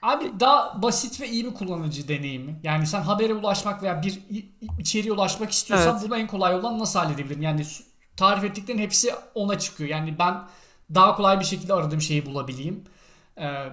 Abi 0.08 0.39
daha 0.39 0.82
basit 0.82 1.22
ve 1.22 1.30
iyi 1.30 1.45
bir 1.45 1.53
kullanıcı 1.53 2.08
deneyimi. 2.08 2.60
Yani 2.64 2.88
sen 2.88 3.01
habere 3.01 3.34
ulaşmak 3.34 3.84
veya 3.84 4.01
bir 4.01 4.20
içeriye 4.80 5.14
ulaşmak 5.14 5.51
istiyorsan 5.51 5.97
evet. 5.97 6.05
bunu 6.05 6.18
en 6.18 6.28
kolay 6.28 6.53
yoldan 6.53 6.80
nasıl 6.80 6.99
halledebilirim? 6.99 7.41
Yani 7.41 7.66
tarif 8.18 8.43
ettiklerin 8.43 8.80
hepsi 8.80 9.12
ona 9.36 9.60
çıkıyor. 9.60 9.89
Yani 9.89 10.20
ben 10.20 10.43
daha 10.95 11.16
kolay 11.16 11.39
bir 11.39 11.45
şekilde 11.45 11.74
aradığım 11.74 12.01
şeyi 12.01 12.26
bulabileyim. 12.26 12.84
Ee, 13.38 13.66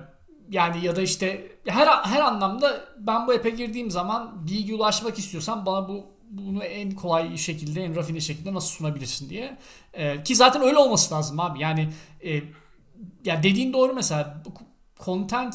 yani 0.51 0.85
ya 0.85 0.97
da 0.97 1.03
işte 1.03 1.53
her 1.67 1.87
her 1.87 2.21
anlamda 2.21 2.85
ben 2.99 3.27
bu 3.27 3.33
app'e 3.33 3.51
girdiğim 3.51 3.91
zaman 3.91 4.47
bilgi 4.47 4.75
ulaşmak 4.75 5.19
istiyorsam 5.19 5.67
bana 5.67 5.89
bu 5.89 6.07
bunu 6.31 6.65
en 6.65 6.91
kolay 6.91 7.37
şekilde, 7.37 7.85
en 7.85 7.97
rafine 7.97 8.21
şekilde 8.21 8.55
nasıl 8.55 8.69
sunabilirsin 8.69 9.31
diye. 9.31 9.59
Ee, 9.93 10.23
ki 10.23 10.37
zaten 10.37 10.63
öyle 10.63 10.77
olması 10.77 11.15
lazım 11.15 11.41
abi. 11.41 11.61
Yani 11.61 11.89
e, 12.25 12.43
ya 13.25 13.43
dediğin 13.43 13.73
doğru 13.73 13.93
mesela 13.95 14.43
content 15.05 15.55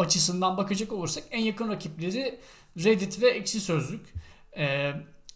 açısından 0.00 0.56
bakacak 0.56 0.92
olursak 0.92 1.24
en 1.30 1.40
yakın 1.40 1.68
rakipleri 1.68 2.40
Reddit 2.78 3.22
ve 3.22 3.30
Ekşi 3.30 3.60
Sözlük. 3.60 4.14
Ee, 4.56 4.92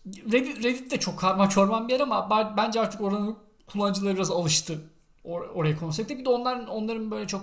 Reddit, 0.07 0.65
Reddit 0.65 0.91
de 0.91 1.01
çok 1.01 1.19
karma 1.19 1.49
çorman 1.49 1.89
bir 1.89 1.93
yer 1.93 2.01
ama 2.01 2.55
bence 2.57 2.81
artık 2.81 3.01
oranın 3.01 3.39
kullanıcıları 3.67 4.15
biraz 4.15 4.31
alıştı 4.31 4.81
or- 5.25 5.49
oraya 5.49 5.77
konsepte. 5.77 6.19
Bir 6.19 6.25
de 6.25 6.29
onların 6.29 6.67
onların 6.67 7.11
böyle 7.11 7.27
çok 7.27 7.43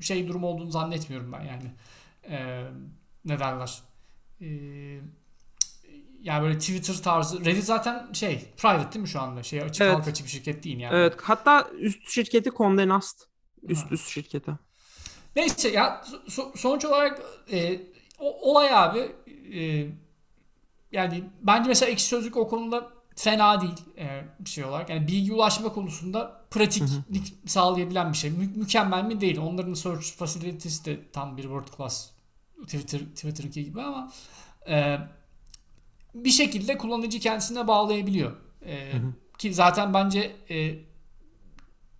şey 0.00 0.28
durum 0.28 0.44
olduğunu 0.44 0.70
zannetmiyorum 0.70 1.32
ben 1.32 1.40
yani. 1.40 1.72
Ee, 2.28 2.64
ne 3.24 3.38
derler? 3.38 3.82
Ee, 4.40 4.46
yani 6.22 6.42
böyle 6.42 6.58
Twitter 6.58 6.94
tarzı. 6.94 7.44
Reddit 7.44 7.64
zaten 7.64 8.12
şey 8.12 8.44
private 8.56 8.92
değil 8.92 9.02
mi 9.02 9.08
şu 9.08 9.20
anda? 9.20 9.42
Şey 9.42 9.62
açık 9.62 9.82
evet. 9.82 9.94
halka 9.94 10.10
açık 10.10 10.26
bir 10.26 10.30
şirket 10.30 10.64
değil 10.64 10.78
yani. 10.78 10.96
Evet. 10.96 11.14
Hatta 11.22 11.68
üst 11.78 12.08
şirketi 12.08 12.50
Condé 12.50 12.88
Nast. 12.88 13.22
Üst 13.62 13.84
ha. 13.84 13.88
üst 13.90 14.08
şirketi. 14.08 14.52
Neyse 15.36 15.68
ya 15.68 16.02
so- 16.28 16.58
sonuç 16.58 16.84
olarak 16.84 17.22
e, 17.52 17.80
o, 18.18 18.50
olay 18.50 18.74
abi 18.74 19.12
e, 19.54 19.86
yani 20.92 21.24
bence 21.42 21.68
mesela 21.68 21.92
ekşi 21.92 22.06
sözlük 22.06 22.36
o 22.36 22.48
konuda 22.48 22.90
fena 23.16 23.60
değil 23.60 23.84
e, 23.98 24.24
bir 24.40 24.50
şey 24.50 24.64
olarak. 24.64 24.90
Yani 24.90 25.08
bilgi 25.08 25.32
ulaşma 25.32 25.72
konusunda 25.72 26.44
pratiklik 26.50 27.28
hı 27.28 27.34
hı. 27.34 27.48
sağlayabilen 27.48 28.12
bir 28.12 28.16
şey. 28.16 28.30
Mü- 28.30 28.56
mükemmel 28.56 29.04
mi 29.04 29.20
değil. 29.20 29.38
Onların 29.38 29.74
search 29.74 30.04
facility'si 30.04 30.84
de 30.84 31.10
tam 31.12 31.36
bir 31.36 31.42
world 31.42 31.76
class 31.76 32.10
Twitter 32.64 32.98
Twitter'ınki 32.98 33.64
gibi 33.64 33.82
ama 33.82 34.12
e, 34.68 34.98
bir 36.14 36.30
şekilde 36.30 36.78
kullanıcı 36.78 37.20
kendisine 37.20 37.68
bağlayabiliyor. 37.68 38.36
E, 38.66 38.92
hı 38.92 38.96
hı. 38.96 39.12
Ki 39.38 39.54
zaten 39.54 39.94
bence 39.94 40.36
e, 40.50 40.78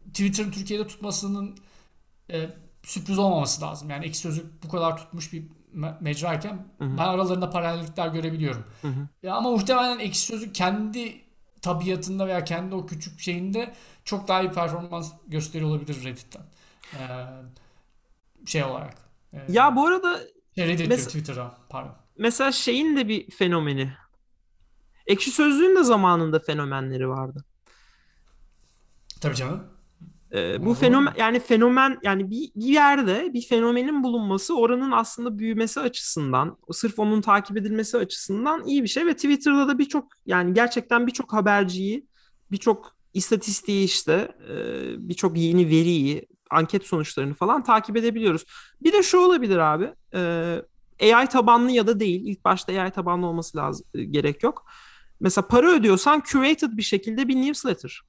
Twitter'ın 0.08 0.50
Türkiye'de 0.50 0.86
tutmasının 0.86 1.58
e, 2.30 2.50
sürpriz 2.86 3.18
olmaması 3.18 3.62
lazım. 3.62 3.90
Yani 3.90 4.06
ekşi 4.06 4.20
sözlük 4.20 4.62
bu 4.64 4.68
kadar 4.68 4.96
tutmuş 4.96 5.32
bir 5.32 5.42
me- 5.74 5.96
mecrayken 6.00 6.66
hı 6.78 6.84
hı. 6.84 6.98
ben 6.98 7.04
aralarında 7.04 7.50
paralellikler 7.50 8.08
görebiliyorum. 8.08 8.64
Ya 9.22 9.34
ama 9.34 9.50
muhtemelen 9.50 9.98
ekşi 9.98 10.20
sözlük 10.20 10.54
kendi 10.54 11.22
tabiatında 11.62 12.26
veya 12.26 12.44
kendi 12.44 12.74
o 12.74 12.86
küçük 12.86 13.20
şeyinde 13.20 13.74
çok 14.04 14.28
daha 14.28 14.42
iyi 14.42 14.52
performans 14.52 15.12
gösteriyor 15.26 15.70
olabilir 15.70 16.04
Reddit'ten. 16.04 16.42
Ee, 16.94 17.26
şey 18.46 18.64
olarak. 18.64 18.94
E, 19.32 19.38
ya 19.48 19.76
bu 19.76 19.86
arada 19.86 20.20
şey 20.54 20.68
Reddit 20.68 20.90
mes- 20.90 21.06
Twitter'dan 21.06 21.54
pardon. 21.68 21.94
Mesela 22.18 22.52
şeyin 22.52 22.96
de 22.96 23.08
bir 23.08 23.30
fenomeni. 23.30 23.92
Ekşi 25.06 25.30
Sözlüğün 25.30 25.76
de 25.76 25.84
zamanında 25.84 26.38
fenomenleri 26.40 27.08
vardı. 27.08 27.44
Tabii 29.20 29.34
canım. 29.34 29.75
Bu 30.60 30.74
fenomen 30.74 31.14
yani 31.18 31.40
fenomen 31.40 31.98
yani 32.02 32.30
bir, 32.30 32.50
bir 32.56 32.66
yerde 32.66 33.30
bir 33.34 33.42
fenomenin 33.42 34.02
bulunması 34.02 34.58
oranın 34.58 34.90
aslında 34.90 35.38
büyümesi 35.38 35.80
açısından 35.80 36.56
sırf 36.72 36.98
onun 36.98 37.20
takip 37.20 37.56
edilmesi 37.56 37.98
açısından 37.98 38.66
iyi 38.66 38.82
bir 38.82 38.88
şey 38.88 39.06
ve 39.06 39.14
Twitter'da 39.14 39.68
da 39.68 39.78
birçok 39.78 40.12
yani 40.26 40.54
gerçekten 40.54 41.06
birçok 41.06 41.32
haberciyi 41.32 42.06
birçok 42.50 42.96
istatistiği 43.14 43.84
işte 43.84 44.32
birçok 44.98 45.38
yeni 45.38 45.66
veriyi 45.66 46.26
anket 46.50 46.86
sonuçlarını 46.86 47.34
falan 47.34 47.64
takip 47.64 47.96
edebiliyoruz. 47.96 48.44
Bir 48.82 48.92
de 48.92 49.02
şu 49.02 49.18
olabilir 49.18 49.56
abi 49.56 49.92
AI 51.02 51.26
tabanlı 51.26 51.70
ya 51.70 51.86
da 51.86 52.00
değil 52.00 52.22
ilk 52.24 52.44
başta 52.44 52.72
AI 52.72 52.90
tabanlı 52.90 53.26
olması 53.26 53.58
lazım 53.58 53.86
gerek 54.10 54.42
yok. 54.42 54.66
Mesela 55.20 55.48
para 55.48 55.72
ödüyorsan 55.72 56.22
curated 56.26 56.76
bir 56.76 56.82
şekilde 56.82 57.28
bir 57.28 57.36
newsletter. 57.36 58.00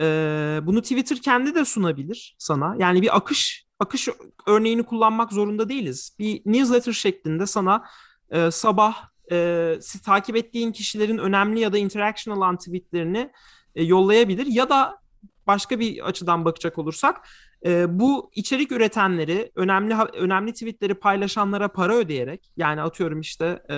Ee, 0.00 0.60
bunu 0.62 0.82
Twitter 0.82 1.18
kendi 1.18 1.54
de 1.54 1.64
sunabilir 1.64 2.36
sana. 2.38 2.76
Yani 2.78 3.02
bir 3.02 3.16
akış 3.16 3.66
akış 3.80 4.08
örneğini 4.46 4.82
kullanmak 4.82 5.32
zorunda 5.32 5.68
değiliz. 5.68 6.16
Bir 6.18 6.42
newsletter 6.46 6.92
şeklinde 6.92 7.46
sana 7.46 7.84
e, 8.30 8.50
sabah 8.50 9.08
e, 9.32 9.78
takip 10.04 10.36
ettiğin 10.36 10.72
kişilerin 10.72 11.18
önemli 11.18 11.60
ya 11.60 11.72
da 11.72 11.78
interaction 11.78 12.36
alan 12.36 12.56
tweetlerini 12.56 13.30
e, 13.74 13.82
yollayabilir 13.84 14.46
ya 14.46 14.68
da 14.70 14.98
başka 15.46 15.80
bir 15.80 16.08
açıdan 16.08 16.44
bakacak 16.44 16.78
olursak 16.78 17.28
e, 17.66 17.98
bu 17.98 18.30
içerik 18.34 18.72
üretenleri 18.72 19.52
önemli 19.54 19.94
önemli 19.94 20.52
tweetleri 20.52 20.94
paylaşanlara 20.94 21.68
para 21.68 21.94
ödeyerek 21.94 22.52
yani 22.56 22.82
atıyorum 22.82 23.20
işte 23.20 23.62
e, 23.70 23.74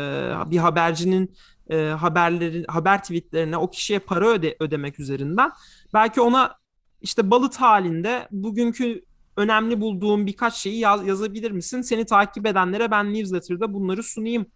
bir 0.51 0.59
habercinin 0.59 1.37
e, 1.71 1.77
haberleri 1.77 2.65
haber 2.69 3.03
tweetlerine 3.03 3.57
o 3.57 3.71
kişiye 3.71 3.99
para 3.99 4.29
öde, 4.29 4.57
ödemek 4.61 5.01
üzerinden 5.01 5.51
belki 5.95 6.21
ona 6.21 6.55
işte 7.01 7.31
balıt 7.31 7.57
halinde 7.57 8.29
bugünkü 8.31 9.05
önemli 9.37 9.81
bulduğum 9.81 10.27
birkaç 10.27 10.55
şeyi 10.55 10.79
yaz, 10.79 11.07
yazabilir 11.07 11.51
misin? 11.51 11.83
Seni 11.83 12.05
takip 12.05 12.47
edenlere 12.47 12.91
ben 12.91 13.15
newsletter'da 13.15 13.75
bunları 13.75 14.03
sunayım 14.03 14.47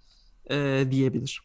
e, 0.51 0.87
diyebilir. 0.91 1.43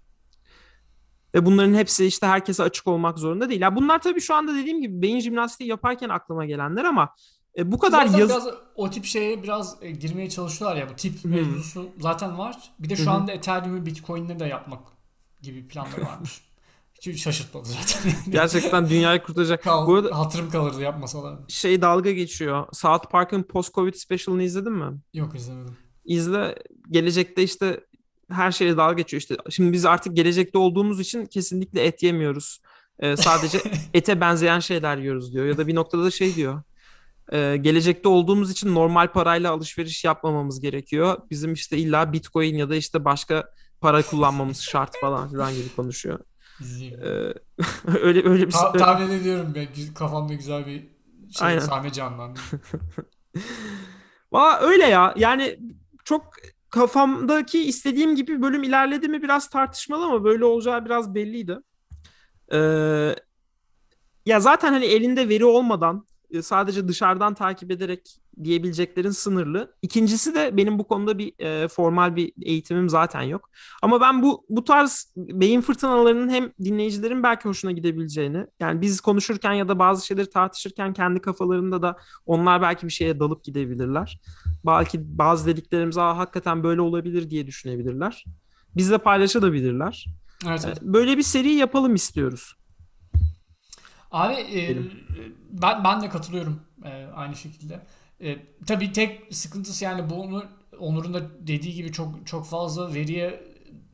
Ve 1.36 1.46
bunların 1.46 1.74
hepsi 1.74 2.06
işte 2.06 2.28
herkese 2.28 2.64
açık 2.64 2.88
olmak 2.88 3.20
zorunda 3.20 3.50
değil. 3.50 3.62
Ya 3.62 3.76
bunlar 3.76 4.02
tabii 4.02 4.22
şu 4.22 4.36
anda 4.36 4.56
dediğim 4.56 4.82
gibi 4.82 5.02
beyin 5.02 5.20
jimnastiği 5.20 5.70
yaparken 5.70 6.10
aklıma 6.10 6.46
gelenler 6.46 6.86
ama 6.86 7.10
e, 7.58 7.72
bu 7.72 7.80
kadar 7.80 8.06
zaten 8.06 8.20
yaz... 8.20 8.30
biraz 8.30 8.48
o 8.76 8.90
tip 8.90 9.06
şeye 9.06 9.44
biraz 9.44 9.78
e, 9.82 9.92
girmeye 9.92 10.30
çalışıyorlar 10.30 10.78
ya 10.78 10.90
bu 10.90 10.96
tip 10.96 11.24
hmm. 11.24 11.32
mevzusu 11.32 11.90
zaten 12.00 12.38
var. 12.38 12.58
Bir 12.80 12.90
de 12.90 12.96
şu 12.96 13.06
hmm. 13.06 13.12
anda 13.12 13.32
Ethereum'u 13.32 13.86
Bitcoin'le 13.86 14.40
de 14.40 14.46
yapmak 14.46 14.97
gibi 15.52 15.68
planları 15.68 16.06
varmış. 16.06 16.42
Hiç 17.02 17.22
şaşırtmadı 17.24 17.68
zaten. 17.68 18.14
Gerçekten 18.32 18.90
dünyayı 18.90 19.24
kurtaracak. 19.24 19.64
Kal, 19.64 19.88
Bu 19.88 19.96
arada 19.96 20.20
hatırım 20.20 20.50
kalırdı 20.50 20.82
yapmasalar. 20.82 21.40
şey 21.48 21.82
dalga 21.82 22.12
geçiyor. 22.12 22.66
South 22.74 23.12
Park'ın 23.12 23.44
post-Covid 23.44 23.94
special'ını 23.94 24.44
izledin 24.44 24.72
mi? 24.74 25.00
Yok 25.14 25.36
izlemedim. 25.36 25.78
İzle. 26.06 26.56
Gelecekte 26.92 27.44
işte 27.44 27.80
her 28.32 28.52
şeye 28.52 28.78
dalga 28.78 28.94
geçiyor 28.94 29.22
işte. 29.22 29.38
Şimdi 29.50 29.74
biz 29.74 29.86
artık 29.86 30.16
gelecekte 30.16 30.58
olduğumuz 30.58 31.00
için 31.00 31.26
kesinlikle 31.26 31.86
et 31.86 32.04
yemiyoruz. 32.04 32.60
Ee, 33.00 33.18
sadece 33.18 33.60
ete 33.94 34.22
benzeyen 34.22 34.60
şeyler 34.60 34.98
yiyoruz 34.98 35.34
diyor. 35.34 35.46
Ya 35.46 35.58
da 35.58 35.68
bir 35.68 35.76
noktada 35.76 36.04
da 36.04 36.12
şey 36.12 36.36
diyor. 36.36 36.62
Ee, 37.34 37.58
gelecekte 37.62 38.10
olduğumuz 38.10 38.52
için 38.52 38.76
normal 38.76 39.08
parayla 39.12 39.52
alışveriş 39.52 40.04
yapmamamız 40.06 40.60
gerekiyor. 40.60 41.18
Bizim 41.32 41.54
işte 41.54 41.78
illa 41.78 42.14
Bitcoin 42.14 42.56
ya 42.56 42.70
da 42.70 42.76
işte 42.76 43.06
başka 43.06 43.50
para 43.82 44.02
kullanmamız 44.02 44.62
şart 44.62 45.00
falan 45.02 45.30
filan 45.30 45.54
gibi 45.54 45.76
konuşuyor. 45.76 46.20
Ee, 46.82 47.34
öyle 48.02 48.30
öyle 48.30 48.48
bir 48.48 48.52
Ta- 48.52 48.72
tahmin 48.74 49.12
ediyorum 49.20 49.54
ben. 49.56 49.68
Kafamda 49.94 50.34
güzel 50.34 50.66
bir 50.66 50.90
şey, 51.32 51.48
Aynen. 51.48 51.60
sahne 51.60 51.92
canlandı. 51.92 52.40
Valla 54.32 54.60
öyle 54.60 54.86
ya. 54.86 55.14
Yani 55.18 55.60
çok 56.06 56.24
kafamdaki 56.70 57.64
istediğim 57.64 58.16
gibi 58.16 58.42
bölüm 58.42 58.64
ilerledi 58.64 59.08
mi 59.08 59.24
biraz 59.24 59.50
tartışmalı 59.50 60.06
ama 60.06 60.24
böyle 60.24 60.46
olacağı 60.46 60.86
biraz 60.86 61.16
belliydi. 61.16 61.58
Ee, 62.54 63.16
ya 64.26 64.40
zaten 64.40 64.74
hani 64.74 64.86
elinde 64.86 65.30
veri 65.30 65.46
olmadan 65.46 66.08
e, 66.32 66.42
sadece 66.42 66.88
dışarıdan 66.88 67.34
takip 67.34 67.72
ederek 67.72 68.18
diyebileceklerin 68.44 69.10
sınırlı. 69.10 69.74
İkincisi 69.82 70.36
de 70.36 70.58
benim 70.58 70.80
bu 70.80 70.88
konuda 70.88 71.18
bir 71.18 71.34
e, 71.40 71.68
formal 71.68 72.16
bir 72.16 72.34
eğitimim 72.42 72.90
zaten 72.90 73.22
yok. 73.22 73.50
Ama 73.82 74.02
ben 74.02 74.22
bu 74.22 74.46
bu 74.50 74.64
tarz 74.64 75.14
beyin 75.18 75.62
fırtınalarının 75.62 76.30
hem 76.30 76.52
dinleyicilerin 76.64 77.24
belki 77.24 77.50
hoşuna 77.50 77.72
gidebileceğini, 77.72 78.48
yani 78.60 78.82
biz 78.82 79.02
konuşurken 79.02 79.54
ya 79.54 79.68
da 79.68 79.80
bazı 79.80 80.06
şeyleri 80.06 80.30
tartışırken 80.30 80.94
kendi 80.94 81.20
kafalarında 81.20 81.82
da 81.82 81.98
onlar 82.26 82.62
belki 82.62 82.88
bir 82.88 82.92
şeye 82.92 83.20
dalıp 83.20 83.44
gidebilirler. 83.44 84.22
Belki 84.66 85.18
bazı 85.18 85.48
dediklerimiz 85.48 85.98
Aa, 85.98 86.18
hakikaten 86.18 86.64
böyle 86.64 86.82
olabilir 86.82 87.30
diye 87.30 87.48
düşünebilirler. 87.48 88.26
Bizle 88.76 88.98
paylaşabilirler. 88.98 90.06
Evet, 90.48 90.64
evet. 90.68 90.82
Böyle 90.82 91.18
bir 91.18 91.24
seri 91.24 91.50
yapalım 91.50 91.96
istiyoruz. 91.96 92.56
Abi 94.12 94.34
e, 94.34 94.78
ben 95.52 95.84
ben 95.84 96.02
de 96.02 96.10
katılıyorum 96.10 96.60
e, 96.86 97.06
aynı 97.16 97.36
şekilde. 97.36 97.80
E, 98.22 98.38
tabii 98.66 98.92
tek 98.92 99.36
sıkıntısı 99.36 99.84
yani 99.84 100.10
bunu 100.10 100.46
Onur'un 100.80 101.14
da 101.14 101.48
dediği 101.48 101.74
gibi 101.74 101.92
çok 101.92 102.28
çok 102.28 102.46
fazla 102.46 102.94
veriye 102.94 103.44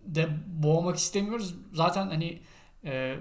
de 0.05 0.27
boğmak 0.47 0.97
istemiyoruz. 0.97 1.55
Zaten 1.73 2.07
hani 2.07 2.41
e, 2.85 3.15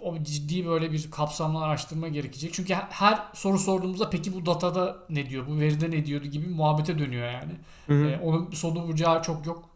o 0.00 0.22
ciddi 0.22 0.66
böyle 0.66 0.92
bir 0.92 1.10
kapsamlı 1.10 1.64
araştırma 1.64 2.08
gerekecek. 2.08 2.54
Çünkü 2.54 2.74
her, 2.74 2.86
her 2.90 3.22
soru 3.34 3.58
sorduğumuzda 3.58 4.10
peki 4.10 4.34
bu 4.34 4.46
datada 4.46 4.96
ne 5.10 5.30
diyor, 5.30 5.46
bu 5.46 5.60
veride 5.60 5.90
ne 5.90 6.06
diyordu 6.06 6.26
gibi 6.26 6.46
muhabbete 6.46 6.98
dönüyor 6.98 7.32
yani. 7.32 7.52
Hı 7.86 7.92
hı. 7.92 8.08
E, 8.08 8.18
onun 8.18 8.50
sonu 8.50 8.88
bucağı 8.88 9.22
çok 9.22 9.46
yok. 9.46 9.70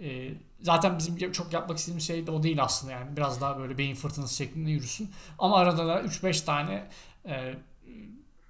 E, 0.00 0.30
zaten 0.60 0.98
bizim 0.98 1.32
çok 1.32 1.52
yapmak 1.52 1.78
istediğimiz 1.78 2.06
şey 2.06 2.26
de 2.26 2.30
o 2.30 2.42
değil 2.42 2.62
aslında 2.62 2.92
yani. 2.92 3.16
Biraz 3.16 3.40
daha 3.40 3.58
böyle 3.58 3.78
beyin 3.78 3.94
fırtınası 3.94 4.36
şeklinde 4.36 4.70
yürüsün. 4.70 5.10
Ama 5.38 5.56
arada 5.56 5.86
da 5.86 6.00
3-5 6.02 6.44
tane 6.44 6.88
e, 7.26 7.54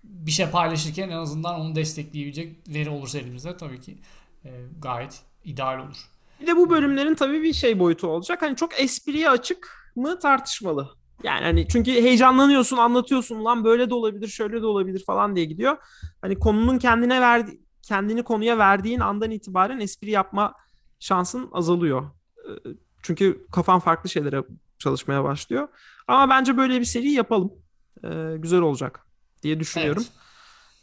bir 0.05 0.31
şey 0.31 0.51
paylaşırken 0.51 1.09
en 1.09 1.17
azından 1.17 1.61
onu 1.61 1.75
destekleyebilecek 1.75 2.57
veri 2.69 2.91
olursa 2.91 3.19
elimizde 3.19 3.57
tabii 3.57 3.81
ki 3.81 3.99
e, 4.45 4.51
gayet 4.83 5.23
ideal 5.45 5.79
olur. 5.79 5.97
Bir 6.41 6.47
de 6.47 6.57
bu 6.57 6.71
bölümlerin 6.71 7.15
tabii 7.15 7.43
bir 7.43 7.53
şey 7.53 7.79
boyutu 7.79 8.07
olacak. 8.07 8.43
Hani 8.43 8.57
çok 8.57 8.81
espriye 8.81 9.31
açık 9.31 9.93
mı 9.97 10.19
tartışmalı. 10.19 10.89
Yani 11.23 11.45
hani 11.45 11.69
çünkü 11.69 11.91
heyecanlanıyorsun, 11.93 12.77
anlatıyorsun 12.77 13.45
lan 13.45 13.65
böyle 13.65 13.91
de 13.91 13.95
olabilir, 13.95 14.29
şöyle 14.29 14.63
de 14.63 14.67
olabilir 14.67 15.05
falan 15.07 15.37
diye 15.37 15.45
gidiyor. 15.45 15.77
Hani 16.23 16.39
konunun 16.39 16.79
kendine 16.79 17.21
verdi 17.21 17.61
kendini 17.83 18.23
konuya 18.23 18.59
verdiğin 18.59 19.01
andan 19.01 19.31
itibaren 19.31 19.81
espri 19.81 20.11
yapma 20.11 20.55
şansın 21.01 21.49
azalıyor. 21.53 22.11
Ee, 22.49 22.51
Çünkü 23.03 23.47
kafan 23.53 23.81
farklı 23.81 24.11
şeylere 24.11 24.43
çalışmaya 24.79 25.25
başlıyor. 25.25 25.69
Ama 26.09 26.29
bence 26.31 26.57
böyle 26.57 26.81
bir 26.81 26.85
seri 26.85 27.11
yapalım. 27.11 27.53
Ee, 28.05 28.35
güzel 28.39 28.61
olacak 28.61 29.04
diye 29.45 29.61
düşünüyorum. 29.61 30.05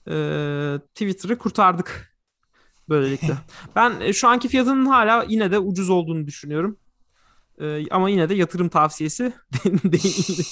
Ee, 0.08 0.80
Twitter'ı 0.88 1.38
kurtardık 1.38 2.16
böylelikle. 2.90 3.38
Ben 3.76 4.02
e, 4.02 4.14
şu 4.14 4.28
anki 4.28 4.48
fiyatının 4.50 4.86
hala 4.86 5.26
yine 5.30 5.52
de 5.52 5.60
ucuz 5.60 5.90
olduğunu 5.90 6.28
düşünüyorum. 6.28 6.78
Ee, 7.62 7.90
ama 7.92 8.10
yine 8.10 8.30
de 8.30 8.34
yatırım 8.34 8.70
tavsiyesi 8.70 9.34
değil. 9.66 10.50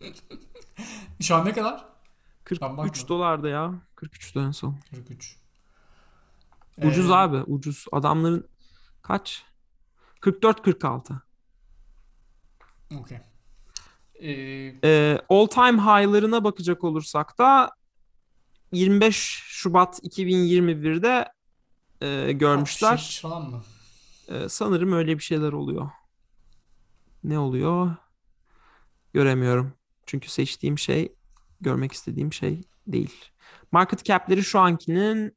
Şu 1.20 1.34
an 1.34 1.46
ne 1.46 1.52
kadar? 1.52 1.74
Ben 1.80 2.44
43 2.44 2.60
bakmadım. 2.60 3.08
dolardı 3.08 3.48
ya. 3.48 3.74
43 3.96 4.36
en 4.36 4.50
son. 4.50 4.80
43. 4.90 5.36
Ucuz 6.82 7.10
Ee, 7.10 7.14
abi, 7.14 7.36
ucuz. 7.36 7.86
Adamların 7.92 8.48
kaç? 9.02 9.44
44-46. 10.20 11.14
Okey. 13.00 13.18
Ee, 14.22 14.74
Ee, 14.84 15.18
all 15.28 15.46
time 15.46 15.82
high'larına 15.82 16.44
bakacak 16.44 16.84
olursak 16.84 17.38
da 17.38 17.70
25 18.72 19.42
Şubat 19.46 20.00
2021'de 20.04 21.32
e, 22.00 22.32
görmüşler. 22.32 22.90
63 22.90 23.20
falan 23.20 23.50
mı? 23.50 23.62
Ee, 24.28 24.48
sanırım 24.48 24.92
öyle 24.92 25.18
bir 25.18 25.22
şeyler 25.22 25.52
oluyor. 25.52 25.90
Ne 27.24 27.38
oluyor? 27.38 27.96
Göremiyorum. 29.12 29.72
Çünkü 30.06 30.30
seçtiğim 30.30 30.78
şey 30.78 31.14
görmek 31.60 31.92
istediğim 31.92 32.32
şey 32.32 32.62
değil. 32.86 33.14
Market 33.72 34.04
cap'leri 34.04 34.42
şu 34.44 34.58
ankinin 34.60 35.36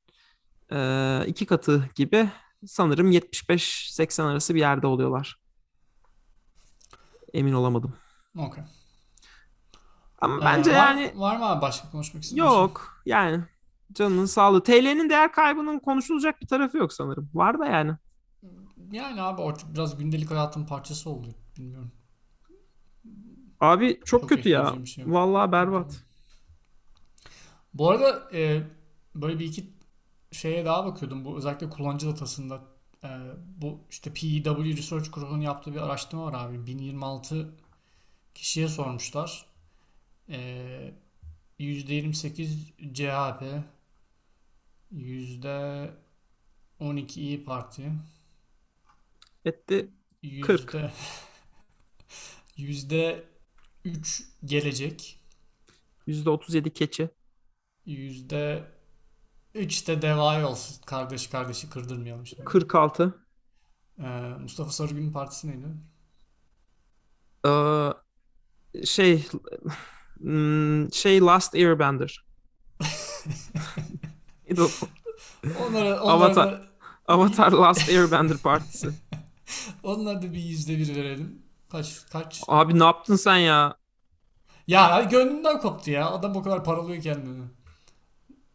e, 0.72 1.24
iki 1.28 1.46
katı 1.46 1.90
gibi 1.96 2.30
sanırım 2.66 3.12
75-80 3.12 4.24
arası 4.24 4.56
bir 4.56 4.60
yerde 4.60 4.88
oluyorlar. 4.88 5.40
Emin 7.34 7.54
olamadım. 7.54 7.96
Okey. 8.38 8.64
Ama 10.22 10.38
Ee, 10.38 10.42
bence 10.46 10.72
var, 10.72 10.76
yani 10.76 11.12
var 11.16 11.38
mı 11.38 11.46
abi 11.50 11.62
başka 11.62 11.92
konuşmak 11.92 12.24
istediğin 12.24 12.48
şey? 12.48 12.56
yok. 12.56 13.02
Yani 13.06 13.44
canının 13.94 14.26
sağlığı. 14.26 14.64
TL'nin 14.64 15.10
değer 15.10 15.32
kaybının 15.32 15.80
konuşulacak 15.80 16.42
bir 16.42 16.48
tarafı 16.48 16.78
yok 16.78 16.94
sanırım. 16.94 17.30
Var 17.34 17.60
da 17.60 17.66
yani. 17.66 17.92
Yani 18.92 19.22
abi 19.22 19.42
artık 19.42 19.74
biraz 19.74 19.98
gündelik 19.98 20.32
hayatın 20.32 20.66
parçası 20.66 21.10
oldu. 21.10 21.28
Bilmiyorum. 21.58 21.92
Abi 23.60 24.00
çok, 24.06 24.22
Çok 24.22 24.30
kötü 24.30 24.50
ya. 24.50 24.86
şey 24.86 25.04
yok. 25.04 25.14
Vallahi 25.14 25.52
berbat. 25.52 26.04
Bu 27.74 27.90
arada 27.90 28.30
e, 28.38 28.64
böyle 29.16 29.40
bir 29.40 29.46
iki 29.46 29.74
şeye 30.32 30.66
daha 30.66 30.86
bakıyordum. 30.86 31.26
Bu 31.26 31.38
özellikle 31.38 31.70
kullanıcı 31.70 32.08
datasında. 32.08 32.62
E, 33.04 33.10
bu 33.62 33.80
işte 33.90 34.14
PEW 34.14 34.64
Research 34.78 35.12
grubunun 35.12 35.42
yaptığı 35.42 35.74
bir 35.74 35.82
araştırma 35.82 36.26
var 36.26 36.46
abi. 36.46 36.68
1026 36.68 37.56
kişiye 38.36 38.68
sormuşlar. 38.68 39.46
E, 40.30 40.94
%28 41.60 42.48
CHP, 42.94 43.64
%12 44.92 47.20
İyi 47.20 47.44
Parti, 47.44 47.92
Etti 49.46 49.90
yüzde 50.22 50.92
yüzde 52.58 53.24
3 53.86 54.24
Gelecek, 54.46 55.20
%37 56.08 56.70
keçi. 56.74 57.10
yüzde 57.86 58.72
3 59.56 59.88
de 59.88 60.02
Deva 60.02 60.50
olsun. 60.50 60.82
Kardeş 60.86 61.28
kardeşi 61.28 61.70
kırdırmayalım 61.70 62.28
şimdi. 62.28 62.44
46. 62.44 63.26
Ee, 64.00 64.04
Mustafa 64.42 64.72
Sarıgül'ün 64.72 65.12
partisi 65.12 65.48
neydi? 65.48 65.66
Ee, 67.46 67.50
şey 68.86 69.26
hmm, 70.20 70.94
şey 70.94 71.22
Last 71.22 71.56
Airbender. 71.56 72.26
Neydi 74.50 74.62
o? 74.62 74.70
Onlara, 75.68 76.02
onlara, 76.02 76.02
Avatar. 76.02 76.52
da, 76.52 76.62
Avatar 77.08 77.52
Last 77.52 77.90
Airbender 77.90 78.38
partisi. 78.38 78.90
onlara 79.84 80.22
da 80.22 80.34
bir 80.34 80.44
yüzde 80.44 80.78
bir 80.78 80.96
verelim. 80.96 81.42
Kaç 81.72 82.06
kaç? 82.12 82.42
Abi 82.48 82.80
ne 82.80 82.84
yaptın 82.84 83.16
sen 83.16 83.38
ya? 83.38 83.76
Ya 84.68 85.08
gönlümden 85.12 85.60
koptu 85.60 85.92
ya. 85.92 86.10
Adam 86.10 86.36
o 86.36 86.44
kadar 86.44 86.64
paralıyor 86.64 87.04
kendini. 87.04 87.44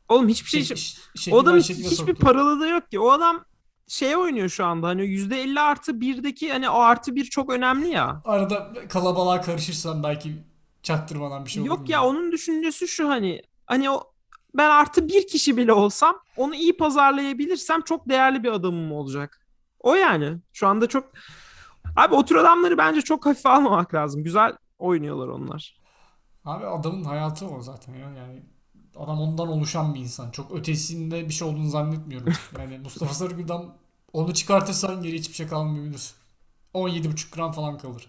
Oğlum 0.09 0.29
hiçbir 0.29 0.49
şey 0.51 0.61
Şek- 0.61 0.77
ş- 1.17 1.35
o 1.35 1.61
şekile 1.61 1.89
hiçbir 1.89 2.14
paralı 2.14 2.69
yok 2.69 2.91
ki. 2.91 3.01
O 3.01 3.11
adam 3.11 3.45
şey 3.89 4.16
oynuyor 4.16 4.49
şu 4.49 4.64
anda. 4.66 4.87
Hani 4.87 5.03
%50 5.03 5.61
artı 5.61 5.93
1'deki 5.93 6.53
hani 6.53 6.70
o 6.70 6.78
artı 6.78 7.14
1 7.14 7.24
çok 7.24 7.51
önemli 7.51 7.89
ya. 7.89 8.22
Arada 8.24 8.72
kalabalığa 8.89 9.41
karışırsan 9.41 10.03
belki 10.03 10.32
çaktırmadan 10.82 11.45
bir 11.45 11.51
şey 11.51 11.62
olur? 11.62 11.70
Yok 11.70 11.89
ya 11.89 12.05
onun 12.05 12.32
düşüncesi 12.32 12.89
şu 12.89 13.09
hani 13.09 13.43
hani 13.66 13.91
o 13.91 14.12
ben 14.55 14.70
artı 14.70 15.09
bir 15.09 15.26
kişi 15.26 15.57
bile 15.57 15.72
olsam 15.72 16.18
onu 16.37 16.55
iyi 16.55 16.76
pazarlayabilirsem 16.76 17.80
çok 17.82 18.09
değerli 18.09 18.43
bir 18.43 18.53
adamım 18.53 18.93
olacak. 18.93 19.47
O 19.80 19.95
yani. 19.95 20.39
Şu 20.53 20.66
anda 20.66 20.87
çok 20.87 21.12
Abi 21.97 22.14
o 22.14 22.24
tür 22.24 22.37
adamları 22.37 22.78
bence 22.78 23.03
çok 23.03 23.26
hafife 23.26 23.49
almamak 23.49 23.95
lazım. 23.95 24.24
Güzel 24.24 24.57
oynuyorlar 24.78 25.28
onlar. 25.28 25.76
Abi 26.45 26.66
adamın 26.66 27.05
hayatı 27.05 27.47
o 27.47 27.61
zaten 27.61 27.95
ya. 27.95 28.11
Yani 28.11 28.43
adam 28.99 29.21
ondan 29.21 29.49
oluşan 29.49 29.95
bir 29.95 30.01
insan. 30.01 30.31
Çok 30.31 30.53
ötesinde 30.53 31.29
bir 31.29 31.35
şey 31.35 31.49
olduğunu 31.49 31.69
zannetmiyorum. 31.69 32.33
Yani 32.59 32.79
Mustafa 32.83 33.15
Sarıgül'den 33.15 33.63
onu 34.13 34.35
çıkartırsan 34.35 35.03
geri 35.03 35.19
hiçbir 35.19 35.35
şey 35.35 35.47
kalmayabilir. 35.47 36.11
17,5 36.75 37.35
gram 37.35 37.53
falan 37.53 37.79
kalır. 37.79 38.09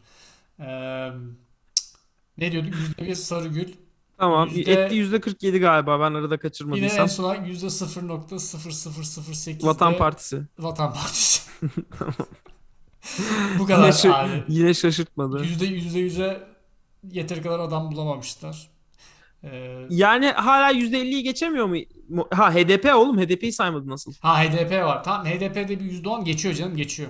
Ee, 0.59 1.11
ne 2.37 2.51
diyorduk? 2.51 2.73
%1 2.73 3.15
Sarıgül. 3.15 3.73
Tamam. 4.17 4.49
Yüzde... 4.49 4.71
Etti 4.71 4.95
%47 4.95 5.59
galiba 5.59 5.99
ben 5.99 6.13
arada 6.13 6.39
kaçırmadıysam. 6.39 6.89
Yine 6.89 7.01
en 7.01 7.07
sona 7.07 7.35
%0.0008 7.35 9.65
Vatan 9.65 9.97
Partisi. 9.97 10.41
Vatan 10.59 10.93
Partisi. 10.93 11.41
Bu 13.59 13.65
kadar 13.65 14.01
yine, 14.03 14.15
abi. 14.15 14.43
Yine 14.47 14.73
şaşırtmadı. 14.73 15.43
Yüzde 15.43 15.65
yüzde 15.65 15.99
yüze 15.99 16.47
yeteri 17.11 17.41
kadar 17.41 17.59
adam 17.59 17.91
bulamamışlar. 17.91 18.76
Ee, 19.43 19.85
yani 19.89 20.31
hala 20.31 20.71
%50'yi 20.71 21.23
geçemiyor 21.23 21.65
mu? 21.65 21.75
Ha 22.31 22.53
HDP 22.53 22.95
oğlum 22.95 23.19
HDP'yi 23.19 23.53
saymadı 23.53 23.89
nasıl? 23.89 24.13
Ha 24.21 24.43
HDP 24.43 24.71
var. 24.71 25.03
Tamam 25.03 25.25
HDP'de 25.25 25.69
bir 25.79 26.03
%10 26.03 26.23
geçiyor 26.23 26.53
canım 26.55 26.75
geçiyor. 26.75 27.09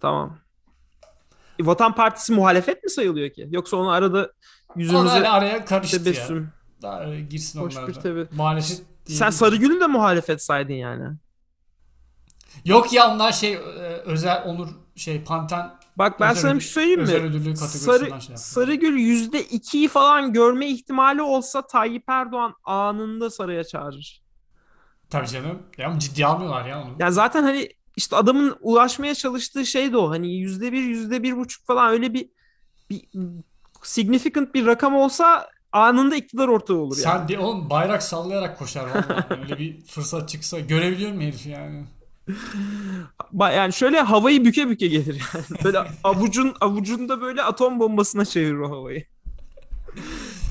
Tamam. 0.00 0.38
E, 1.58 1.66
Vatan 1.66 1.94
Partisi 1.94 2.32
muhalefet 2.32 2.84
mi 2.84 2.90
sayılıyor 2.90 3.30
ki? 3.30 3.48
Yoksa 3.50 3.76
onu 3.76 3.90
arada 3.90 4.32
yüzümüze 4.76 4.98
Onlar 5.18 5.22
araya 5.22 5.64
karıştı 5.64 6.04
tebessüm. 6.04 6.36
ya. 6.42 6.50
Daha 6.82 7.04
e, 7.04 7.20
girsin 7.20 7.60
Hoş 7.60 7.76
onlar 7.76 7.88
bir 7.88 7.94
da. 7.94 8.00
tabi. 8.00 8.26
Muhalefet 8.32 8.82
Sen 9.04 9.30
Sarıgül'ü 9.30 9.80
de 9.80 9.86
muhalefet 9.86 10.42
saydın 10.42 10.72
yani. 10.74 11.16
Yok 12.64 12.92
ya 12.92 13.14
onlar 13.14 13.32
şey 13.32 13.52
e, 13.54 13.58
özel 14.04 14.44
onur 14.46 14.68
şey 14.96 15.24
Panten 15.24 15.70
Bak 15.96 16.20
ben 16.20 16.34
sana 16.34 16.54
bir 16.54 16.60
şey 16.60 16.70
söyleyeyim 16.70 17.00
mi? 17.00 17.56
Sarı, 17.56 18.20
şey 18.20 18.36
Sarıgül 18.36 18.98
%2'yi 18.98 19.88
falan 19.88 20.32
görme 20.32 20.66
ihtimali 20.66 21.22
olsa 21.22 21.66
Tayyip 21.66 22.04
Erdoğan 22.08 22.54
anında 22.64 23.30
saraya 23.30 23.64
çağırır. 23.64 24.22
Tabii 25.10 25.28
canım. 25.28 25.62
Ya 25.78 25.98
ciddi 25.98 26.26
almıyorlar 26.26 26.66
ya 26.66 26.82
onu. 26.82 26.96
Ya 26.98 27.10
zaten 27.10 27.42
hani 27.42 27.68
işte 27.96 28.16
adamın 28.16 28.56
ulaşmaya 28.60 29.14
çalıştığı 29.14 29.66
şey 29.66 29.92
de 29.92 29.96
o. 29.96 30.10
Hani 30.10 30.36
yüzde 30.36 30.72
bir, 30.72 30.82
yüzde 30.82 31.22
bir 31.22 31.36
buçuk 31.36 31.66
falan 31.66 31.92
öyle 31.92 32.14
bir, 32.14 32.28
bir 32.90 33.02
significant 33.82 34.54
bir 34.54 34.66
rakam 34.66 34.94
olsa 34.94 35.48
anında 35.72 36.16
iktidar 36.16 36.48
ortağı 36.48 36.76
olur 36.76 36.96
Sen 36.96 37.10
yani. 37.10 37.28
de 37.28 37.38
oğlum 37.38 37.70
bayrak 37.70 38.02
sallayarak 38.02 38.58
koşar 38.58 38.88
öyle 39.30 39.58
bir 39.58 39.80
fırsat 39.84 40.28
çıksa 40.28 40.60
görebiliyor 40.60 41.12
mu 41.12 41.20
herif 41.22 41.46
yani? 41.46 41.84
Yani 43.40 43.72
şöyle 43.72 44.00
havayı 44.00 44.44
büke 44.44 44.68
büke 44.68 44.86
gelir 44.86 45.22
yani. 45.34 45.44
Böyle 45.64 45.78
avucun 46.04 46.54
avucunda 46.60 47.20
böyle 47.20 47.42
atom 47.42 47.80
bombasına 47.80 48.24
çevirir 48.24 48.58
o 48.58 48.70
havayı. 48.70 49.04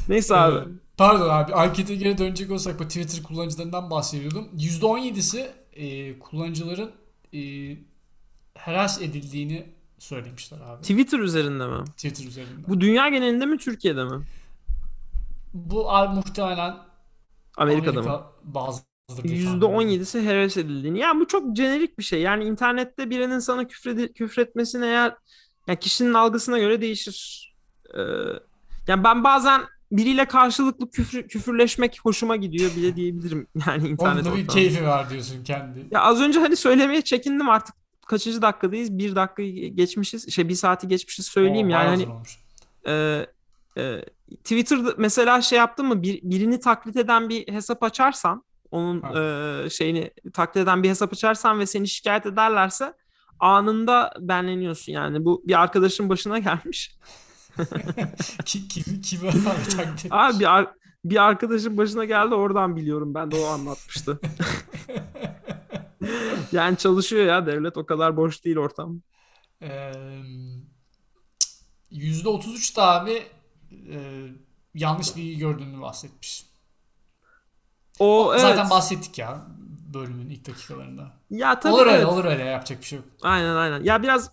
Neyse 0.09 0.35
abi. 0.35 0.57
Ee, 0.57 0.73
pardon 0.97 1.29
abi 1.29 1.53
ankete 1.53 1.95
geri 1.95 2.17
dönecek 2.17 2.51
olsak 2.51 2.79
bu 2.79 2.83
Twitter 2.83 3.23
kullanıcılarından 3.23 3.89
bahsediyordum. 3.89 4.47
%17'si 4.57 5.47
e, 5.73 6.19
kullanıcıların 6.19 6.91
e, 7.33 7.41
harass 8.57 9.01
edildiğini 9.01 9.65
söylemişler 9.99 10.59
abi. 10.61 10.81
Twitter 10.81 11.19
üzerinde 11.19 11.67
mi? 11.67 11.85
Twitter 11.85 12.25
üzerinde. 12.25 12.67
Bu 12.67 12.81
dünya 12.81 13.09
genelinde 13.09 13.45
mi 13.45 13.57
Türkiye'de 13.57 14.03
mi? 14.03 14.25
Bu 15.53 15.91
abi 15.91 16.15
muhtemelen 16.15 16.75
Amerika'da 17.57 17.99
Amerika 17.99 18.17
mı? 18.17 18.23
bazı 18.43 18.81
%17'si 19.09 20.25
heves 20.25 20.57
edildiğini. 20.57 20.99
Yani 20.99 21.19
bu 21.19 21.27
çok 21.27 21.57
jenerik 21.57 21.97
bir 21.97 22.03
şey. 22.03 22.21
Yani 22.21 22.43
internette 22.43 23.09
birinin 23.09 23.39
sana 23.39 23.67
küfredi, 23.67 24.13
küfretmesine 24.13 24.87
eğer 24.87 25.15
yani 25.67 25.79
kişinin 25.79 26.13
algısına 26.13 26.59
göre 26.59 26.81
değişir. 26.81 27.49
Ee, 27.97 28.01
yani 28.87 29.03
ben 29.03 29.23
bazen 29.23 29.61
biriyle 29.91 30.25
karşılıklı 30.25 30.91
küfür, 30.91 31.27
küfürleşmek 31.27 31.99
hoşuma 32.03 32.35
gidiyor 32.35 32.71
bile 32.75 32.95
diyebilirim. 32.95 33.47
Yani 33.67 33.87
internet 33.87 34.27
Onda 34.27 34.37
bir 34.37 34.47
keyfi 34.47 34.85
var 34.85 35.09
diyorsun 35.09 35.43
kendi. 35.43 35.87
Ya 35.91 36.01
az 36.01 36.21
önce 36.21 36.39
hani 36.39 36.55
söylemeye 36.55 37.01
çekindim 37.01 37.49
artık 37.49 37.75
kaçıncı 38.05 38.41
dakikadayız? 38.41 38.97
Bir 38.97 39.15
dakika 39.15 39.43
geçmişiz. 39.67 40.33
Şey 40.33 40.49
bir 40.49 40.55
saati 40.55 40.87
geçmişiz 40.87 41.25
söyleyeyim 41.25 41.67
Oo, 41.67 41.71
yani. 41.71 41.87
Hani, 41.87 42.07
e, 42.87 43.25
e, 43.77 44.01
Twitter'da 44.43 44.93
mesela 44.97 45.41
şey 45.41 45.57
yaptın 45.57 45.85
mı 45.85 46.01
bir, 46.01 46.21
birini 46.23 46.59
taklit 46.59 46.95
eden 46.95 47.29
bir 47.29 47.53
hesap 47.53 47.83
açarsan 47.83 48.43
onun 48.71 49.15
e, 49.15 49.69
şeyini 49.69 50.11
taklit 50.33 50.63
eden 50.63 50.83
bir 50.83 50.89
hesap 50.89 51.13
açarsan 51.13 51.59
ve 51.59 51.65
seni 51.65 51.87
şikayet 51.87 52.25
ederlerse 52.25 52.93
anında 53.39 54.13
benleniyorsun 54.19 54.91
yani. 54.91 55.25
Bu 55.25 55.43
bir 55.47 55.61
arkadaşın 55.61 56.09
başına 56.09 56.39
gelmiş. 56.39 56.97
kim, 58.45 59.01
kim, 59.01 59.27
abi 59.27 59.43
taklit 59.43 60.11
Abi 60.11 60.39
bir, 60.39 60.57
ar- 60.57 60.73
bir 61.05 61.23
arkadaşın 61.23 61.77
başına 61.77 62.05
geldi 62.05 62.35
oradan 62.35 62.75
biliyorum 62.75 63.13
ben 63.13 63.31
de 63.31 63.35
o 63.35 63.45
anlatmıştı. 63.45 64.19
yani 66.51 66.77
çalışıyor 66.77 67.25
ya 67.25 67.45
devlet 67.45 67.77
o 67.77 67.85
kadar 67.85 68.17
boş 68.17 68.45
değil 68.45 68.57
ortam. 68.57 69.01
Yüzde 71.91 72.29
33 72.29 72.77
da 72.77 72.83
abi 72.83 73.23
e, 73.71 74.27
yanlış 74.75 75.15
bilgi 75.15 75.37
gördüğünü 75.37 75.81
bahsetmiş. 75.81 76.48
O 77.99 78.33
Zaten 78.37 78.61
evet. 78.61 78.71
bahsettik 78.71 79.17
ya 79.17 79.41
bölümün 79.93 80.29
ilk 80.29 80.47
dakikalarında. 80.47 81.11
Ya 81.29 81.59
tabii 81.59 81.73
olur 81.73 81.85
öyle 81.87 81.91
evet. 81.91 82.05
olur 82.05 82.25
öyle 82.25 82.43
yapacak 82.43 82.79
bir 82.79 82.85
şey 82.85 82.97
yok. 82.97 83.07
Aynen 83.21 83.55
aynen. 83.55 83.83
Ya 83.83 84.03
biraz 84.03 84.31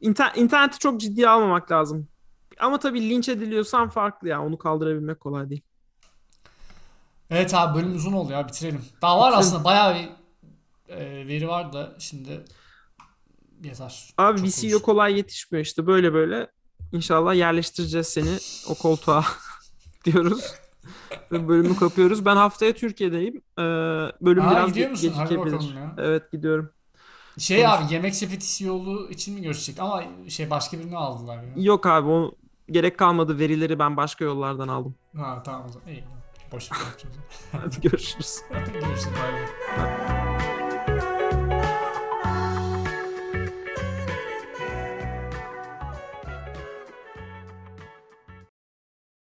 inter, 0.00 0.32
interneti 0.36 0.78
çok 0.78 1.00
ciddiye 1.00 1.28
almamak 1.28 1.72
lazım. 1.72 2.08
Ama 2.58 2.78
tabii 2.78 3.10
linç 3.10 3.28
ediliyorsan 3.28 3.88
farklı 3.88 4.28
ya. 4.28 4.42
Onu 4.42 4.58
kaldırabilmek 4.58 5.20
kolay 5.20 5.50
değil. 5.50 5.62
Evet 7.30 7.54
abi 7.54 7.78
bölüm 7.78 7.94
uzun 7.94 8.12
oldu 8.12 8.32
ya 8.32 8.48
bitirelim. 8.48 8.84
Daha 9.02 9.20
var 9.20 9.32
aslında 9.36 9.64
bayağı 9.64 9.94
bir 9.94 10.08
e, 10.88 11.26
veri 11.26 11.48
var 11.48 11.72
da 11.72 11.94
şimdi 11.98 12.44
yeter. 13.64 14.14
Abi 14.18 14.42
bir 14.42 14.50
CEO 14.50 14.82
kolay 14.82 15.16
yetişmiyor 15.16 15.64
işte 15.64 15.86
böyle 15.86 16.12
böyle. 16.12 16.50
İnşallah 16.92 17.34
yerleştireceğiz 17.34 18.06
seni 18.06 18.38
o 18.68 18.74
koltuğa 18.74 19.24
diyoruz. 20.04 20.54
Bölümü 21.32 21.76
kapıyoruz. 21.76 22.24
Ben 22.24 22.36
haftaya 22.36 22.74
Türkiye'deyim. 22.74 23.42
Ee, 23.58 23.62
bölüm 24.20 24.44
Aa, 24.44 24.50
biraz 24.50 24.68
gidiyor 24.72 24.90
musun? 24.90 25.12
gecikebilir. 25.24 25.74
Evet 25.98 26.32
gidiyorum. 26.32 26.70
Şey 27.38 27.64
Konuş. 27.64 27.74
abi 27.74 27.94
yemek 27.94 28.14
sepeti 28.14 28.46
CEO'lu 28.58 29.10
için 29.10 29.34
mi 29.34 29.42
görüşecek? 29.42 29.80
Ama 29.80 30.02
şey 30.28 30.50
başka 30.50 30.78
birini 30.78 30.96
aldılar 30.96 31.36
ya. 31.42 31.48
Yok 31.56 31.86
abi 31.86 32.08
o 32.08 32.34
gerek 32.70 32.98
kalmadı. 32.98 33.38
Verileri 33.38 33.78
ben 33.78 33.96
başka 33.96 34.24
yollardan 34.24 34.68
aldım. 34.68 34.94
Ha 35.16 35.42
tamam 35.44 35.66
o 35.68 35.72
zaman. 35.72 35.88
İyi. 35.88 36.04
Boş 36.52 36.72
ver. 36.72 36.78
Hadi 37.52 37.80
görüşürüz. 37.80 38.40
görüşürüz. 38.50 39.06
Bye. 39.76 40.13